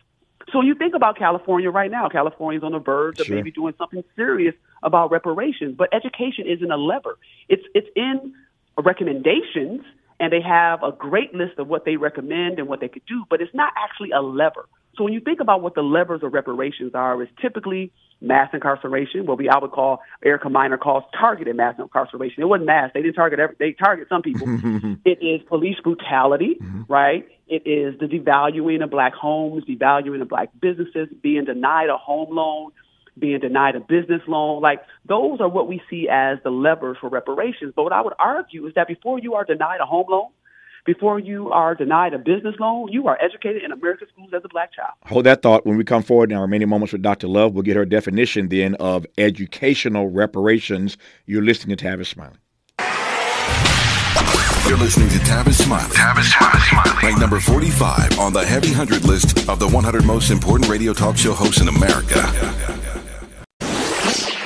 So 0.52 0.60
you 0.60 0.74
think 0.74 0.94
about 0.94 1.16
California 1.16 1.70
right 1.70 1.90
now. 1.90 2.08
California's 2.08 2.62
on 2.62 2.72
the 2.72 2.78
verge 2.78 3.20
of 3.20 3.28
maybe 3.28 3.50
doing 3.50 3.74
something 3.78 4.04
serious 4.14 4.54
about 4.82 5.10
reparations, 5.10 5.74
but 5.76 5.92
education 5.92 6.46
isn't 6.46 6.70
a 6.70 6.76
lever. 6.76 7.18
It's 7.48 7.62
it's 7.74 7.88
in 7.96 8.34
recommendations, 8.76 9.82
and 10.20 10.32
they 10.32 10.40
have 10.40 10.82
a 10.82 10.92
great 10.92 11.34
list 11.34 11.58
of 11.58 11.68
what 11.68 11.84
they 11.84 11.96
recommend 11.96 12.58
and 12.58 12.68
what 12.68 12.80
they 12.80 12.88
could 12.88 13.06
do, 13.06 13.24
but 13.30 13.40
it's 13.40 13.54
not 13.54 13.72
actually 13.76 14.10
a 14.10 14.20
lever. 14.20 14.66
So 14.96 15.04
when 15.04 15.12
you 15.12 15.20
think 15.20 15.40
about 15.40 15.62
what 15.62 15.74
the 15.74 15.82
levers 15.82 16.22
of 16.22 16.32
reparations 16.32 16.92
are, 16.94 17.20
it's 17.22 17.32
typically 17.40 17.92
mass 18.20 18.50
incarceration, 18.52 19.26
what 19.26 19.38
we 19.38 19.48
I 19.48 19.58
would 19.58 19.70
call 19.70 20.00
Erica 20.24 20.48
Meiners 20.48 20.80
calls 20.80 21.04
targeted 21.18 21.56
mass 21.56 21.74
incarceration. 21.78 22.42
It 22.42 22.46
wasn't 22.46 22.66
mass; 22.66 22.90
they 22.94 23.02
didn't 23.02 23.14
target 23.14 23.38
every, 23.38 23.56
they 23.58 23.72
target 23.72 24.08
some 24.08 24.22
people. 24.22 24.46
it 25.04 25.18
is 25.22 25.42
police 25.48 25.76
brutality, 25.82 26.56
mm-hmm. 26.60 26.82
right? 26.88 27.26
It 27.46 27.66
is 27.66 27.98
the 27.98 28.06
devaluing 28.06 28.82
of 28.82 28.90
black 28.90 29.14
homes, 29.14 29.64
devaluing 29.64 30.22
of 30.22 30.28
black 30.28 30.48
businesses, 30.60 31.08
being 31.22 31.44
denied 31.44 31.90
a 31.90 31.96
home 31.96 32.34
loan, 32.34 32.72
being 33.18 33.40
denied 33.40 33.76
a 33.76 33.80
business 33.80 34.22
loan. 34.26 34.62
Like 34.62 34.82
those 35.06 35.40
are 35.40 35.48
what 35.48 35.68
we 35.68 35.82
see 35.90 36.08
as 36.10 36.38
the 36.42 36.50
levers 36.50 36.96
for 37.00 37.08
reparations. 37.08 37.72
But 37.76 37.84
what 37.84 37.92
I 37.92 38.00
would 38.00 38.14
argue 38.18 38.66
is 38.66 38.74
that 38.74 38.88
before 38.88 39.18
you 39.18 39.34
are 39.34 39.44
denied 39.44 39.80
a 39.80 39.86
home 39.86 40.06
loan, 40.08 40.28
before 40.84 41.18
you 41.18 41.50
are 41.50 41.74
denied 41.74 42.14
a 42.14 42.18
business 42.18 42.54
loan, 42.58 42.88
you 42.92 43.08
are 43.08 43.18
educated 43.20 43.62
in 43.62 43.72
American 43.72 44.08
schools 44.12 44.30
as 44.34 44.42
a 44.44 44.48
black 44.48 44.72
child. 44.72 44.92
Hold 45.06 45.24
that 45.24 45.42
thought. 45.42 45.64
When 45.64 45.76
we 45.76 45.84
come 45.84 46.02
forward 46.02 46.30
in 46.30 46.36
our 46.36 46.42
remaining 46.42 46.68
moments 46.68 46.92
with 46.92 47.02
Dr. 47.02 47.26
Love, 47.26 47.54
we'll 47.54 47.62
get 47.62 47.76
her 47.76 47.84
definition 47.84 48.48
then 48.48 48.74
of 48.76 49.06
educational 49.16 50.08
reparations. 50.08 50.96
You're 51.26 51.42
listening 51.42 51.76
to 51.76 51.84
Tavis 51.84 52.06
Smiley. 52.06 52.36
You're 54.66 54.78
listening 54.78 55.10
to 55.10 55.18
Tavis 55.18 55.62
Smiley. 55.62 55.94
Tavis 55.94 56.32
Smiley. 56.70 57.06
Ranked 57.06 57.20
number 57.20 57.38
45 57.38 58.18
on 58.18 58.32
the 58.32 58.44
Heavy 58.44 58.68
100 58.68 59.04
list 59.04 59.48
of 59.48 59.58
the 59.58 59.68
100 59.68 60.04
most 60.04 60.30
important 60.30 60.70
radio 60.70 60.92
talk 60.92 61.16
show 61.16 61.34
hosts 61.34 61.60
in 61.60 61.68
America. 61.68 62.22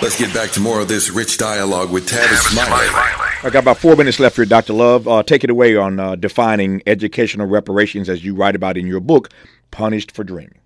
Let's 0.01 0.18
get 0.18 0.32
back 0.32 0.51
to 0.53 0.61
more 0.61 0.80
of 0.80 0.89
this 0.89 1.11
rich 1.11 1.39
dialogue 1.39 1.93
with 1.93 2.09
Tavis 2.09 2.39
Smiley. 2.51 3.28
I 3.41 3.51
got 3.51 3.61
about 3.61 3.78
four 3.78 3.95
minutes 3.95 4.18
left 4.18 4.34
here, 4.34 4.45
Dr. 4.45 4.72
Love. 4.72 5.07
Uh, 5.07 5.22
take 5.22 5.45
it 5.45 5.51
away 5.51 5.76
on 5.76 6.01
uh, 6.01 6.16
defining 6.16 6.82
educational 6.89 7.47
reparations 7.47 8.09
as 8.09 8.24
you 8.24 8.34
write 8.34 8.57
about 8.57 8.76
in 8.76 8.84
your 8.89 8.99
book, 8.99 9.28
Punished 9.70 10.11
for 10.11 10.24
Dreaming. 10.24 10.59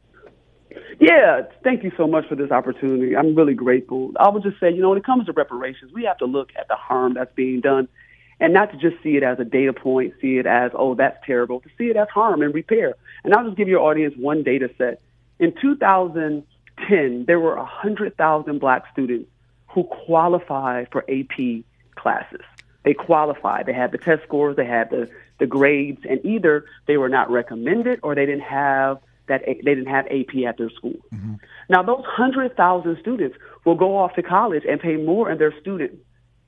Yeah, 0.98 1.42
thank 1.62 1.84
you 1.84 1.92
so 1.98 2.06
much 2.06 2.26
for 2.28 2.34
this 2.34 2.50
opportunity. 2.50 3.14
I'm 3.14 3.34
really 3.34 3.52
grateful. 3.52 4.12
I 4.18 4.30
would 4.30 4.42
just 4.42 4.58
say, 4.58 4.72
you 4.72 4.80
know, 4.80 4.88
when 4.88 4.96
it 4.96 5.04
comes 5.04 5.26
to 5.26 5.32
reparations, 5.32 5.92
we 5.92 6.04
have 6.04 6.16
to 6.18 6.24
look 6.24 6.48
at 6.58 6.66
the 6.68 6.74
harm 6.74 7.12
that's 7.12 7.34
being 7.34 7.60
done 7.60 7.88
and 8.40 8.54
not 8.54 8.72
to 8.72 8.78
just 8.78 9.02
see 9.02 9.16
it 9.16 9.22
as 9.22 9.38
a 9.38 9.44
data 9.44 9.74
point, 9.74 10.14
see 10.22 10.38
it 10.38 10.46
as, 10.46 10.70
oh, 10.74 10.94
that's 10.94 11.18
terrible, 11.26 11.60
to 11.60 11.68
see 11.76 11.84
it 11.84 11.96
as 11.98 12.08
harm 12.08 12.40
and 12.40 12.54
repair. 12.54 12.94
And 13.22 13.34
I'll 13.34 13.44
just 13.44 13.58
give 13.58 13.68
your 13.68 13.80
audience 13.80 14.14
one 14.16 14.44
data 14.44 14.70
set. 14.78 15.02
In 15.38 15.52
2010, 15.60 17.24
there 17.26 17.38
were 17.38 17.56
100,000 17.56 18.58
black 18.58 18.84
students 18.92 19.28
who 19.68 19.84
qualified 19.84 20.88
for 20.90 21.04
AP 21.10 21.64
classes. 21.96 22.40
They 22.84 22.94
qualified. 22.94 23.66
They 23.66 23.72
had 23.72 23.92
the 23.92 23.98
test 23.98 24.22
scores, 24.24 24.56
they 24.56 24.66
had 24.66 24.90
the, 24.90 25.08
the 25.38 25.46
grades, 25.46 26.00
and 26.08 26.24
either 26.24 26.64
they 26.86 26.96
were 26.96 27.08
not 27.08 27.30
recommended 27.30 28.00
or 28.02 28.14
they 28.14 28.26
didn't 28.26 28.42
have 28.42 28.98
that 29.28 29.42
they 29.46 29.54
didn't 29.54 29.86
have 29.86 30.06
AP 30.06 30.34
at 30.48 30.58
their 30.58 30.70
school. 30.70 30.96
Mm-hmm. 31.14 31.34
Now 31.68 31.82
those 31.82 32.00
100,000 32.00 32.98
students 33.00 33.36
will 33.64 33.76
go 33.76 33.96
off 33.96 34.14
to 34.14 34.22
college 34.22 34.64
and 34.68 34.80
pay 34.80 34.96
more 34.96 35.30
in 35.30 35.38
their 35.38 35.58
student. 35.60 35.92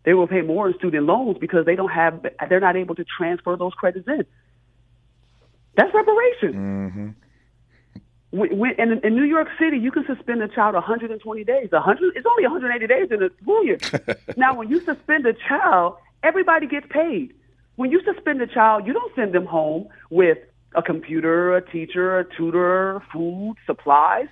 They 0.05 0.13
will 0.13 0.27
pay 0.27 0.43
more 0.43 0.69
in 0.69 0.75
student 0.75 1.07
loans 1.07 1.39
because 1.41 1.67
they 1.67 1.77
don't 1.77 1.93
have 1.93 2.27
they're 2.49 2.61
not 2.61 2.77
able 2.77 2.97
to 2.97 3.05
transfer 3.05 3.57
those 3.57 3.73
credits 3.75 4.09
in. 4.09 4.27
That's 5.77 5.95
reparation. 5.95 6.53
Mm-hmm 6.53 7.09
when, 8.35 8.75
in, 8.79 9.01
in 9.05 9.15
New 9.15 9.23
York 9.23 9.49
City, 9.61 9.79
you 9.79 9.93
can 9.93 10.05
suspend 10.07 10.43
a 10.43 10.49
child 10.49 10.75
120 10.75 11.45
days. 11.45 11.71
100, 11.71 12.17
it's 12.17 12.27
only 12.27 12.43
180 12.43 12.87
days 12.87 13.09
in 13.13 13.23
a 13.23 13.31
school 13.41 13.65
year. 13.65 13.79
now, 14.37 14.55
when 14.55 14.69
you 14.69 14.81
suspend 14.81 15.25
a 15.27 15.35
child, 15.35 15.97
everybody 16.25 16.67
gets 16.67 16.87
paid. 16.91 17.35
When 17.77 17.91
you 17.91 18.01
suspend 18.05 18.41
a 18.41 18.47
child, 18.47 18.87
you 18.87 18.93
don't 18.93 19.15
send 19.15 19.35
them 19.35 19.47
home 19.47 19.89
with 20.11 20.39
a 20.75 20.83
computer, 20.83 21.57
a 21.57 21.71
teacher, 21.71 22.19
a 22.19 22.25
tutor, 22.37 23.03
food, 23.13 23.55
supplies. 23.67 24.27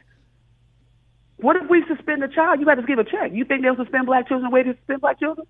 What 1.36 1.56
if 1.56 1.68
we 1.68 1.84
suspend 1.88 2.22
a 2.24 2.28
child? 2.28 2.60
You 2.60 2.68
have 2.68 2.78
to 2.78 2.86
give 2.86 2.98
a 2.98 3.04
check. 3.04 3.32
You 3.32 3.44
think 3.44 3.62
they'll 3.62 3.76
suspend 3.76 4.06
black 4.06 4.28
children 4.28 4.50
the 4.50 4.54
way 4.54 4.62
they 4.62 4.74
suspend 4.76 5.00
black 5.00 5.18
children? 5.20 5.46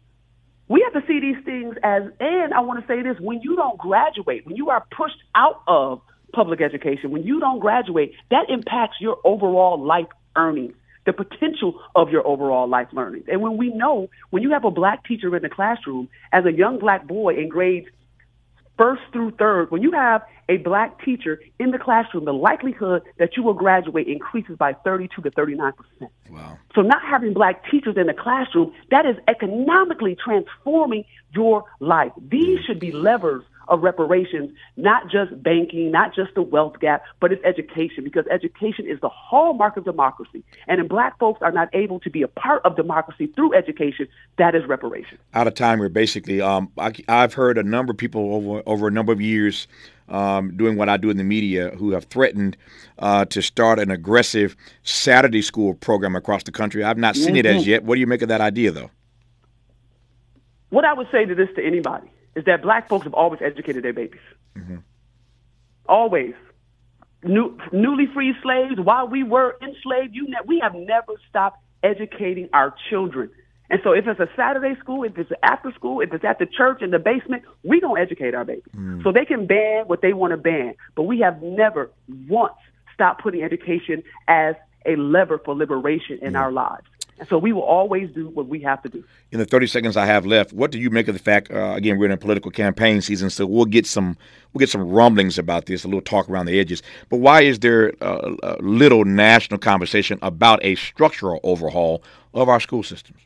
We 0.69 0.85
have 0.85 1.01
to 1.01 1.07
see 1.07 1.21
these 1.21 1.45
things 1.45 1.77
as, 1.83 2.03
and 2.19 2.55
I 2.55 2.61
want 2.61 2.81
to 2.81 2.87
say 2.87 3.03
this, 3.03 3.21
when 3.21 3.41
you 3.43 3.57
don't 3.57 3.79
graduate, 3.79 4.47
when 4.47 4.57
you 4.57 4.71
are 4.71 4.87
pushed 4.97 5.21
out 5.35 5.63
of 5.67 6.01
public 6.33 6.63
education, 6.63 7.11
when 7.11 7.25
you 7.25 7.41
don't 7.41 7.59
graduate, 7.59 8.15
that 8.31 8.49
impacts 8.49 8.97
your 9.01 9.19
overall 9.25 9.83
life 9.85 10.07
earnings, 10.35 10.75
the 11.05 11.13
potential 11.13 11.81
of 11.95 12.11
your 12.11 12.27
overall 12.27 12.69
life 12.69 12.89
learning. 12.93 13.25
And 13.29 13.41
when 13.41 13.57
we 13.57 13.71
know, 13.71 14.09
when 14.31 14.43
you 14.43 14.51
have 14.53 14.65
a 14.65 14.71
black 14.71 15.05
teacher 15.05 15.35
in 15.35 15.43
the 15.43 15.49
classroom, 15.49 16.09
as 16.33 16.45
a 16.45 16.53
young 16.53 16.79
black 16.79 17.07
boy 17.07 17.35
in 17.37 17.49
grades 17.49 17.89
first 18.79 19.03
through 19.13 19.33
third, 19.33 19.71
when 19.71 19.83
you 19.83 19.93
have 19.93 20.23
a 20.49 20.59
black 20.59 21.05
teacher 21.05 21.41
in 21.59 21.71
the 21.71 21.79
classroom, 21.79 22.25
the 22.25 22.33
likelihood 22.33 23.03
that 23.19 23.37
you 23.37 23.43
will 23.43 23.55
graduate 23.55 24.07
increases 24.07 24.57
by 24.57 24.73
32 24.73 25.23
to 25.23 25.31
39 25.31 25.73
percent. 25.73 26.13
Wow. 26.31 26.59
So 26.75 26.83
not 26.83 27.03
having 27.03 27.33
black 27.33 27.69
teachers 27.71 27.97
in 27.97 28.07
the 28.07 28.15
classroom, 28.15 28.73
that 28.91 29.07
is 29.07 29.17
economically 29.29 30.17
transforming 30.23 31.05
your 31.35 31.65
life. 31.81 32.13
These 32.17 32.61
mm. 32.61 32.67
should 32.67 32.81
be 32.81 32.93
levers 32.93 33.45
of 33.69 33.83
reparations, 33.83 34.51
not 34.77 35.11
just 35.11 35.43
banking, 35.43 35.91
not 35.91 36.15
just 36.15 36.35
the 36.35 36.43
wealth 36.43 36.79
gap, 36.81 37.03
but 37.21 37.33
it's 37.33 37.45
education 37.45 38.05
because 38.05 38.25
education 38.31 38.87
is 38.87 39.01
the 39.01 39.09
hallmark 39.09 39.77
of 39.77 39.85
democracy. 39.85 40.43
And 40.69 40.81
if 40.81 40.89
black 40.89 41.19
folks 41.19 41.43
are 41.43 41.53
not 41.53 41.69
able 41.73 42.01
to 42.01 42.11
be 42.11 42.23
a 42.23 42.29
part 42.29 42.65
of 42.65 42.77
democracy 42.77 43.27
through 43.27 43.55
education, 43.55 44.09
that 44.39 44.55
is 44.55 44.65
reparation. 44.67 45.19
Out 45.35 45.47
of 45.47 45.55
time 45.55 45.79
here, 45.79 45.89
basically. 45.89 46.41
Um, 46.41 46.71
I, 46.79 46.93
have 47.09 47.35
heard 47.35 47.59
a 47.59 47.63
number 47.63 47.93
of 47.93 47.97
people 47.97 48.35
over, 48.35 48.63
over 48.67 48.89
a 48.89 48.91
number 48.91 49.13
of 49.13 49.21
years 49.21 49.67
um, 50.09 50.57
doing 50.57 50.77
what 50.77 50.89
I 50.89 50.97
do 50.97 51.11
in 51.11 51.17
the 51.17 51.25
media 51.25 51.71
who 51.77 51.93
have 51.93 52.05
threatened 52.05 52.57
uh, 52.99 53.25
to 53.27 53.41
start 53.41 53.79
an 53.79 53.91
aggressive 53.91 54.57
Saturday 54.83 55.43
school 55.43 55.75
program 55.75 56.15
across 56.15 56.43
the 56.43 56.53
country. 56.53 56.85
I've 56.85 56.99
not 56.99 57.17
seen 57.17 57.29
mm-hmm. 57.29 57.37
it 57.37 57.47
as 57.47 57.63
mm-hmm. 57.63 57.71
yet. 57.71 57.85
What 57.85 57.95
do 57.95 58.01
you 58.01 58.07
make 58.07 58.23
of 58.23 58.29
that 58.29 58.41
idea, 58.41 58.71
though? 58.71 58.91
What 60.71 60.85
I 60.85 60.95
would 60.95 61.09
say 61.11 61.25
to 61.25 61.35
this 61.35 61.49
to 61.57 61.65
anybody 61.65 62.12
is 62.35 62.45
that 62.47 62.63
black 62.63 62.89
folks 62.89 63.05
have 63.05 63.15
always 63.15 63.41
educated 63.43 63.85
their 63.85 63.93
babies. 63.93 64.21
Mm-hmm. 64.57 64.77
Always. 65.89 66.35
New, 67.25 67.57
newly 67.73 68.07
freed 68.13 68.35
slaves, 68.43 68.81
while 68.81 69.07
we 69.07 69.23
were 69.23 69.57
enslaved, 69.63 70.15
you 70.15 70.27
ne- 70.29 70.45
we 70.45 70.59
have 70.61 70.75
never 70.75 71.13
stopped 71.29 71.59
educating 71.83 72.49
our 72.53 72.75
children. 72.91 73.31
And 73.71 73.81
so 73.83 73.93
if 73.93 74.07
it's 74.07 74.21
a 74.21 74.29
Saturday 74.37 74.79
school, 74.81 75.05
if 75.05 75.17
it's 75.17 75.31
after 75.43 75.73
school, 75.73 76.01
if 76.01 76.13
it's 76.13 76.25
at 76.25 76.39
the 76.39 76.47
church 76.47 76.83
in 76.83 76.91
the 76.91 76.99
basement, 76.99 77.45
we 77.63 77.81
don't 77.81 77.99
educate 77.99 78.35
our 78.35 78.45
babies. 78.45 78.65
Mm. 78.77 79.03
So 79.03 79.13
they 79.13 79.25
can 79.25 79.47
ban 79.47 79.85
what 79.87 80.03
they 80.03 80.13
want 80.13 80.33
to 80.33 80.37
ban. 80.37 80.75
But 80.95 81.05
we 81.05 81.21
have 81.21 81.41
never 81.43 81.91
once 82.29 82.55
stopped 82.93 83.23
putting 83.23 83.43
education 83.43 84.03
as 84.29 84.57
a 84.85 84.97
lever 84.97 85.39
for 85.39 85.55
liberation 85.55 86.19
in 86.23 86.37
our 86.37 86.53
lives. 86.53 86.87
And 87.19 87.29
so 87.29 87.39
we 87.39 87.53
will 87.53 87.63
always 87.63 88.11
do 88.11 88.29
what 88.31 88.49
we 88.49 88.61
have 88.63 88.83
to 88.83 88.89
do. 88.89 89.05
In 89.31 89.39
the 89.39 89.45
30 89.45 89.67
seconds 89.69 89.97
I 89.97 90.07
have 90.07 90.27
left, 90.27 90.53
what 90.53 90.71
do 90.71 90.79
you 90.79 90.91
make 90.91 91.09
of 91.09 91.15
the 91.15 91.23
fact? 91.23 91.51
Uh, 91.51 91.75
again, 91.77 91.99
we're 91.99 92.07
in 92.07 92.13
a 92.13 92.17
political 92.17 92.51
campaign 92.51 93.01
season, 93.01 93.31
so 93.31 93.47
we'll 93.47 93.65
get 93.65 93.87
some 93.87 94.17
we'll 94.53 94.61
get 94.61 94.71
some 94.71 94.89
rumblings 94.89 95.39
about 95.39 95.67
this, 95.67 95.85
a 95.85 95.89
little 95.89 96.01
talk 96.01 96.29
around 96.29 96.47
the 96.47 96.59
edges. 96.59 96.83
But 97.11 97.19
why 97.19 97.43
is 97.43 97.61
there 97.61 97.93
uh, 98.01 98.35
a 98.43 98.57
little 98.61 99.05
national 99.05 99.59
conversation 99.59 100.19
about 100.23 100.65
a 100.65 100.75
structural 100.75 101.39
overhaul 101.43 102.03
of 102.35 102.49
our 102.49 102.61
school 102.61 102.83
systems? 102.83 103.21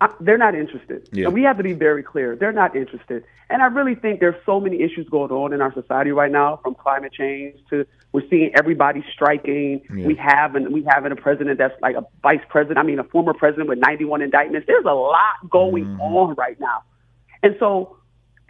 I, 0.00 0.12
they're 0.20 0.36
not 0.36 0.54
interested. 0.54 1.08
Yeah. 1.12 1.26
And 1.26 1.34
we 1.34 1.42
have 1.44 1.56
to 1.56 1.62
be 1.62 1.72
very 1.72 2.02
clear. 2.02 2.36
They're 2.36 2.52
not 2.52 2.76
interested. 2.76 3.24
And 3.48 3.62
I 3.62 3.66
really 3.66 3.94
think 3.94 4.20
there's 4.20 4.40
so 4.44 4.60
many 4.60 4.82
issues 4.82 5.08
going 5.08 5.30
on 5.30 5.54
in 5.54 5.62
our 5.62 5.72
society 5.72 6.10
right 6.10 6.30
now, 6.30 6.60
from 6.62 6.74
climate 6.74 7.12
change 7.12 7.58
to 7.70 7.86
we're 8.12 8.28
seeing 8.28 8.50
everybody 8.56 9.04
striking. 9.12 9.82
Yeah. 9.94 10.06
We 10.06 10.14
have 10.16 10.54
and 10.54 10.72
we 10.72 10.86
have 10.88 11.04
a 11.04 11.16
president 11.16 11.58
that's 11.58 11.74
like 11.80 11.96
a 11.96 12.04
vice 12.22 12.40
president. 12.48 12.78
I 12.78 12.82
mean, 12.82 12.98
a 12.98 13.04
former 13.04 13.32
president 13.32 13.68
with 13.68 13.78
91 13.78 14.22
indictments. 14.22 14.66
There's 14.66 14.84
a 14.84 14.94
lot 14.94 15.50
going 15.50 15.84
mm-hmm. 15.84 16.00
on 16.00 16.34
right 16.34 16.58
now, 16.60 16.82
and 17.42 17.56
so 17.58 17.96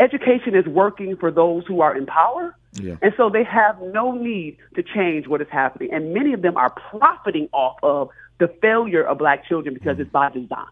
education 0.00 0.54
is 0.54 0.66
working 0.66 1.16
for 1.16 1.30
those 1.30 1.64
who 1.66 1.80
are 1.80 1.96
in 1.96 2.06
power. 2.06 2.56
Yeah. 2.74 2.96
And 3.02 3.14
so 3.16 3.30
they 3.30 3.44
have 3.44 3.80
no 3.80 4.12
need 4.12 4.58
to 4.74 4.82
change 4.82 5.26
what 5.26 5.40
is 5.40 5.48
happening. 5.50 5.90
And 5.92 6.12
many 6.12 6.34
of 6.34 6.42
them 6.42 6.56
are 6.56 6.70
profiting 6.70 7.48
off 7.52 7.76
of 7.82 8.10
the 8.38 8.48
failure 8.60 9.02
of 9.02 9.18
black 9.18 9.46
children 9.48 9.74
because 9.74 9.94
mm-hmm. 9.94 10.02
it's 10.02 10.10
by 10.10 10.30
design. 10.30 10.66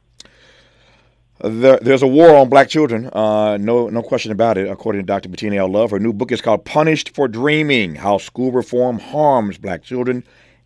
There, 1.41 1.79
there's 1.83 2.03
a 2.03 2.07
war 2.07 2.37
on 2.37 2.49
black 2.49 2.69
children, 2.69 3.11
uh, 3.13 3.57
no, 3.57 3.89
no 3.89 4.03
question 4.03 4.31
about 4.31 4.57
it. 4.57 4.69
According 4.69 5.03
to 5.03 5.07
Dr. 5.07 5.29
Bettina 5.29 5.57
L. 5.57 5.69
Love, 5.69 5.91
her 5.91 5.99
new 5.99 6.13
book 6.13 6.31
is 6.31 6.41
called 6.41 6.65
"Punished 6.65 7.15
for 7.15 7.27
Dreaming: 7.27 7.97
How 7.97 8.19
School 8.19 8.53
Reform 8.53 9.01
Harms 9.01 9.59
Black 9.59 9.83
Children 9.83 10.23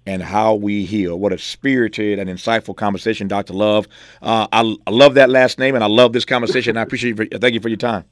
and 0.07 0.23
How 0.23 0.55
We 0.55 0.85
Heal." 0.85 1.19
What 1.19 1.33
a 1.33 1.39
spirited 1.39 2.19
and 2.19 2.29
insightful 2.29 2.77
conversation, 2.77 3.29
Dr. 3.29 3.55
Love. 3.55 3.89
Uh, 4.21 4.47
I, 4.53 4.77
I, 4.87 4.91
love 4.91 5.15
that 5.15 5.31
last 5.31 5.59
name, 5.59 5.75
and 5.75 5.83
I 5.83 5.89
love 5.89 6.13
this 6.13 6.27
conversation. 6.27 6.77
I 6.77 6.83
appreciate. 6.83 7.11
You 7.11 7.17
for, 7.17 7.39
thank 7.39 7.55
you 7.55 7.61
for 7.61 7.71
your 7.71 7.79
time. 7.79 8.05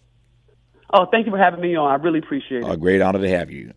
Oh, 0.95 1.05
thank 1.11 1.27
you 1.27 1.33
for 1.33 1.39
having 1.39 1.61
me 1.61 1.77
on. 1.77 1.91
I 1.91 1.97
really 1.97 2.21
appreciate 2.21 2.63
it. 2.63 2.71
A 2.71 2.77
great 2.77 3.03
honor 3.03 3.21
to 3.21 3.29
have 3.29 3.51
you. 3.51 3.75